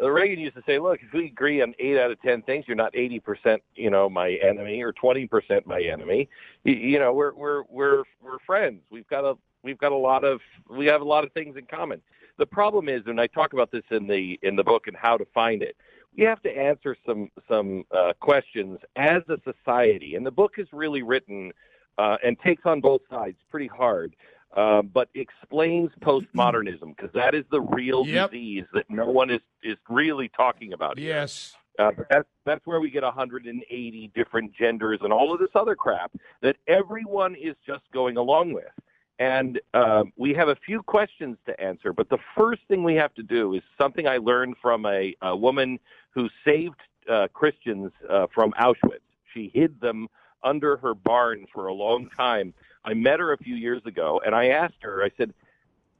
[0.00, 2.76] Reagan used to say, look, if we agree on eight out of 10 things, you're
[2.76, 6.28] not 80%, you know, my enemy or 20% my enemy.
[6.64, 8.80] You, you know, we're, we're, we're, we're friends.
[8.90, 11.66] We've got a, we've got a lot of, we have a lot of things in
[11.66, 12.00] common.
[12.38, 15.16] The problem is, and I talk about this in the, in the book and how
[15.16, 15.76] to find it,
[16.16, 20.14] we have to answer some, some uh, questions as a society.
[20.14, 21.52] And the book is really written
[21.98, 24.14] uh, and takes on both sides pretty hard,
[24.54, 28.30] uh, but explains postmodernism because that is the real Yep.
[28.30, 30.98] disease that no one is is really talking about.
[30.98, 31.08] here.
[31.14, 31.54] Yes.
[31.78, 36.12] Uh, that's that's where we get 180 different genders and all of this other crap
[36.40, 38.70] that everyone is just going along with.
[39.18, 43.14] And um, we have a few questions to answer, but the first thing we have
[43.14, 45.78] to do is something I learned from a, a woman
[46.10, 49.00] who saved uh, Christians uh, from Auschwitz.
[49.32, 50.08] She hid them
[50.42, 52.54] under her barn for a long time.
[52.84, 55.02] I met her a few years ago, and I asked her.
[55.02, 55.32] I said,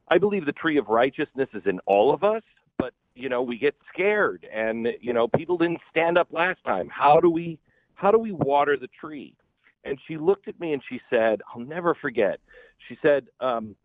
[0.07, 2.43] "I believe the tree of righteousness is in all of us,
[2.77, 6.89] but you know we get scared, and you know people didn't stand up last time.
[6.89, 7.59] How do we
[7.95, 9.35] how do we water the tree?"
[9.83, 12.39] And she looked at me and she said, "I'll never forget."
[12.87, 13.75] She said, um,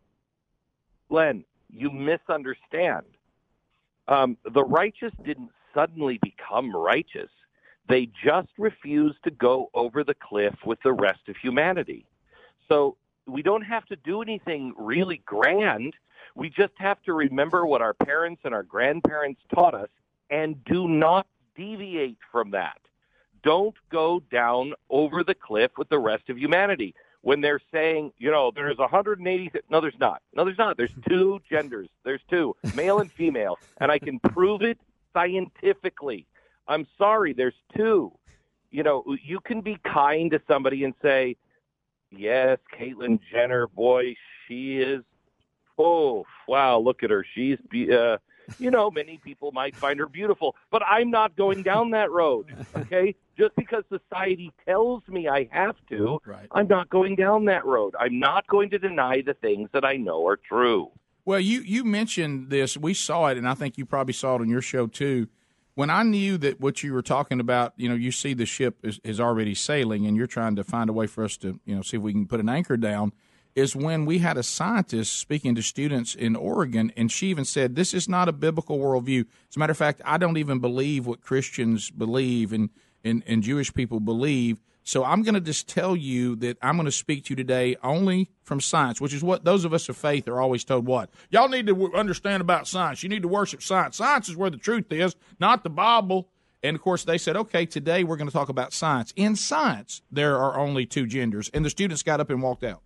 [1.09, 3.07] "Glenn, you misunderstand.
[4.09, 7.31] Um, the righteous didn't suddenly become righteous."
[7.89, 12.07] They just refused to go over the cliff with the rest of humanity.
[12.71, 15.95] So we don't have to do anything really grand.
[16.37, 19.89] We just have to remember what our parents and our grandparents taught us
[20.31, 21.27] and do not
[21.57, 22.81] deviate from that.
[23.43, 26.95] Don't go down over the cliff with the rest of humanity.
[27.23, 30.23] When they're saying, you know, there's 180, th- no, there's not.
[30.35, 30.77] No, there's not.
[30.79, 31.89] There's two genders.
[32.05, 33.59] There's two, male and female.
[33.79, 34.79] And I can prove it
[35.13, 36.27] scientifically.
[36.69, 38.13] I'm sorry, there's two.
[38.71, 41.37] you know, you can be kind to somebody and say,
[42.11, 44.15] yes, Caitlyn Jenner, boy,
[44.47, 45.03] she is.
[45.79, 47.25] Oh, wow, look at her.
[47.35, 48.19] She's, be- uh,
[48.59, 52.55] you know, many people might find her beautiful, but I'm not going down that road.
[52.77, 56.49] Okay, just because society tells me I have to, Right.
[56.53, 57.95] I'm not going down that road.
[57.99, 60.91] I'm not going to deny the things that I know are true.
[61.25, 62.77] Well, you you mentioned this.
[62.77, 65.29] We saw it, and I think you probably saw it on your show too.
[65.75, 68.79] When I knew that what you were talking about, you know, you see the ship
[68.83, 71.75] is, is already sailing, and you're trying to find a way for us to, you
[71.75, 73.13] know, see if we can put an anchor down.
[73.57, 77.75] Is when we had a scientist speaking to students in Oregon, and she even said,
[77.75, 81.05] "This is not a biblical worldview." As a matter of fact, I don't even believe
[81.05, 82.71] what Christians believe and
[83.03, 84.61] and, and Jewish people believe.
[84.91, 87.77] So I'm going to just tell you that I'm going to speak to you today
[87.81, 90.85] only from science, which is what those of us of faith are always told.
[90.85, 93.05] What y'all need to w- understand about science.
[93.05, 93.99] You need to worship science.
[93.99, 96.27] Science is where the truth is, not the Bible.
[96.65, 99.13] And of course, they said, okay, today we're going to talk about science.
[99.15, 102.83] In science, there are only two genders, and the students got up and walked out.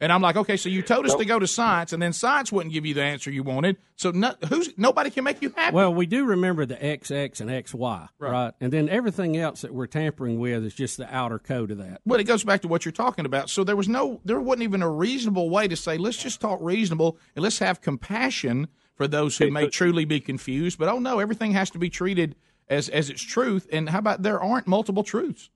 [0.00, 2.52] And I'm like, okay, so you told us to go to science, and then science
[2.52, 3.78] wouldn't give you the answer you wanted.
[3.96, 5.74] So no, who's nobody can make you happy.
[5.74, 8.52] Well, we do remember the XX and XY, right.
[8.60, 12.00] And then everything else that we're tampering with is just the outer code of that.
[12.04, 13.50] Well, it goes back to what you're talking about.
[13.50, 16.60] So there was no, there wasn't even a reasonable way to say, let's just talk
[16.62, 20.78] reasonable and let's have compassion for those who may truly be confused.
[20.78, 22.36] But oh no, everything has to be treated
[22.68, 23.66] as as its truth.
[23.72, 25.50] And how about there aren't multiple truths?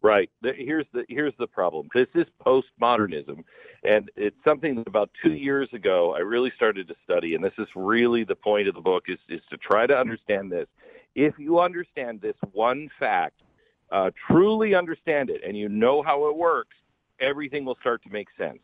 [0.00, 0.30] Right.
[0.42, 1.88] Here's the here's the problem.
[1.92, 3.42] This is postmodernism,
[3.82, 7.34] and it's something that about two years ago I really started to study.
[7.34, 10.52] And this is really the point of the book is is to try to understand
[10.52, 10.68] this.
[11.16, 13.42] If you understand this one fact,
[13.90, 16.76] uh, truly understand it, and you know how it works,
[17.18, 18.60] everything will start to make sense.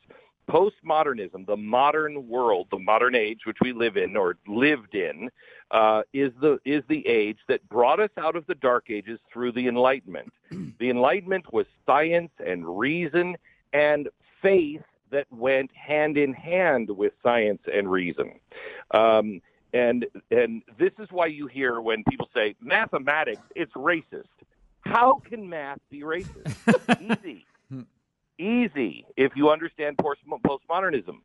[0.49, 5.31] Postmodernism, the modern world, the modern age which we live in or lived in,
[5.75, 9.53] uh, is the is the age that brought us out of the dark ages through
[9.53, 10.33] the Enlightenment.
[10.79, 13.37] the Enlightenment was science and reason
[13.73, 14.09] and
[14.41, 18.39] faith that went hand in hand with science and reason.
[18.93, 19.43] Um,
[19.73, 24.29] and and this is why you hear when people say mathematics, it's racist.
[24.83, 27.19] How can math be racist?
[27.21, 27.45] Easy
[28.39, 31.21] easy if you understand post- postmodernism.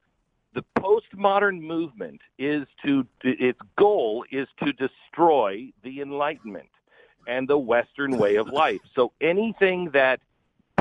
[0.53, 6.69] The postmodern movement is to its goal is to destroy the Enlightenment
[7.27, 8.81] and the Western way of life.
[8.95, 10.19] So anything that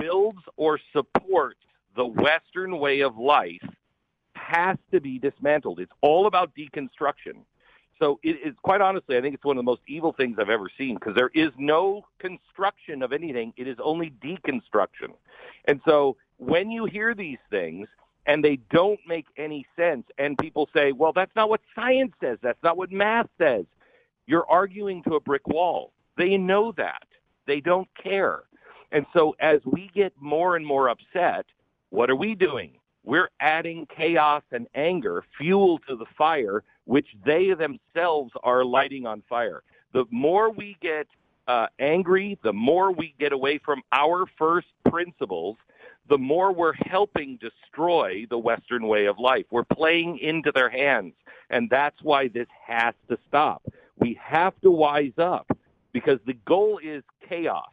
[0.01, 1.61] builds or supports
[1.97, 3.67] the Western way of life
[4.33, 5.81] has to be dismantled.
[5.81, 7.45] It's all about deconstruction.
[7.99, 10.49] So it is quite honestly, I think it's one of the most evil things I've
[10.49, 13.53] ever seen because there is no construction of anything.
[13.57, 15.13] It is only deconstruction.
[15.65, 17.89] And so when you hear these things
[18.29, 22.39] and they don't make any sense and people say, well, that's not what science says.
[22.43, 23.65] That's not what math says.
[24.27, 25.93] You're arguing to a brick wall.
[26.19, 27.09] They know that.
[27.47, 28.43] They don't care.
[28.93, 31.47] And so as we get more and more upset,
[31.89, 32.73] what are we doing?
[33.03, 39.23] We're adding chaos and anger, fuel to the fire, which they themselves are lighting on
[39.27, 39.63] fire.
[39.95, 41.07] The more we get
[41.47, 45.57] uh, angry, the more we get away from our first principles,
[46.09, 49.47] the more we're helping destroy the Western way of life.
[49.51, 51.15] We're playing into their hands.
[51.51, 53.63] And that's why this has to stop.
[53.99, 55.51] We have to wise up
[55.93, 57.71] because the goal is chaos.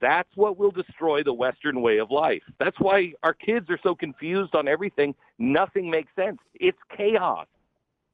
[0.00, 2.42] That's what will destroy the Western way of life.
[2.58, 5.14] That's why our kids are so confused on everything.
[5.38, 6.38] Nothing makes sense.
[6.54, 7.46] It's chaos.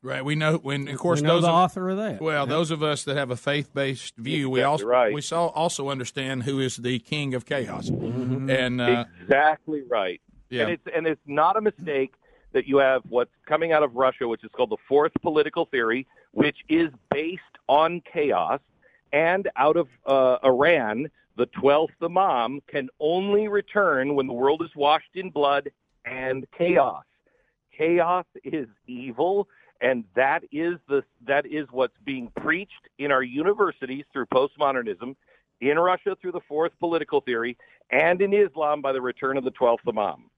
[0.03, 0.25] Right.
[0.25, 2.23] We know when, of course, we know those the of, author of that.
[2.23, 5.13] Well, those of us that have a faith-based view, we also right.
[5.13, 8.49] we saw, also understand who is the king of chaos, Mm-hmm.
[8.49, 10.23] and uh, exactly right.
[10.49, 10.63] Yeah.
[10.63, 12.15] And it's and it's not a mistake
[12.53, 16.07] that you have what's coming out of Russia, which is called the fourth political theory,
[16.33, 18.61] which is based on chaos,
[19.13, 24.75] and out of uh, Iran, the twelfth Imam can only return when the world is
[24.75, 25.71] washed in blood
[26.07, 27.05] and chaos.
[27.77, 29.47] Chaos is evil,
[29.81, 35.17] and that is the that is what's being preached in our universities through postmodernism,
[35.61, 37.57] in Russia through the fourth political theory,
[37.91, 40.31] and in Islam by the return of the twelfth Imam.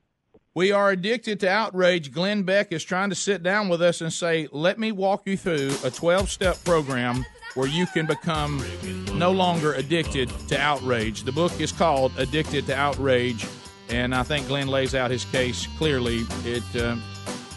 [0.54, 2.12] we are addicted to outrage.
[2.12, 5.36] Glenn Beck is trying to sit down with us and say, "Let me walk you
[5.36, 7.24] through a 12-step program
[7.54, 8.64] where you can become
[9.14, 13.44] no longer addicted to outrage." The book is called "Addicted to Outrage,"
[13.88, 16.24] and I think Glenn lays out his case clearly.
[16.44, 16.96] It uh,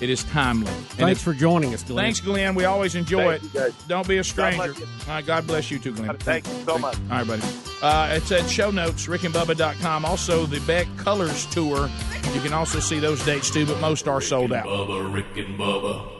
[0.02, 0.72] it is timely.
[0.72, 2.06] And Thanks it's- for joining us, Glenn.
[2.06, 2.56] Thanks, Glenn.
[2.56, 3.54] We always enjoy Thank it.
[3.54, 3.74] you, guys.
[3.88, 4.58] Don't be a God stranger.
[4.74, 4.86] bless you.
[5.08, 6.18] All right, God bless you too, Glenn.
[6.18, 6.96] Thank you so much.
[7.12, 7.42] All right, buddy.
[7.82, 10.06] Uh, it's at show notes, rickandbubba.com.
[10.06, 11.90] Also, the Beck Colors Tour.
[12.34, 14.66] You can also see those dates too, but most are sold out.
[14.66, 16.15] Bubba, Rick and Bubba.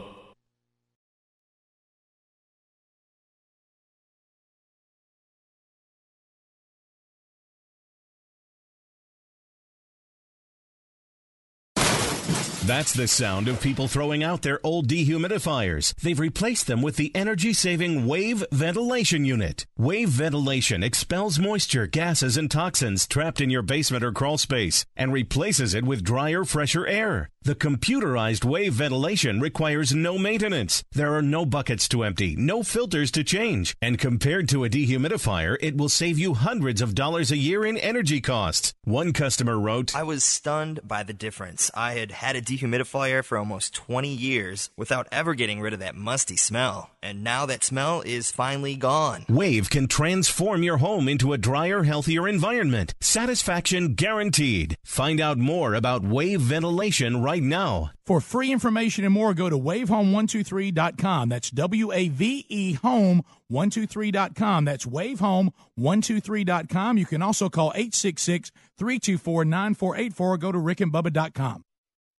[12.66, 15.94] That's the sound of people throwing out their old dehumidifiers.
[16.02, 19.66] They've replaced them with the energy saving Wave Ventilation Unit.
[19.78, 25.12] Wave Ventilation expels moisture, gases, and toxins trapped in your basement or crawl space and
[25.12, 27.30] replaces it with drier, fresher air.
[27.46, 30.82] The computerized wave ventilation requires no maintenance.
[30.90, 35.56] There are no buckets to empty, no filters to change, and compared to a dehumidifier,
[35.60, 38.74] it will save you hundreds of dollars a year in energy costs.
[38.82, 41.70] One customer wrote, I was stunned by the difference.
[41.72, 45.94] I had had a dehumidifier for almost 20 years without ever getting rid of that
[45.94, 49.24] musty smell, and now that smell is finally gone.
[49.28, 52.92] Wave can transform your home into a drier, healthier environment.
[53.00, 54.74] Satisfaction guaranteed.
[54.84, 57.90] Find out more about wave ventilation right now.
[58.04, 61.28] For free information and more, go to wavehome123.com.
[61.28, 64.64] That's W A V E home123.com.
[64.64, 66.98] That's wavehome123.com.
[66.98, 71.62] You can also call 866 324 9484 go to rickandbubba.com.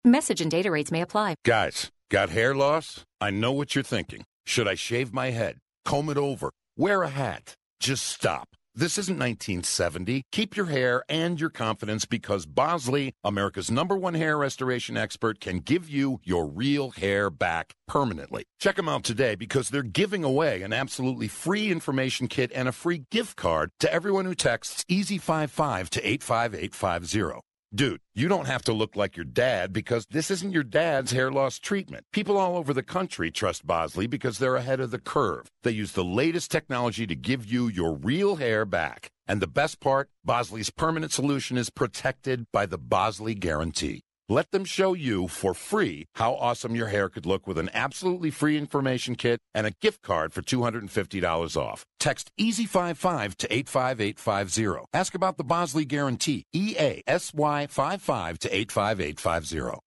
[0.06, 1.36] Message and data rates may apply.
[1.46, 3.04] Guys, got hair loss?
[3.20, 4.24] I know what you're thinking.
[4.46, 5.58] Should I shave my head?
[5.86, 6.52] Comb it over?
[6.78, 7.56] Wear a hat?
[7.80, 8.48] Just stop.
[8.80, 10.26] This isn't 1970.
[10.32, 15.62] Keep your hair and your confidence because Bosley, America's number one hair restoration expert, can
[15.62, 18.44] give you your real hair back permanently.
[18.60, 22.72] Check them out today because they're giving away an absolutely free information kit and a
[22.72, 27.47] free gift card to everyone who texts EASY55 to 85850.
[27.78, 31.30] Dude, you don't have to look like your dad because this isn't your dad's hair
[31.32, 32.08] loss treatment.
[32.12, 35.52] People all over the country trust Bosley because they're ahead of the curve.
[35.62, 39.12] They use the latest technology to give you your real hair back.
[39.28, 44.02] And the best part, Bosley's permanent solution is protected by the Bosley Guarantee.
[44.30, 48.30] Let them show you for free how awesome your hair could look with an absolutely
[48.30, 51.86] free information kit and a gift card for $250 off.
[51.98, 54.86] Text EASY55 to 85850.
[54.94, 56.44] Ask about the Bosley Guarantee.
[56.52, 59.87] E A S Y 55 to 85850.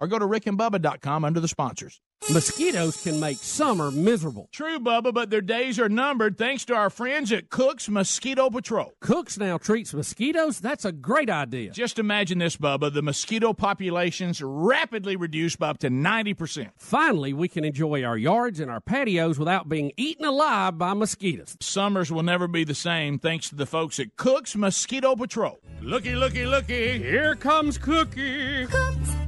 [0.00, 2.00] Or go to rickandbubba.com under the sponsors.
[2.30, 4.50] Mosquitoes can make summer miserable.
[4.52, 8.92] True, Bubba, but their days are numbered thanks to our friends at Cook's Mosquito Patrol.
[9.00, 10.60] Cooks now treats mosquitoes?
[10.60, 11.70] That's a great idea.
[11.70, 12.92] Just imagine this, Bubba.
[12.92, 16.72] The mosquito population's rapidly reduced by up to 90%.
[16.76, 21.56] Finally, we can enjoy our yards and our patios without being eaten alive by mosquitoes.
[21.60, 25.58] Summers will never be the same thanks to the folks at Cook's Mosquito Patrol.
[25.80, 26.98] Looky, looky, looky.
[26.98, 28.66] Here comes Cookie.
[28.66, 29.27] Cooks Pest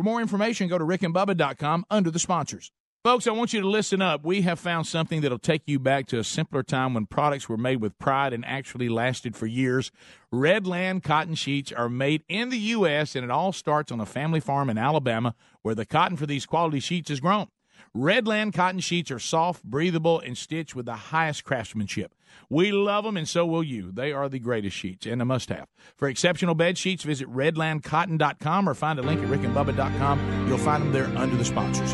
[0.00, 2.72] For more information, go to rickandbubba.com under the sponsors.
[3.04, 4.24] Folks, I want you to listen up.
[4.24, 7.58] We have found something that'll take you back to a simpler time when products were
[7.58, 9.92] made with pride and actually lasted for years.
[10.32, 14.40] Redland cotton sheets are made in the U.S., and it all starts on a family
[14.40, 17.48] farm in Alabama where the cotton for these quality sheets is grown.
[17.96, 22.14] Redland cotton sheets are soft, breathable, and stitched with the highest craftsmanship.
[22.48, 23.90] We love them, and so will you.
[23.90, 25.66] They are the greatest sheets and a must have.
[25.96, 30.48] For exceptional bed sheets, visit redlandcotton.com or find a link at rickandbubba.com.
[30.48, 31.92] You'll find them there under the sponsors.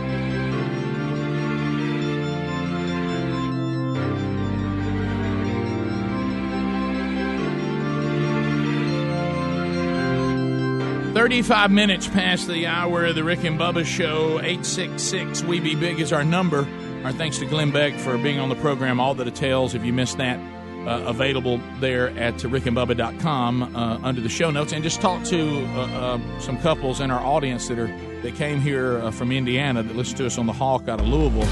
[11.27, 14.39] 35 minutes past the hour of the Rick and Bubba Show.
[14.39, 16.69] 866 We Be Big is our number.
[17.03, 19.01] Our thanks to Glenn Beck for being on the program.
[19.01, 20.39] All the details, if you missed that,
[20.87, 24.73] uh, available there at rickandbubba.com uh, under the show notes.
[24.73, 27.89] And just talk to uh, uh, some couples in our audience that are
[28.23, 31.09] that came here uh, from Indiana that listen to us on the Hawk out of
[31.09, 31.43] Louisville.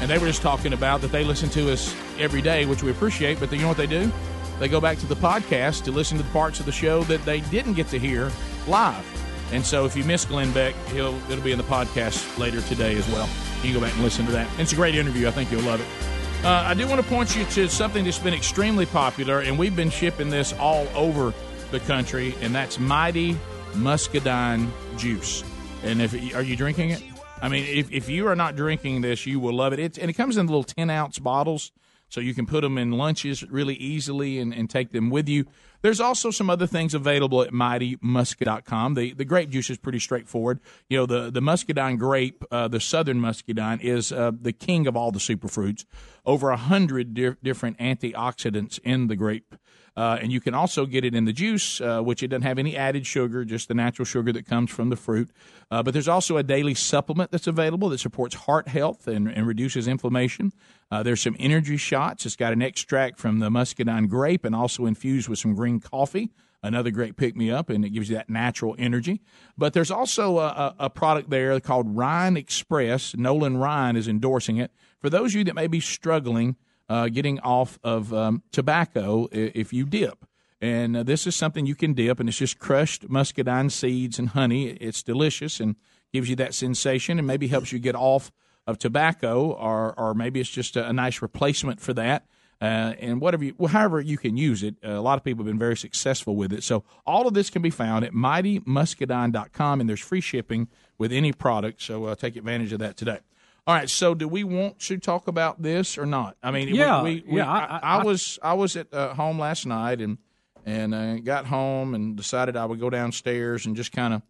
[0.00, 2.90] And they were just talking about that they listen to us every day, which we
[2.90, 3.38] appreciate.
[3.38, 4.10] But you know what they do?
[4.58, 7.24] They go back to the podcast to listen to the parts of the show that
[7.24, 8.32] they didn't get to hear
[8.66, 9.04] live.
[9.52, 12.96] And so if you miss Glenn Beck, he'll it'll be in the podcast later today
[12.96, 13.28] as well.
[13.56, 14.48] You can go back and listen to that.
[14.58, 15.28] It's a great interview.
[15.28, 16.44] I think you'll love it.
[16.44, 19.74] Uh, I do want to point you to something that's been extremely popular, and we've
[19.74, 21.32] been shipping this all over
[21.70, 23.38] the country, and that's Mighty
[23.74, 25.42] Muscadine Juice.
[25.82, 27.02] And if are you drinking it?
[27.40, 29.78] I mean, if, if you are not drinking this, you will love it.
[29.78, 31.72] It's, and it comes in little ten ounce bottles,
[32.08, 35.46] so you can put them in lunches really easily and, and take them with you.
[35.84, 38.94] There's also some other things available at mightymuscadine.com.
[38.94, 40.60] The the grape juice is pretty straightforward.
[40.88, 44.96] You know, the the muscadine grape, uh, the southern muscadine, is uh, the king of
[44.96, 45.84] all the superfruits.
[46.24, 49.56] Over a hundred di- different antioxidants in the grape.
[49.96, 52.58] Uh, and you can also get it in the juice, uh, which it doesn't have
[52.58, 55.30] any added sugar, just the natural sugar that comes from the fruit.
[55.70, 59.46] Uh, but there's also a daily supplement that's available that supports heart health and, and
[59.46, 60.52] reduces inflammation.
[60.90, 62.26] Uh, there's some energy shots.
[62.26, 66.30] It's got an extract from the muscadine grape and also infused with some green coffee.
[66.62, 69.20] Another great pick me up, and it gives you that natural energy.
[69.58, 73.14] But there's also a, a, product there called Ryan Express.
[73.14, 74.70] Nolan Ryan is endorsing it.
[74.98, 76.56] For those of you that may be struggling
[76.88, 80.24] uh, getting off of um, tobacco if you dip.
[80.60, 84.30] And uh, this is something you can dip, and it's just crushed muscadine seeds and
[84.30, 84.68] honey.
[84.68, 85.76] It's delicious and
[86.12, 88.32] gives you that sensation and maybe helps you get off
[88.66, 92.26] of tobacco, or, or maybe it's just a, a nice replacement for that.
[92.60, 94.76] Uh, and whatever you, well, however you can use it.
[94.82, 96.62] Uh, a lot of people have been very successful with it.
[96.62, 101.32] So all of this can be found at mightymuscadine.com, and there's free shipping with any
[101.32, 101.82] product.
[101.82, 103.18] So uh, take advantage of that today.
[103.66, 103.88] All right.
[103.88, 106.36] So, do we want to talk about this or not?
[106.42, 107.50] I mean, yeah, we, we, yeah.
[107.50, 110.18] I, I, I, I, was I was at uh, home last night and
[110.66, 114.22] and uh, got home and decided I would go downstairs and just kind of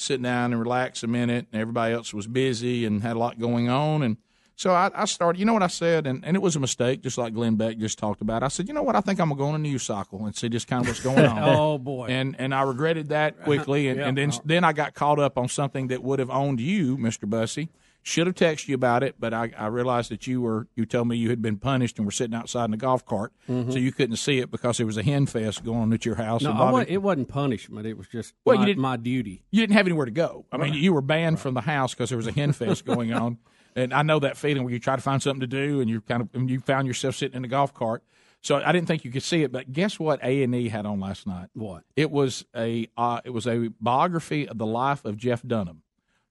[0.00, 1.46] sit down and relax a minute.
[1.52, 4.02] And everybody else was busy and had a lot going on.
[4.02, 4.16] And
[4.56, 5.38] so I, I started.
[5.38, 6.06] You know what I said?
[6.06, 8.42] And, and it was a mistake, just like Glenn Beck just talked about.
[8.42, 8.94] I said, you know what?
[8.94, 11.00] I think I'm gonna go on a news cycle and see just kind of what's
[11.00, 11.38] going on.
[11.42, 12.08] oh boy!
[12.08, 13.88] And and I regretted that quickly.
[13.88, 14.08] And, Yeah.
[14.08, 14.40] and then uh-huh.
[14.44, 17.70] then I got caught up on something that would have owned you, Mister Bussey.
[18.02, 21.08] Should have texted you about it, but I, I realized that you were you told
[21.08, 23.70] me you had been punished and were sitting outside in a golf cart, Mhm.
[23.72, 26.14] so you couldn't see it because there was a hen fest going on at your
[26.14, 26.42] house.
[26.42, 27.86] No, it wasn't punishment.
[27.86, 29.42] It was just Well, my, you didn't- my duty.
[29.50, 30.46] you didn't have anywhere to go.
[30.50, 30.80] I mean, Right.
[30.80, 33.38] you were banned from the house because there was a hen fest going on.
[33.76, 36.00] And I know that feeling where you try to find something to do and you
[36.00, 38.02] kind of and you found yourself sitting in a golf cart.
[38.40, 40.18] So I didn't think you could see it, but guess what?
[40.24, 41.50] A and E had on last night.
[41.52, 41.84] What?
[41.94, 45.82] It was a uh, it was a biography of the life of Jeff Dunham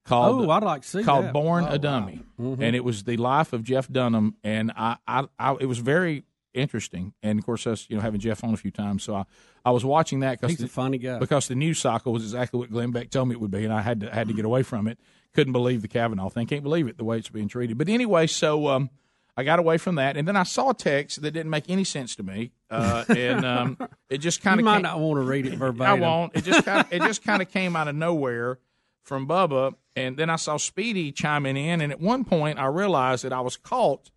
[0.10, 1.34] called Oh, I'd like to see called that.
[1.34, 2.56] Born Oh, a Dummy, wow.
[2.56, 2.62] Mhm.
[2.62, 6.24] and it was the life of Jeff Dunham, and I, I, I it was very
[6.54, 9.24] interesting, and of course us you know having Jeff on a few times, so I,
[9.64, 11.20] I was watching that because He's a funny guy.
[11.20, 13.74] because the news cycle was exactly what Glenn Beck told me it would be, and
[13.74, 14.98] I had to had to get away from it.
[15.36, 16.48] Couldn't believe the Kavanaugh thing.
[16.48, 17.78] Can't believe it the way it's being treated.
[17.78, 18.90] But anyway, so um,
[19.38, 21.84] I got away from that, and then I saw a text that didn't make any
[21.84, 23.78] sense to me, uh, and um,
[24.10, 26.04] it just kind of might not want to read it verbatim.
[26.04, 26.36] I won't.
[26.36, 28.58] It just kind of, it just kind of came out of nowhere
[29.10, 33.26] from Bubba, and then I saw Speedy chiming in, and at one point I realized
[33.26, 34.12] that I was caught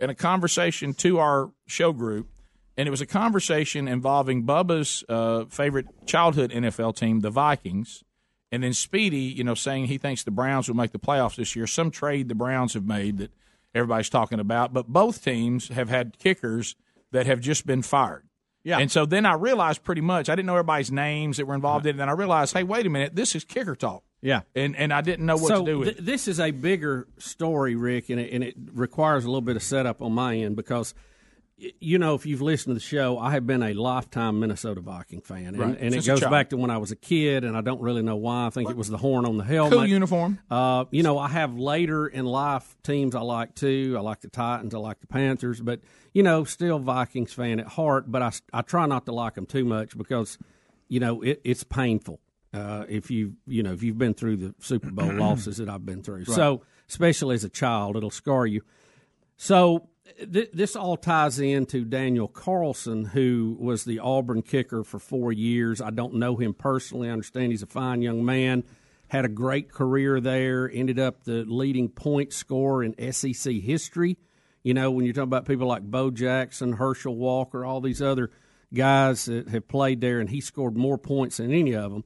[0.00, 2.28] in a conversation to our show group,
[2.76, 8.02] and it was a conversation involving Bubba's uh, favorite childhood NFL team, the Vikings,
[8.50, 11.54] and then Speedy, you know, saying he thinks the Browns will make the playoffs this
[11.54, 11.66] year.
[11.66, 13.30] Some trade the Browns have made that
[13.74, 16.74] everybody's talking about, but both teams have had kickers
[17.12, 18.24] that have just been fired.
[18.64, 18.78] Yeah.
[18.78, 21.84] And so then I realized pretty much I didn't know everybody's names that were involved
[21.84, 21.92] in it.
[21.92, 24.02] And then I realized, hey, wait a minute, this is kicker talk.
[24.20, 24.40] Yeah.
[24.54, 27.06] And and I didn't know what so to do with th- this is a bigger
[27.18, 30.56] story, Rick, and it, and it requires a little bit of setup on my end
[30.56, 30.92] because,
[31.80, 35.20] you know, if you've listened to the show, I have been a lifetime Minnesota Viking
[35.20, 35.76] fan, and, Right.
[35.80, 38.16] and it goes back to when I was a kid, and I don't really know
[38.16, 38.46] why.
[38.46, 40.38] I think it was the horn on the helmet, Cool uniform.
[40.50, 43.94] Uh, you know, I have later in life teams I like too.
[43.96, 45.80] I like the Titans, I like the Panthers, but
[46.12, 48.10] you know, still Vikings fan at heart.
[48.10, 50.38] But I, I try not to like them too much because,
[50.88, 52.18] you know, it, it's painful.
[52.52, 55.84] Uh, if you you know if you've been through the Super Bowl losses that I've
[55.84, 56.28] been through, Right.
[56.28, 58.62] so especially as a child, it'll scar you.
[59.36, 59.88] So
[60.32, 65.80] th- this all ties into Daniel Carlson, who was the Auburn kicker for four years.
[65.80, 67.08] I don't know him personally.
[67.08, 68.64] I understand he's a fine young man.
[69.08, 70.70] Had a great career there.
[70.72, 74.16] Ended up the leading point scorer in SEC history.
[74.62, 78.30] You know, when you're talking about people like Bo Jackson, Herschel Walker, all these other
[78.74, 82.04] guys that have played there, and he scored more points than any of them.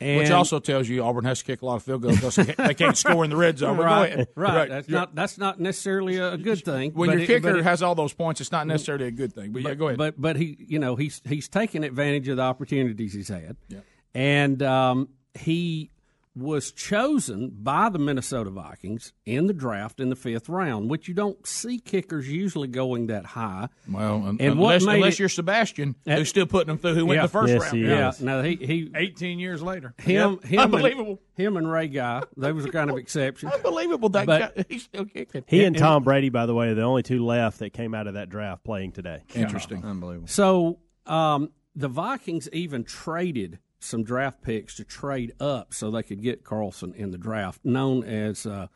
[0.00, 2.36] And, Which also tells you Auburn has to kick a lot of field goals because
[2.56, 3.76] they can't score in the red zone.
[3.76, 4.28] But right, ahead.
[4.34, 4.68] right.
[4.68, 6.92] That's not that's not necessarily a good thing.
[6.94, 9.52] When your it- kicker it- has all those points, it's not necessarily a good thing.
[9.52, 9.98] But, yeah, go ahead.
[9.98, 13.78] But but he you know he's he's taken advantage of the opportunities he's had, Yeah.
[14.14, 15.08] and um,
[15.38, 15.90] he
[16.36, 21.14] was chosen by the Minnesota Vikings in the draft in the fifth round, which you
[21.14, 23.68] don't see kickers usually going that high.
[23.88, 27.06] well, un- and unless, unless it- you're Sebastian, Uh, who's still putting them through, who
[27.06, 27.22] went Yeah.
[27.22, 27.76] in the first Yes, round.
[27.76, 28.20] he Yeah, is.
[28.20, 29.94] no, he, he 18 years later.
[29.98, 30.44] him Yep.
[30.44, 31.20] him Unbelievable.
[31.36, 33.50] And, him and Ray Guy, they was a kind of exception.
[33.50, 34.08] Unbelievable.
[34.08, 35.44] That But- guy, he's still kicking.
[35.46, 38.08] He and Tom Brady, by the way, are the only two left that came out
[38.08, 39.22] of that draft playing today.
[39.36, 39.84] Interesting.
[39.84, 40.26] Unbelievable.
[40.28, 46.22] So um, the Vikings even traded some draft picks to trade up so they could
[46.22, 48.66] get Carlson in the draft, known as uh,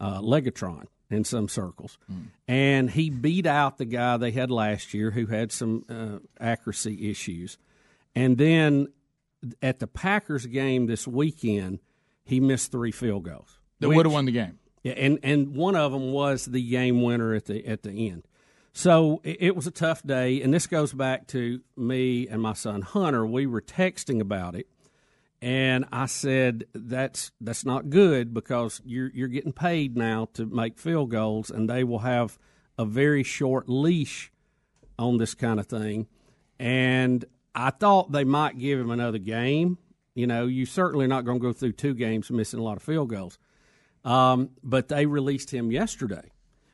[0.00, 1.98] uh, Legatron in some circles.
[2.46, 7.10] And he beat out the guy they had last year who had some uh, accuracy
[7.10, 7.56] issues.
[8.14, 8.88] And then
[9.62, 11.78] at the Packers game this weekend,
[12.24, 13.58] he missed three field goals.
[13.80, 14.58] That would have won the game.
[14.82, 18.24] yeah, and and one of them was the game winner at the at the end.
[18.72, 22.82] So it, was a tough day, and this goes back to me and my son
[22.82, 23.26] Hunter.
[23.26, 24.68] We were texting about it,
[25.42, 30.78] and I said that's that's not good because you're you're getting paid now to make
[30.78, 32.38] field goals, and they will have
[32.78, 34.30] a very short leash
[34.98, 36.06] on this kind of thing.
[36.58, 37.24] And
[37.54, 39.78] I thought they might give him another game.
[40.14, 42.82] You know, you certainly not going to go through two games missing a lot of
[42.82, 43.38] field goals.
[44.04, 46.30] Um, but they released him yesterday,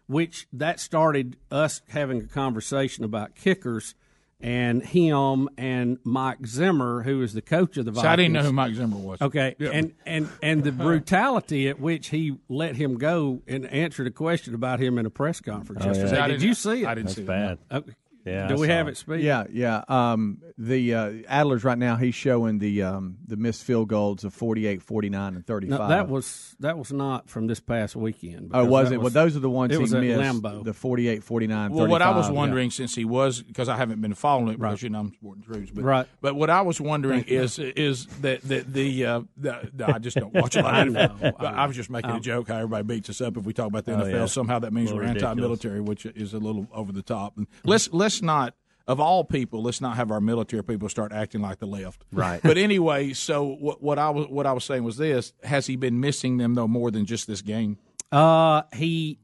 [0.07, 3.95] which that started us having a conversation about kickers
[4.41, 8.43] and him and Mike Zimmer, who is the coach of the So I didn't know
[8.43, 9.23] who Mike Zimmer was.
[9.23, 9.71] Okay, Yeah.
[9.71, 14.55] and and and the brutality at which he let him go and answered a question
[14.55, 15.95] about him in a press conference Oh, yeah.
[16.01, 16.21] yesterday.
[16.21, 16.87] I Did you see it?
[16.87, 17.59] I didn't That's see it, bad.
[17.71, 17.77] no.
[17.79, 17.93] Okay.
[18.25, 18.93] Yeah, Do I we have it.
[18.93, 19.23] it speak?
[19.23, 19.83] Yeah, yeah.
[19.89, 21.97] Um, the uh, Adler's right now.
[21.97, 25.79] He's showing the um, the missed field goals of 48, 49, and thirty five.
[25.81, 28.51] No, that was that was not from this past weekend.
[28.55, 28.99] Oh, was that it?
[29.01, 30.21] Well, those are the ones it he was at missed.
[30.43, 30.65] Lambeau.
[30.65, 32.39] The 48, 49, Well, what I was 35, yeah.
[32.39, 35.43] wondering, since he was, because I haven't been following it, because you know I'm sporting
[35.45, 36.07] troops, but Right.
[36.21, 40.17] But what I was wondering is is that that the, uh, the, the I just
[40.17, 42.49] don't watch a lot I of know, I I, was just making Um, a joke
[42.49, 44.13] how everybody beats us up if we talk about the Oh, NFL.
[44.13, 44.27] yeah.
[44.27, 45.31] Somehow that means we're little ridiculous.
[45.31, 47.37] anti-military, which is a little over the top.
[47.37, 48.55] And let's let's let's not.
[48.87, 52.05] Of all people, let's not have our military people start acting like the left.
[52.13, 52.43] Right.
[52.43, 55.77] But anyway, so what, what I was what I was saying was this: Has he
[55.77, 57.79] been missing them though more than just this game?
[58.13, 59.21] Uh, he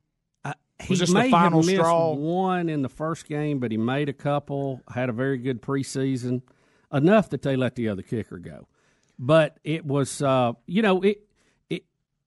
[0.47, 2.15] uh, he Was this the final have missed straw?
[2.15, 4.81] one in the first game, but he made a couple.
[4.95, 6.41] Had a very good preseason,
[6.91, 8.67] enough that they let the other kicker go.
[9.19, 11.29] But it was, uh, you know, it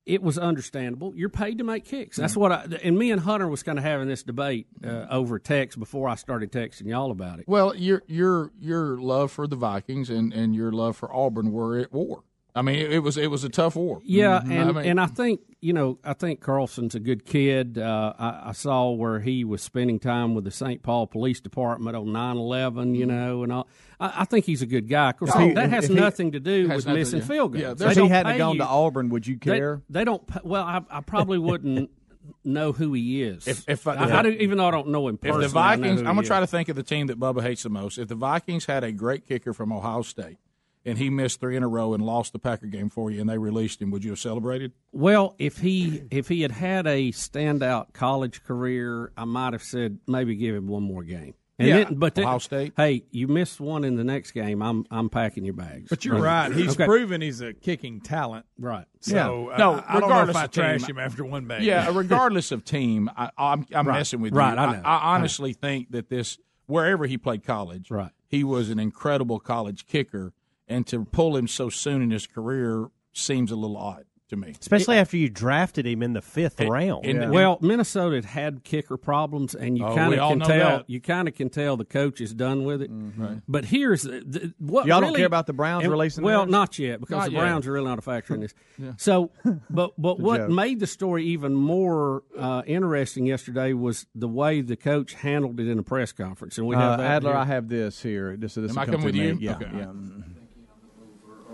[0.06, 1.14] it was understandable.
[1.16, 2.18] You're paid to make kicks.
[2.18, 5.40] That's what I and me and Hunter was kind of having this debate uh, over
[5.40, 7.46] text before I started texting y'all about it.
[7.48, 11.78] Well, your your your love for the Vikings and, and your love for Auburn were
[11.80, 12.24] at war.
[12.56, 14.00] I mean, it, it was it was a tough war.
[14.04, 14.52] Yeah, Mhm.
[14.52, 17.78] and I mean, and I think you know I think Carlson's a good kid.
[17.80, 20.84] Uh, I, I saw where he was spending time with the St.
[20.84, 23.68] Paul Police Department on 9-11, You know, and all.
[24.00, 25.10] I, I think he's a good guy.
[25.10, 27.26] Of course, If he- that has nothing to do with nothing- missing yeah.
[27.26, 27.78] field goals.
[27.80, 29.82] there's If They he hadn't pay gone you- to Auburn, would you care?
[29.90, 30.22] They, don't.
[30.46, 31.90] Well, I, I probably wouldn't
[32.44, 33.48] know who he is.
[33.48, 35.60] If- if I- I, I do, even though I don't know him if personally, the
[35.60, 36.44] I know Vikings, who I'm gonna try is.
[36.44, 37.98] to think of the team that Bubba hates the most.
[37.98, 40.38] If the Vikings had a great kicker from Ohio State
[40.86, 43.30] and he missed three in a row and lost the Packer game for you, and
[43.30, 44.72] they released him, would you have celebrated?
[44.92, 50.00] Well, if he if he had had a standout college career, I might have said
[50.08, 51.34] maybe give him one more game.
[51.60, 52.74] And Yeah, then, but then- Ohio State.
[52.76, 54.62] Hey, you missed one in the next game.
[54.64, 55.88] I'm I'm packing your bags.
[55.88, 56.52] But you're right.
[56.52, 56.86] He's Okay.
[56.86, 58.48] proven he's a kicking talent.
[58.58, 58.86] Right.
[59.02, 59.54] So Yeah.
[59.54, 61.64] uh, No, I, I don't know if regardless I of team, him after one bang.
[61.64, 63.98] Yeah, regardless of team, I, I'm, I'm Right.
[64.00, 64.60] messing with Right, you.
[64.60, 64.82] I know.
[64.84, 68.12] I, honestly think that this, wherever he played college, Right.
[68.28, 70.34] he was an incredible college kicker,
[70.74, 74.56] and to pull him so soon in his career seems a little odd to me.
[74.60, 77.06] Especially after you drafted him in the fifth It- round.
[77.06, 80.78] in- Well, Minnesota had had kicker problems, and you Oh, kind of can tell.
[80.78, 80.90] that.
[80.90, 82.90] You kind of can tell the coach is done with it.
[83.18, 83.42] Right.
[83.48, 86.52] But here's the, the, what Y'all don't care about the Browns and- releasing Well, theirs?
[86.52, 87.40] not yet because Not the yet.
[87.42, 88.54] Browns are really not a factor in this.
[88.80, 88.94] Yeah.
[88.98, 89.30] So,
[89.70, 90.50] but but what joke.
[90.50, 95.68] made the story even more uh, interesting yesterday was the way the coach handled it
[95.68, 96.58] in a press conference.
[96.58, 97.40] And we have Uh, Adler, here.
[97.40, 98.36] I have this here.
[98.36, 99.38] This, this Am I coming with through you?
[99.40, 99.68] Yeah, Okay.
[99.76, 99.92] yeah.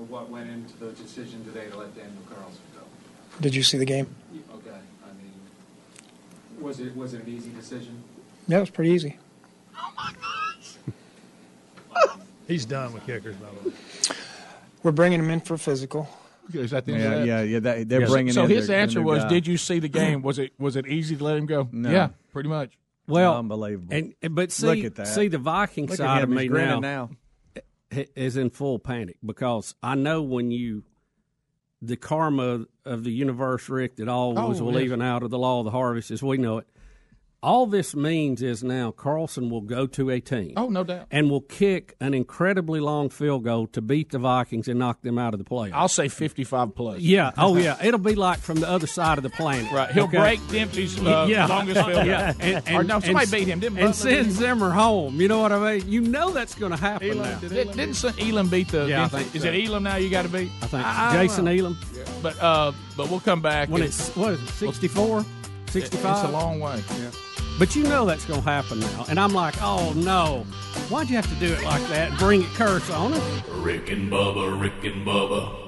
[0.09, 2.81] Or, or what went into the decision today to let Daniel Carlson go?
[3.41, 4.07] Did you see the game?
[4.53, 5.31] Okay, I mean,
[6.61, 8.03] was it was it an easy decision?
[8.47, 9.17] Yeah, it was pretty easy.
[9.75, 12.07] Oh my gosh!
[12.47, 13.75] He's done with kickers, by the way.
[14.83, 16.09] We're bringing him in for a physical.
[16.53, 17.27] Is that the Yeah, that?
[17.27, 17.59] yeah, yeah.
[17.59, 19.29] That, they're Yeah, so- bringing So in his their- answer their was, guy.
[19.29, 20.21] "Did you see the game?
[20.23, 21.91] Was it was it easy to let him go?" No.
[21.91, 22.71] Yeah, pretty much.
[23.07, 23.93] well, unbelievable.
[23.95, 25.07] And and- but see, Look at that.
[25.07, 27.09] see the Viking Look at side of me he's grinning now, now.
[27.91, 30.83] Is in full panic because I know when you
[31.81, 34.73] the karma of the universe, Rick, that all Oh, was yes.
[34.75, 36.67] leaving out of the law of the harvest as we know it.
[37.41, 40.55] All this means is now Carlson will go to a team.
[40.57, 41.07] Oh, no doubt.
[41.09, 45.17] And will kick an incredibly long field goal to beat the Vikings and knock them
[45.17, 45.71] out of the playoffs.
[45.73, 46.99] I'll say 55 plus.
[46.99, 47.31] Yeah.
[47.37, 47.77] Oh, yeah.
[47.81, 49.71] It'll be like from the other side of the planet.
[49.71, 49.89] Right.
[49.89, 50.17] He'll Okay?
[50.17, 51.45] break Dempsey's uh, yeah.
[51.45, 52.05] longest field goal.
[52.05, 52.33] Yeah.
[52.41, 53.59] And, or no, somebody and- beat him.
[53.61, 54.31] Didn't and send him?
[54.31, 55.21] Zimmer home.
[55.21, 55.89] You know what I mean?
[55.89, 57.39] You know that's going to happen now.
[57.39, 58.85] Did, didn't Son- Elam beat the?
[58.87, 59.47] Yeah, I think Is so.
[59.49, 59.95] it Elam now?
[59.95, 60.51] You got to beat.
[60.61, 61.51] I think I- I Jason know.
[61.51, 61.77] Elam.
[62.21, 63.69] But uh, but we'll come back.
[63.69, 65.23] When and- it's what is it, 64,
[65.69, 66.15] 65?
[66.17, 66.83] It's a long way.
[66.99, 67.11] Yeah.
[67.59, 69.05] But you know that's going to happen now.
[69.09, 70.45] And I'm like, oh no,
[70.87, 72.17] why'd you have to do it like that?
[72.17, 73.43] Bring it curse on it.
[73.51, 75.65] Rick and Bubba, Rick and Bubba.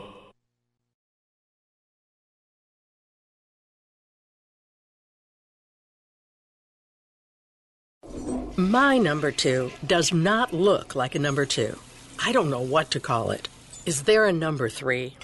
[8.57, 11.77] My number two does not look like a number two.
[12.23, 13.49] I don't know what to call it.
[13.85, 15.17] Is there a number three?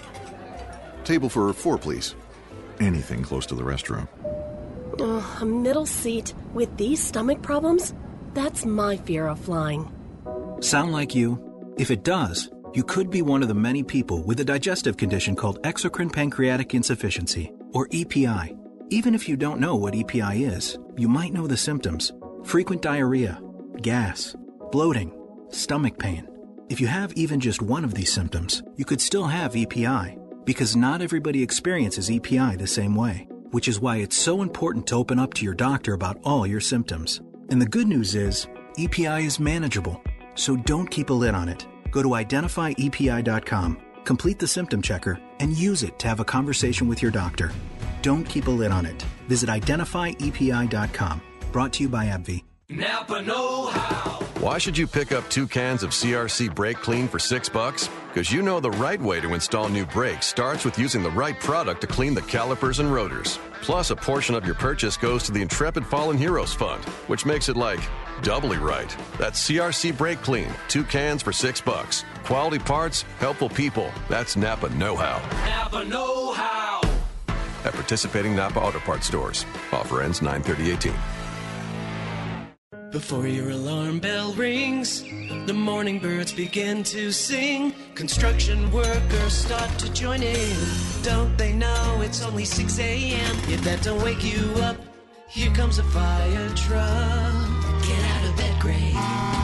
[1.04, 2.14] Table for four, please.
[2.80, 4.06] Anything close to the restroom.
[5.00, 7.94] Ugh, a middle seat with these stomach problems?
[8.34, 9.90] That's my fear of flying.
[10.60, 11.74] Sound like you?
[11.78, 15.36] If it does, you could be one of the many people with a digestive condition
[15.36, 18.56] called exocrine pancreatic insufficiency, or EPI.
[18.90, 22.12] Even if you don't know what EPI is, you might know the symptoms
[22.44, 23.40] frequent diarrhea,
[23.82, 24.34] gas,
[24.72, 25.12] bloating,
[25.50, 26.26] stomach pain.
[26.68, 30.76] If you have even just one of these symptoms, you could still have EPI, because
[30.76, 35.18] not everybody experiences EPI the same way, which is why it's so important to open
[35.18, 37.20] up to your doctor about all your symptoms.
[37.50, 38.46] And the good news is,
[38.78, 40.02] EPI is manageable,
[40.34, 41.66] so don't keep a lid on it.
[41.90, 47.02] Go to identifyepi.com, complete the symptom checker, and use it to have a conversation with
[47.02, 47.50] your doctor.
[48.02, 49.02] Don't keep a lid on it.
[49.28, 51.22] Visit identifyepi.com.
[51.52, 52.44] Brought to you by AbbVie.
[52.70, 54.18] Napa Know How.
[54.40, 57.88] Why should you pick up two cans of CRC Brake Clean for six bucks?
[58.18, 61.38] Because you know the right way to install new brakes starts with using the right
[61.38, 63.38] product to clean the calipers and rotors.
[63.62, 67.48] Plus, a portion of your purchase goes to the Intrepid Fallen Heroes Fund, which makes
[67.48, 67.78] it like
[68.22, 68.90] doubly right.
[69.18, 72.04] That's CRC Brake Clean, two cans for six bucks.
[72.24, 73.88] Quality parts, helpful people.
[74.08, 75.18] That's Napa Know How.
[75.46, 76.80] Napa Know How.
[77.64, 79.46] At participating Napa Auto Parts stores.
[79.70, 80.92] Offer ends 93018.
[82.90, 85.02] Before your alarm bell rings,
[85.46, 87.74] the morning birds begin to sing.
[87.94, 90.56] Construction workers start to join in.
[91.02, 93.36] Don't they know it's only 6 a.m.?
[93.48, 94.78] If that don't wake you up,
[95.28, 97.34] here comes a fire truck.
[97.82, 98.92] Get out of bed, Gray.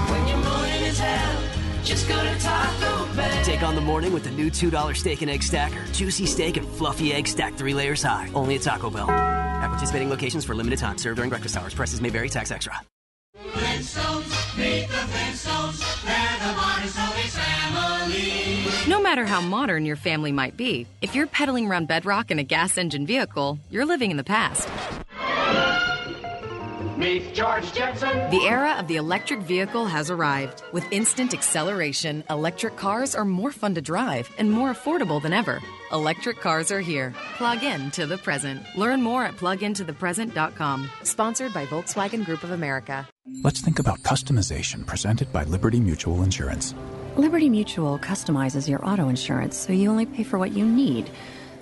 [0.08, 1.42] When your morning is hell,
[1.84, 3.44] just go to Taco Bell.
[3.44, 5.84] Take on the morning with the new $2 steak and egg stacker.
[5.92, 8.30] Juicy steak and fluffy egg stacked three layers high.
[8.34, 9.10] Only at Taco Bell.
[9.10, 10.96] At participating locations for limited time.
[10.96, 11.74] Served during breakfast hours.
[11.74, 12.30] Prices may vary.
[12.30, 12.80] Tax extra.
[18.86, 22.44] No matter how modern your family might be, if you're pedaling around bedrock in a
[22.44, 24.68] gas engine vehicle, you're living in the past.
[26.96, 28.30] Meet George Jetson.
[28.30, 30.62] The era of the electric vehicle has arrived.
[30.72, 35.60] With instant acceleration, electric cars are more fun to drive and more affordable than ever.
[35.90, 37.12] Electric cars are here.
[37.36, 38.62] Plug in to the present.
[38.76, 40.88] Learn more at plugintothepresent.com.
[41.02, 43.08] Sponsored by Volkswagen Group of America.
[43.42, 46.74] Let's think about customization presented by Liberty Mutual Insurance.
[47.16, 51.10] Liberty Mutual customizes your auto insurance so you only pay for what you need.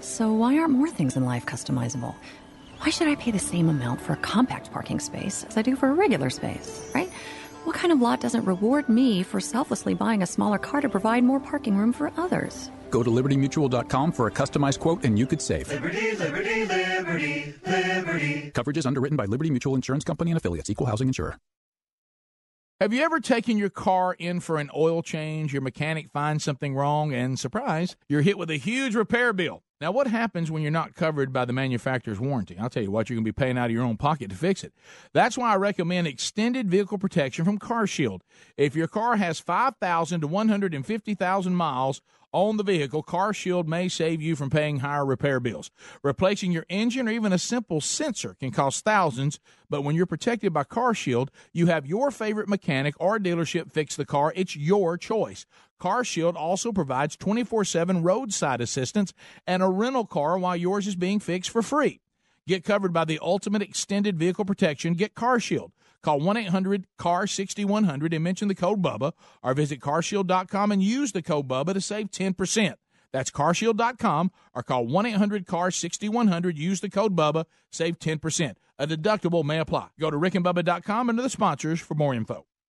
[0.00, 2.16] So, why aren't more things in life customizable?
[2.82, 5.76] Why should I pay the same amount for a compact parking space as I do
[5.76, 7.08] for a regular space, right?
[7.62, 11.22] What kind of lot doesn't reward me for selflessly buying a smaller car to provide
[11.22, 12.72] more parking room for others?
[12.90, 15.68] Go to libertymutual.com for a customized quote and you could save.
[15.68, 18.50] Liberty, liberty, liberty, liberty.
[18.52, 21.36] Coverage is underwritten by Liberty Mutual Insurance Company and affiliates, equal housing insurer.
[22.80, 25.52] Have you ever taken your car in for an oil change?
[25.52, 29.62] Your mechanic finds something wrong, and surprise, you're hit with a huge repair bill.
[29.82, 32.56] Now, what happens when you're not covered by the manufacturer's warranty?
[32.56, 34.36] I'll tell you what, you're going to be paying out of your own pocket to
[34.36, 34.72] fix it.
[35.12, 38.20] That's why I recommend extended vehicle protection from CarShield.
[38.56, 42.00] If your car has 5,000 to 150,000 miles
[42.30, 45.72] on the vehicle, CarShield may save you from paying higher repair bills.
[46.04, 50.52] Replacing your engine or even a simple sensor can cost thousands, but when you're protected
[50.52, 54.32] by CarShield, you have your favorite mechanic or dealership fix the car.
[54.36, 55.44] It's your choice.
[55.82, 59.12] CarShield also provides 24 7 roadside assistance
[59.48, 62.00] and a rental car while yours is being fixed for free.
[62.46, 64.94] Get covered by the ultimate extended vehicle protection.
[64.94, 65.72] Get CarShield.
[66.00, 71.10] Call 1 800 CAR 6100 and mention the code BUBBA or visit carshield.com and use
[71.10, 72.74] the code BUBBA to save 10%.
[73.12, 76.58] That's carshield.com or call 1 800 CAR 6100.
[76.58, 78.54] Use the code BUBBA, save 10%.
[78.78, 79.88] A deductible may apply.
[79.98, 82.46] Go to rickandbubba.com under the sponsors for more info.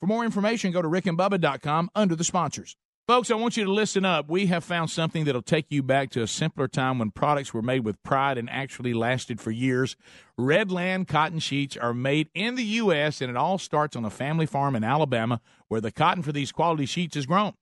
[0.00, 2.76] For more information, go to rickandbubba.com under the sponsors.
[3.06, 4.30] Folks, I want you to listen up.
[4.30, 7.60] We have found something that'll take you back to a simpler time when products were
[7.60, 9.94] made with pride and actually lasted for years.
[10.40, 14.46] Redland cotton sheets are made in the U.S., and it all starts on a family
[14.46, 17.52] farm in Alabama where the cotton for these quality sheets is grown.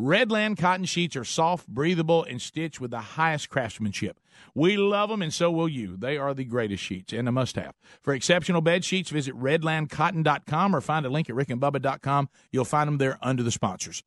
[0.00, 4.18] Redland cotton sheets are soft, breathable, and stitched with the highest craftsmanship.
[4.54, 5.96] We love them, and so will you.
[5.96, 7.74] They are the greatest sheets and a must have.
[8.00, 12.28] For exceptional bed sheets, visit redlandcotton.com or find a link at rickandbubba.com.
[12.50, 14.02] You'll find them there under the sponsors.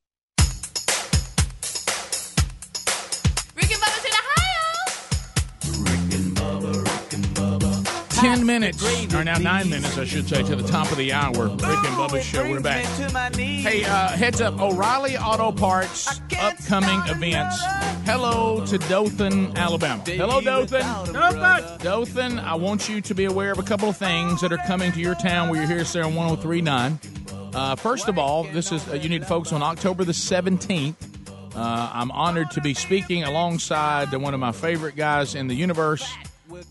[8.16, 11.50] 10 minutes, or now 9 minutes, I should say, to the top of the hour.
[11.50, 12.86] Rick and Bubba Show, we're back.
[13.36, 17.62] Hey, uh, heads up O'Reilly Auto Parts upcoming events.
[18.06, 20.02] Hello to Dothan, Alabama.
[20.06, 21.14] Hello, Dothan.
[21.14, 21.80] Dothan.
[21.80, 24.92] Dothan, I want you to be aware of a couple of things that are coming
[24.94, 27.00] to your town where you're here, Sarah, on 1039.
[27.54, 30.96] Uh, first of all, this is uh, you need to focus on October the 17th.
[31.56, 36.06] Uh, I'm honored to be speaking alongside one of my favorite guys in the universe,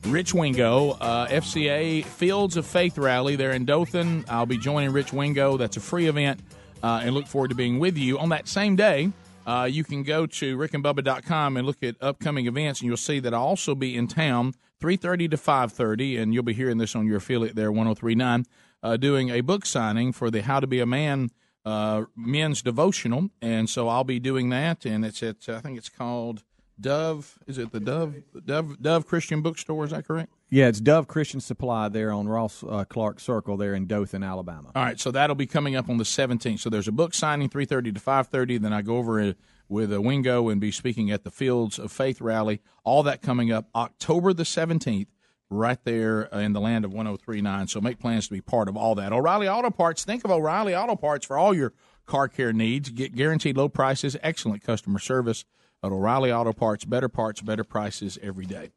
[0.06, 4.24] Rich Wingo, uh, FCA Fields of Faith Rally there in Dothan.
[4.28, 5.56] I'll be joining Rich Wingo.
[5.56, 6.40] That's a free event,
[6.82, 9.12] uh, and look forward to being with you on that same day.
[9.46, 13.34] Uh, you can go to rickandbubba.com and look at upcoming events, and you'll see that
[13.34, 17.16] I'll also be in town 3.30 to 5.30, and you'll be hearing this on your
[17.16, 18.44] affiliate there, 1039,
[18.82, 21.30] uh, doing a book signing for the How to Be a Man
[21.64, 25.88] uh, men's devotional, and so I'll be doing that, and it's at I think it's
[25.88, 26.42] called
[26.80, 27.38] Dove.
[27.46, 28.14] Is it the Dove
[28.44, 29.84] Dove Dove Christian Bookstore?
[29.84, 30.32] Is that correct?
[30.50, 34.70] Yeah, it's Dove Christian Supply there on Ross uh, Clark Circle there in Dothan, Alabama.
[34.74, 36.60] All right, so that'll be coming up on the 17th.
[36.60, 38.60] So there's a book signing 3:30 to 5:30.
[38.60, 39.38] Then I go over it
[39.68, 42.60] with a Wingo and be speaking at the Fields of Faith rally.
[42.82, 45.08] All that coming up October the 17th,
[45.50, 47.68] right there in the land of 1039.
[47.68, 49.12] So make plans to be part of all that.
[49.12, 50.04] O'Reilly Auto Parts.
[50.04, 51.72] Think of O'Reilly Auto Parts for all your
[52.04, 52.90] car care needs.
[52.90, 55.44] Get guaranteed low prices, excellent customer service
[55.84, 56.84] at O'Reilly Auto Parts.
[56.84, 58.70] Better parts, better prices every day.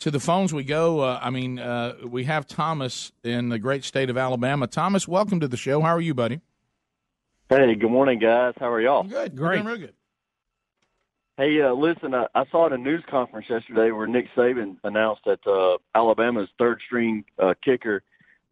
[0.00, 1.00] To the phones we go.
[1.00, 4.66] Uh, I mean, uh, we have Thomas in the great state of Alabama.
[4.66, 5.80] Thomas, welcome to the show.
[5.80, 6.40] How are you, buddy?
[7.48, 8.54] Hey, good morning, guys.
[8.58, 9.02] How are y'all?
[9.02, 9.36] Good.
[9.36, 9.64] Great.
[9.64, 9.94] Real good.
[11.36, 15.22] Hey, uh, listen, I, I saw at a news conference yesterday where Nick Saban announced
[15.24, 18.02] that uh, Alabama's third string uh, kicker,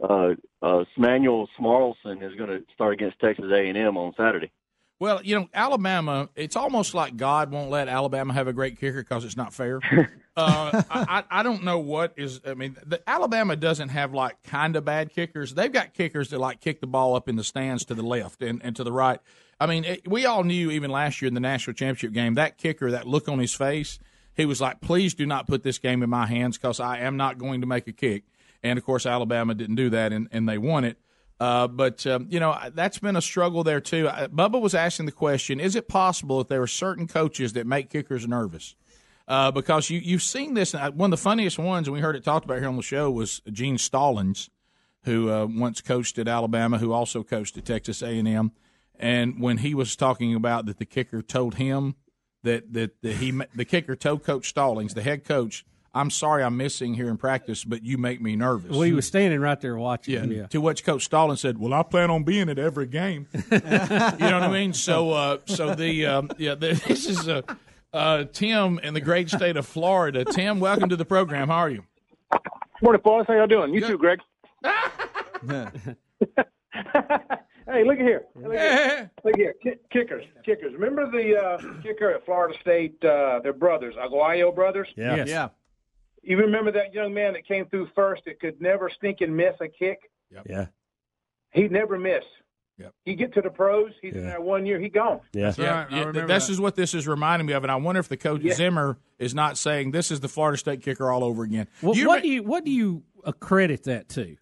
[0.03, 0.31] uh,
[0.63, 4.51] uh, Manuel Smarlson, is going to start against Texas A&M on Saturday.
[5.01, 9.01] Well, you know, Alabama, it's almost like God won't let Alabama have a great kicker
[9.01, 9.81] because it's not fair.
[10.37, 14.75] uh, I, I don't know what is, I mean, the, Alabama doesn't have like kind
[14.75, 15.55] of bad kickers.
[15.55, 18.43] They've got kickers that like kick the ball up in the stands to the left
[18.43, 19.20] and, and to the right.
[19.61, 22.59] I mean, it, we all knew even last year in the national championship game, that
[22.59, 24.01] kicker, that look on his face,
[24.35, 27.16] he was like, please do not put this game in my hands because I am
[27.16, 28.25] not going to make a kick.
[28.65, 30.99] And of course, Alabama didn't do that and, and they won it.
[31.40, 34.06] Uh, but um, you know that's been a struggle there too.
[34.06, 37.90] Bubba was asking the question: Is it possible that there are certain coaches that make
[37.90, 38.74] kickers nervous?
[39.28, 40.73] Uh, because you you've seen this.
[40.73, 43.10] One of the funniest ones, and we heard it talked about here on the show,
[43.10, 44.51] was Gene Stallings,
[45.05, 48.52] who uh, once coached at Alabama, who also coached at Texas A and M.
[48.98, 51.94] And when he was talking about that, the kicker told him
[52.43, 56.56] that that, that he the kicker told Coach Stallings, the head coach, "I'm sorry, I'm
[56.56, 59.77] missing here in practice, but you make me nervous." Well, he was standing right there
[59.77, 60.15] watching.
[60.15, 60.40] Yeah.
[60.40, 60.47] yeah.
[60.48, 63.69] To which Coach Stallings said, "Well, I plan on being at every game." you know
[64.20, 64.73] what I mean?
[64.73, 67.43] So, uh, so the um, yeah, the, this is uh,
[67.93, 70.24] uh, Tim in the great state of Florida.
[70.24, 71.48] Tim, welcome to the program.
[71.48, 71.85] How are you?
[72.82, 73.24] Morning, boys.
[73.27, 73.74] How y'all doing?
[73.74, 74.20] You too, Greg.
[74.62, 74.74] hey,
[77.85, 78.24] look at here.
[78.36, 79.10] Look at here.
[79.24, 79.55] Look here.
[79.62, 80.24] Ki- kickers.
[80.44, 80.74] Kickers.
[80.74, 83.02] Remember the uh, kicker at Florida State?
[83.05, 84.89] Uh, their brothers, Aguayo brothers.
[84.97, 85.16] Yeah.
[85.16, 85.28] Yes.
[85.28, 85.48] Yeah.
[86.23, 89.55] You remember that young man that came through first that could never stink and miss
[89.61, 89.99] a kick?
[90.47, 90.66] Yeah.
[91.53, 92.24] He'd never miss.
[92.78, 92.93] Yep.
[93.05, 93.90] He get to the pros.
[94.01, 94.27] He's in Yeah.
[94.31, 94.78] there one year.
[94.78, 95.20] He gone.
[95.32, 95.53] Yeah.
[95.59, 98.16] Yeah, yeah, this is what this is reminding me of, and I wonder if the
[98.16, 98.55] coach Yeah.
[98.55, 101.66] Zimmer is not saying this is the Florida State kicker all over again.
[101.82, 104.36] Well, You what re- do you what do you accredit that to?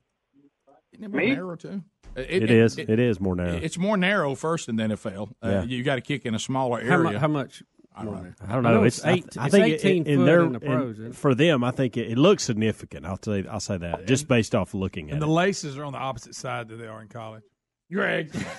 [0.93, 1.31] Isn't it more Me?
[1.35, 1.82] narrow too?
[2.15, 2.77] It is.
[2.78, 3.57] It is more narrow.
[3.57, 5.31] It's more narrow first in the NFL.
[5.43, 5.62] Uh, Yeah.
[5.65, 7.19] You got to kick in a smaller How, mu- area.
[7.19, 7.62] how much?
[7.97, 8.32] I don't know.
[8.47, 8.74] I don't know.
[8.74, 10.60] know it's, it's I, eight- I it's think it- 18 in foot their, in the
[10.60, 13.06] pros, isn't for them, I think it, it looks significant.
[13.06, 15.12] I'll tell you, I'll say that just based off looking at it.
[15.14, 17.43] And the laces are on the opposite side that they are in college.
[17.90, 18.32] Greg.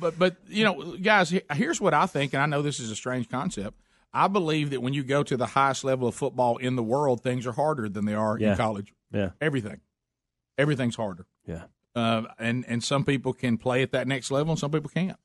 [0.00, 2.96] but but you know, guys, here's what I think, and I know this is a
[2.96, 3.78] strange concept.
[4.12, 7.22] I believe that when you go to the highest level of football in the world,
[7.22, 8.52] things are harder than they are Yeah.
[8.52, 8.94] in college.
[9.12, 9.30] Yeah.
[9.40, 9.80] Everything.
[10.56, 11.26] Everything's harder.
[11.46, 11.64] Yeah.
[11.94, 15.18] Uh, and and some people can play at that next level, and some people can't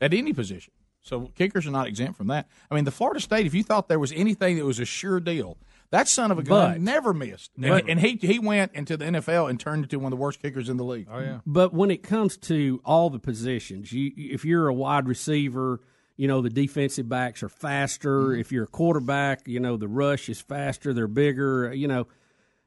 [0.00, 0.72] at any position.
[1.04, 2.48] So kickers are not exempt from that.
[2.70, 3.46] I mean, the Florida State.
[3.46, 5.58] If you thought there was anything that was a sure deal,
[5.90, 7.52] that son of a gun But- never missed.
[7.56, 7.88] And- Never.
[7.88, 10.68] And, he he went into the NFL and turned into one of the worst kickers
[10.68, 11.06] in the league.
[11.10, 11.40] Oh yeah.
[11.46, 15.80] But when it comes to all the positions, you if you're a wide receiver,
[16.16, 18.20] you know the defensive backs are faster.
[18.28, 18.40] Mm-hmm.
[18.40, 20.94] If you're a quarterback, you know the rush is faster.
[20.94, 21.72] They're bigger.
[21.74, 22.06] You know,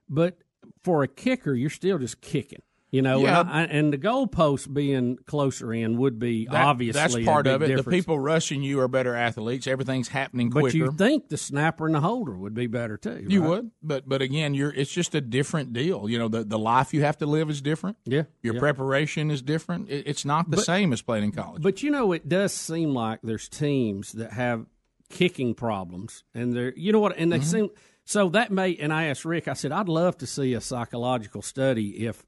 [0.07, 0.37] but
[0.83, 2.61] for a kicker, you're still just kicking.
[2.89, 3.41] You know, Yeah.
[3.41, 7.61] and, I, and the goalpost being closer in would be That- obviously that's part of
[7.61, 7.67] it.
[7.67, 7.83] Difference.
[7.85, 9.67] The people rushing you are better athletes.
[9.67, 10.67] Everything's happening quicker.
[10.67, 13.25] but you think the snapper and the holder would be better too?
[13.27, 13.49] You right?
[13.49, 16.07] would, but but again, you're it's just a different deal.
[16.09, 17.97] You know, the the life you have to live is different.
[18.05, 18.59] Yeah, your yeah.
[18.61, 19.89] preparation is different.
[19.89, 21.61] It, it's not the But- same as playing in college.
[21.61, 24.65] But you know, it does seem like there's teams that have
[25.09, 27.45] kicking problems, and they're you know what, and they Mm-hmm.
[27.47, 27.69] seem
[28.05, 28.77] so that may.
[28.77, 32.25] And I asked Rick, I said, I'd love to see a psychological study if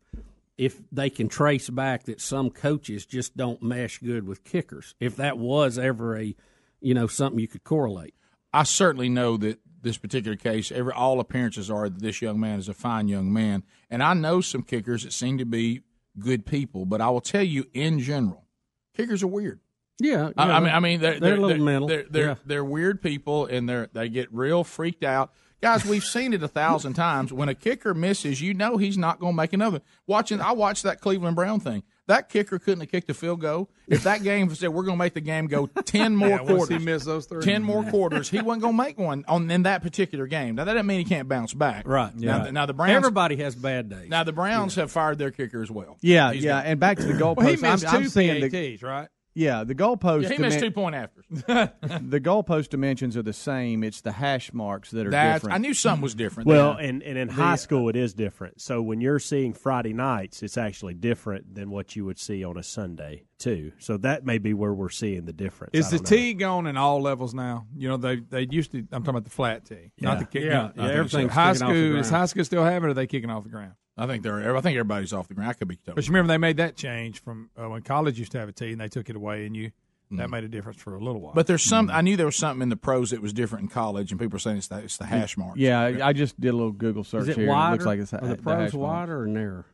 [0.60, 4.94] if they can trace back that some coaches just don't mesh good with kickers.
[5.00, 6.36] If that was ever a
[6.82, 8.14] you know something you could correlate.
[8.54, 12.60] I certainly know that this particular case, every all appearances are that this young man
[12.60, 15.82] is a fine young man, and I know some kickers that seem to be
[16.20, 16.86] good people.
[16.86, 18.46] But I will tell you, in general,
[18.98, 19.62] kickers are weird.
[20.02, 20.52] Yeah, I.
[20.52, 21.88] I mean, I mean, they're, They're a little they're, mental.
[21.88, 22.36] They're they're, Yeah.
[22.46, 25.32] they're weird people, and they're they get real freaked out.
[25.62, 27.34] Guys, we've seen it a thousand times.
[27.34, 29.82] When a kicker misses, you know he's not going to make another.
[30.08, 31.84] Watching, I watched that Cleveland Brown thing.
[32.08, 33.70] That kicker couldn't have kicked a field goal.
[33.88, 36.50] If that game said we're going to make the game go ten more Yeah, once
[36.50, 37.42] quarters, he missed those three.
[37.44, 40.56] ten more quarters, he wasn't going to make one on in that particular game.
[40.56, 41.88] Now that doesn't mean he can't bounce back.
[41.88, 42.16] Right.
[42.16, 42.44] Now, Yeah.
[42.46, 42.94] the- now the Browns.
[42.94, 44.10] Everybody has bad days.
[44.10, 45.98] now the Browns have fired their kicker as well.
[46.02, 46.54] Yeah, He's yeah.
[46.62, 47.36] got- And back to the goalpost.
[47.38, 49.08] Well, he missed I'm, I'm two seeing the, PATs, right?
[49.36, 50.24] Yeah, the goalpost.
[50.24, 51.26] Yeah, he missed dimen- two point afters.
[51.30, 53.84] the goalpost dimensions are the same.
[53.84, 55.56] It's the hash marks that are That's, different.
[55.56, 56.48] I knew something was different.
[56.48, 56.86] Well, there.
[56.86, 58.60] and, and in The- high school, uh, it is different.
[58.60, 62.58] So when you're seeing Friday nights, it's actually different than what you would see on
[62.58, 63.72] a Sunday, too.
[63.80, 65.72] So that may be where we're seeing the difference.
[65.74, 66.18] Is the don't know.
[66.18, 67.66] tee gone in all levels now?
[67.76, 68.80] You know, they they used to.
[68.80, 70.10] I'm talking about the flat tee, Yeah.
[70.10, 70.44] not the kick.
[70.44, 72.00] Yeah, not- yeah, not the- everything's high kicking off the school.
[72.00, 72.86] Is high school still having it?
[72.88, 73.74] Or are they kicking off the ground?
[73.98, 74.56] I think they're.
[74.56, 75.50] I think everybody's off the ground.
[75.50, 75.96] I could be totally.
[75.96, 78.52] But you remember they made that change from uh, when college used to have a
[78.54, 79.72] tee and they took it away, and you
[80.12, 80.18] Mm.
[80.18, 81.34] that made a difference for a little while.
[81.36, 81.92] But there's some.
[81.92, 84.38] I knew there was something in the pros that was different in college, and people
[84.38, 85.60] are saying it's the, it's the hash marks.
[85.60, 87.48] yeah, I- I just did a little Google search Is it here.
[87.48, 87.68] wider?
[87.68, 88.74] It looks like it's Are the the pros hash marks.
[88.74, 89.66] wider or narrower?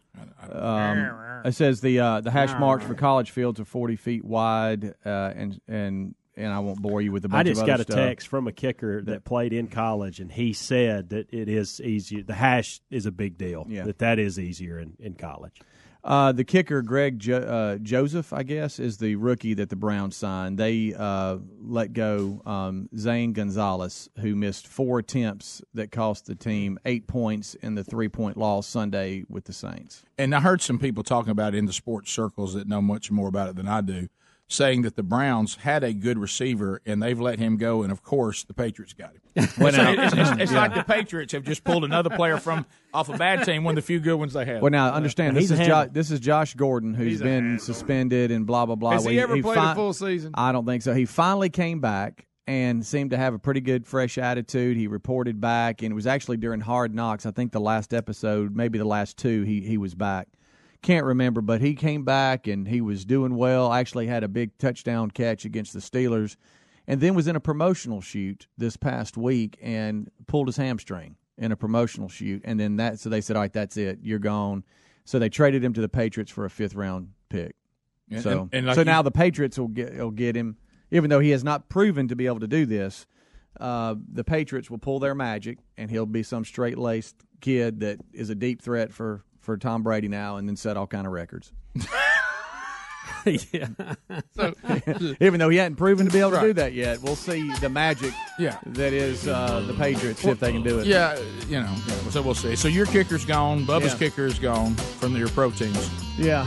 [0.51, 4.93] Um, it says the uh, the hash marks for college fields are 40 feet wide,
[5.05, 7.79] uh, and and and I won't bore you with a bunch I just of got
[7.79, 7.95] a stuff.
[7.95, 12.23] text from a kicker that played in college, and he said that it is easier.
[12.23, 13.65] The hash is a big deal.
[13.69, 13.83] Yeah.
[13.85, 15.61] That that is easier in, in college.
[16.05, 20.15] Uh, the kicker, Greg jo- uh, Joseph, I guess, is the rookie that the Browns
[20.15, 20.59] signed.
[20.59, 26.77] They uh, let go um, Zane Gonzalez, who missed four attempts that cost the team
[26.85, 30.03] eight points in the three point loss Sunday with the Saints.
[30.15, 33.09] And I heard some people talking about it in the sports circles that know much
[33.09, 34.07] more about it than I do,
[34.47, 38.03] saying that the Browns had a good receiver and they've let him go, and of
[38.03, 39.21] course the Patriots got him.
[39.59, 40.59] Well, So now- it's it's- it's Yeah.
[40.61, 43.75] like the Patriots have just pulled another player from off a bad team, one of
[43.75, 44.61] the few good ones they had.
[44.61, 47.23] Well, now understand this He's is a jo- this is Josh Gordon, who's He's a
[47.25, 48.91] been suspended and blah blah blah.
[48.91, 50.31] Has he Well, ever played a full season?
[50.35, 50.93] I don't think so.
[50.93, 54.77] He finally came back and seemed to have a pretty good fresh attitude.
[54.77, 57.25] He reported back, and it was actually during Hard Knocks.
[57.25, 60.27] I think the last episode, maybe the last two, he he was back.
[60.85, 63.73] Can't remember, but he came back and he was doing well.
[63.73, 66.35] Actually, had a big touchdown catch against the Steelers,
[66.85, 71.51] and then was in a promotional shoot this past week and pulled his hamstring in
[71.51, 72.43] a promotional shoot.
[72.45, 73.97] And then that, so they said, "All right, that's it.
[74.03, 74.63] You're gone."
[75.05, 77.55] So they traded him to the Patriots for a fifth round pick.
[78.11, 80.55] And- so and- and like so you- now the Patriots will get will get him,
[80.91, 83.07] even though he has not proven to be able to do this.
[83.59, 87.97] Uh, the Patriots will pull their magic, and he'll be some straight laced kid that
[88.13, 91.13] is a deep threat for for Tom Brady now, and then set all kind of
[91.13, 91.53] records.
[93.25, 93.67] yeah.
[94.35, 94.53] So,
[95.21, 97.69] even though he hadn't proven to be able to do that yet, we'll see the
[97.69, 98.13] magic.
[98.37, 98.57] Yeah.
[98.65, 100.87] that is uh, the Patriots see if they can do it.
[100.87, 101.17] Yeah,
[101.47, 101.73] you know.
[102.09, 102.55] So we'll see.
[102.55, 103.65] So your kicker's gone.
[103.65, 103.99] Bubba's Yeah.
[103.99, 105.89] kicker is gone from your pro teams.
[106.17, 106.41] Yeah.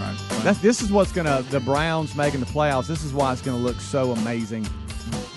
[0.00, 0.16] Right.
[0.42, 2.86] That's this is what's gonna the Browns making the playoffs.
[2.86, 4.66] This is why it's gonna look so amazing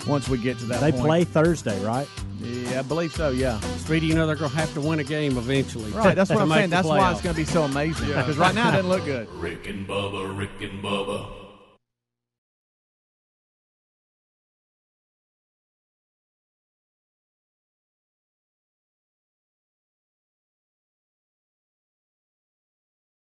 [0.06, 0.80] once we get to that.
[0.80, 1.04] They point.
[1.04, 2.08] play Thursday, right?
[2.42, 3.30] Yeah, I believe so.
[3.30, 3.60] Yeah.
[3.78, 5.90] Speedy, you know they're going to have to win a game eventually.
[5.92, 6.14] Right.
[6.14, 6.70] That's what I'm saying.
[6.70, 8.08] the That's why it's going to be so amazing.
[8.08, 9.28] Because right now it doesn't look good.
[9.34, 11.42] Rick and Bubba, Rick and Bubba.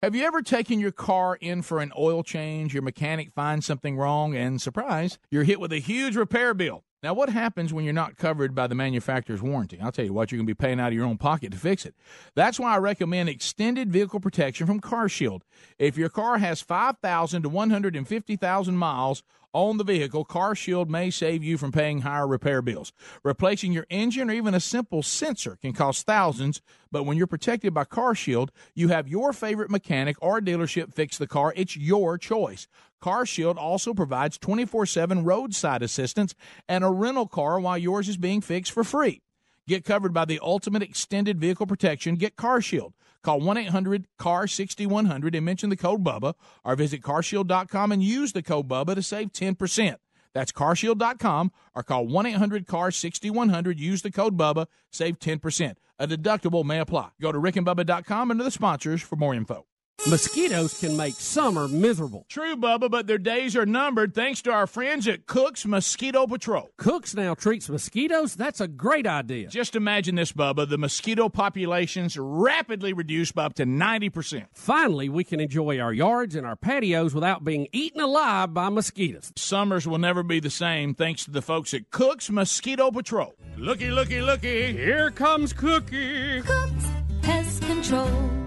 [0.04, 2.76] Have you ever taken your car in for an oil change?
[2.76, 6.84] Your mechanic finds something wrong, and surprise, you're hit with a huge repair bill.
[7.06, 9.80] Now, what happens when you're not covered by the manufacturer's warranty?
[9.80, 11.58] I'll tell you what, you're going to be paying out of your own pocket to
[11.60, 11.94] fix it.
[12.34, 15.42] That's why I recommend extended vehicle protection from CarShield.
[15.78, 19.22] If your car has 5,000 to 150,000 miles
[19.54, 22.92] on the vehicle, CarShield may save you from paying higher repair bills.
[23.24, 27.72] Replacing your engine or even a simple sensor can cost thousands, but when you're protected
[27.72, 31.54] by CarShield, you have your favorite mechanic or dealership fix the car.
[31.56, 32.68] It's your choice.
[33.02, 36.36] CarShield also provides 24/7 roadside assistance
[36.68, 39.22] and a rental car while yours is being fixed for free.
[39.68, 42.16] Get covered by the ultimate extended vehicle protection.
[42.16, 42.94] Get CarShield.
[43.24, 48.34] Call 1 800 CAR 6100 and mention the code BUBBA or visit carshield.com and use
[48.34, 49.96] the code BUBBA to save 10%.
[50.36, 53.80] That's carshield.com or call 1 800 CAR 6100.
[53.80, 55.76] Use the code BUBBA, save 10%.
[55.98, 57.10] A deductible may apply.
[57.20, 59.66] Go to rickandbubba.com under the sponsors for more info.
[60.08, 62.28] Mosquitoes can make summer miserable.
[62.30, 66.70] True, Bubba, but their days are numbered thanks to our friends at Cook's Mosquito Patrol.
[66.78, 68.36] Cooks now treats mosquitoes?
[68.36, 69.48] That's a great idea.
[69.48, 70.70] Just imagine this, Bubba.
[70.70, 74.46] The mosquito populations rapidly reduced by up to 90%.
[74.54, 79.32] Finally, we can enjoy our yards and our patios without being eaten alive by mosquitoes.
[79.36, 83.34] Summers will never be the same thanks to the folks at Cook's Mosquito Patrol.
[83.58, 84.72] Looky, looky, looky.
[84.72, 86.44] Here comes Cookie.
[86.44, 86.86] Cooks
[87.24, 88.45] Pest Control.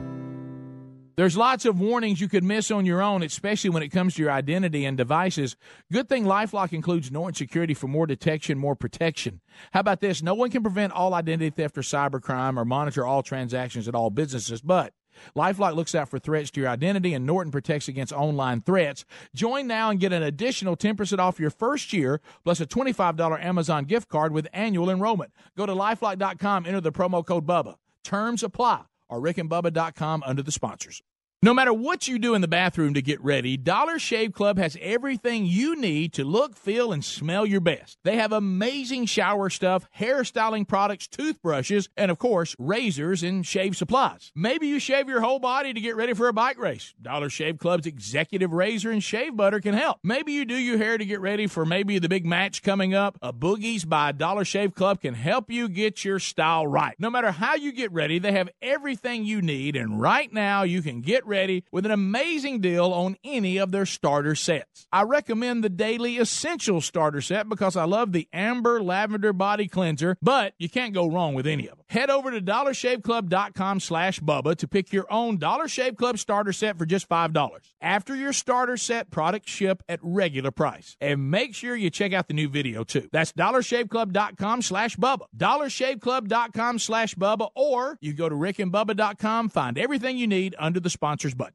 [1.19, 4.23] There's lots of warnings you could miss on your own, especially when it comes to
[4.23, 5.57] your identity and devices.
[5.91, 9.41] Good thing Lifelock includes Norton Security for more detection, more protection.
[9.73, 10.23] How about this?
[10.23, 14.11] No one can prevent all identity theft or cybercrime or monitor all transactions at all
[14.11, 14.93] businesses, but
[15.37, 19.05] Lifelock looks out for threats to your identity, and Norton protects against online threats.
[19.35, 23.87] Join now and get an additional 10% off your first year, plus a $25 Amazon
[23.87, 25.33] gift card with annual enrollment.
[25.57, 27.75] Go to lifelock.com, enter the promo code BUBBA.
[28.05, 31.03] Terms apply, or rickandbubba.com under the sponsors.
[31.41, 34.77] No matter what you do in the bathroom to get ready, Dollar Shave Club has
[34.81, 37.97] everything you need to look, feel, and smell your best.
[38.03, 44.33] They have amazing shower stuff, hairstyling products, toothbrushes, and of course, razors and shave supplies.
[44.35, 46.93] Maybe you shave your whole body to get ready for a bike race.
[47.01, 49.99] Dollar Shave Club's executive razor and shave butter can help.
[50.03, 53.17] Maybe you do your hair to get ready for maybe the big match coming up.
[53.23, 56.97] A Boogies by Dollar Shave Club can help you get your style right.
[56.99, 60.83] No matter how you get ready, they have everything you need, and right now you
[60.83, 64.87] can get ready with an amazing deal on any of their starter sets.
[64.93, 70.17] I recommend the Daily Essential starter set because I love the Amber Lavender Body Cleanser,
[70.21, 71.78] but you can't go wrong with any of them.
[71.91, 76.77] Head over to dollarshaveclub.com slash Bubba to pick your own Dollar Shave Club starter set
[76.77, 77.59] for just $5.
[77.81, 80.97] After your starter set, products ship at regular price.
[81.01, 83.09] And make sure you check out the new video too.
[83.11, 85.27] That's dollarshaveclub.com slash Bubba.
[85.37, 91.35] dollarshaveclub.com slash Bubba, or you go to rickandbubba.com, find everything you need under the sponsors
[91.35, 91.55] button.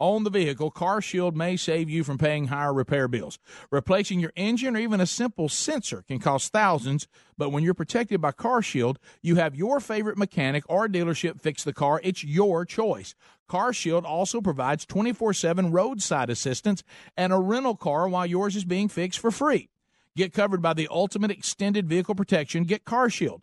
[0.00, 3.38] on the vehicle, CarShield may save you from paying higher repair bills.
[3.70, 7.06] Replacing your engine or even a simple sensor can cost thousands,
[7.38, 11.72] but when you're protected by CarShield, you have your favorite mechanic or dealership fix the
[11.72, 12.00] car.
[12.02, 13.14] It's your choice.
[13.48, 16.82] CarShield also provides 24/7 roadside assistance
[17.16, 19.68] and a rental car while yours is being fixed for free.
[20.16, 22.64] Get covered by the ultimate extended vehicle protection.
[22.64, 23.42] Get CarShield.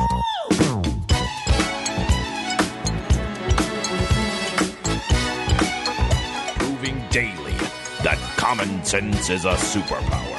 [6.57, 7.57] Proving daily
[8.03, 10.37] that common sense is a superpower.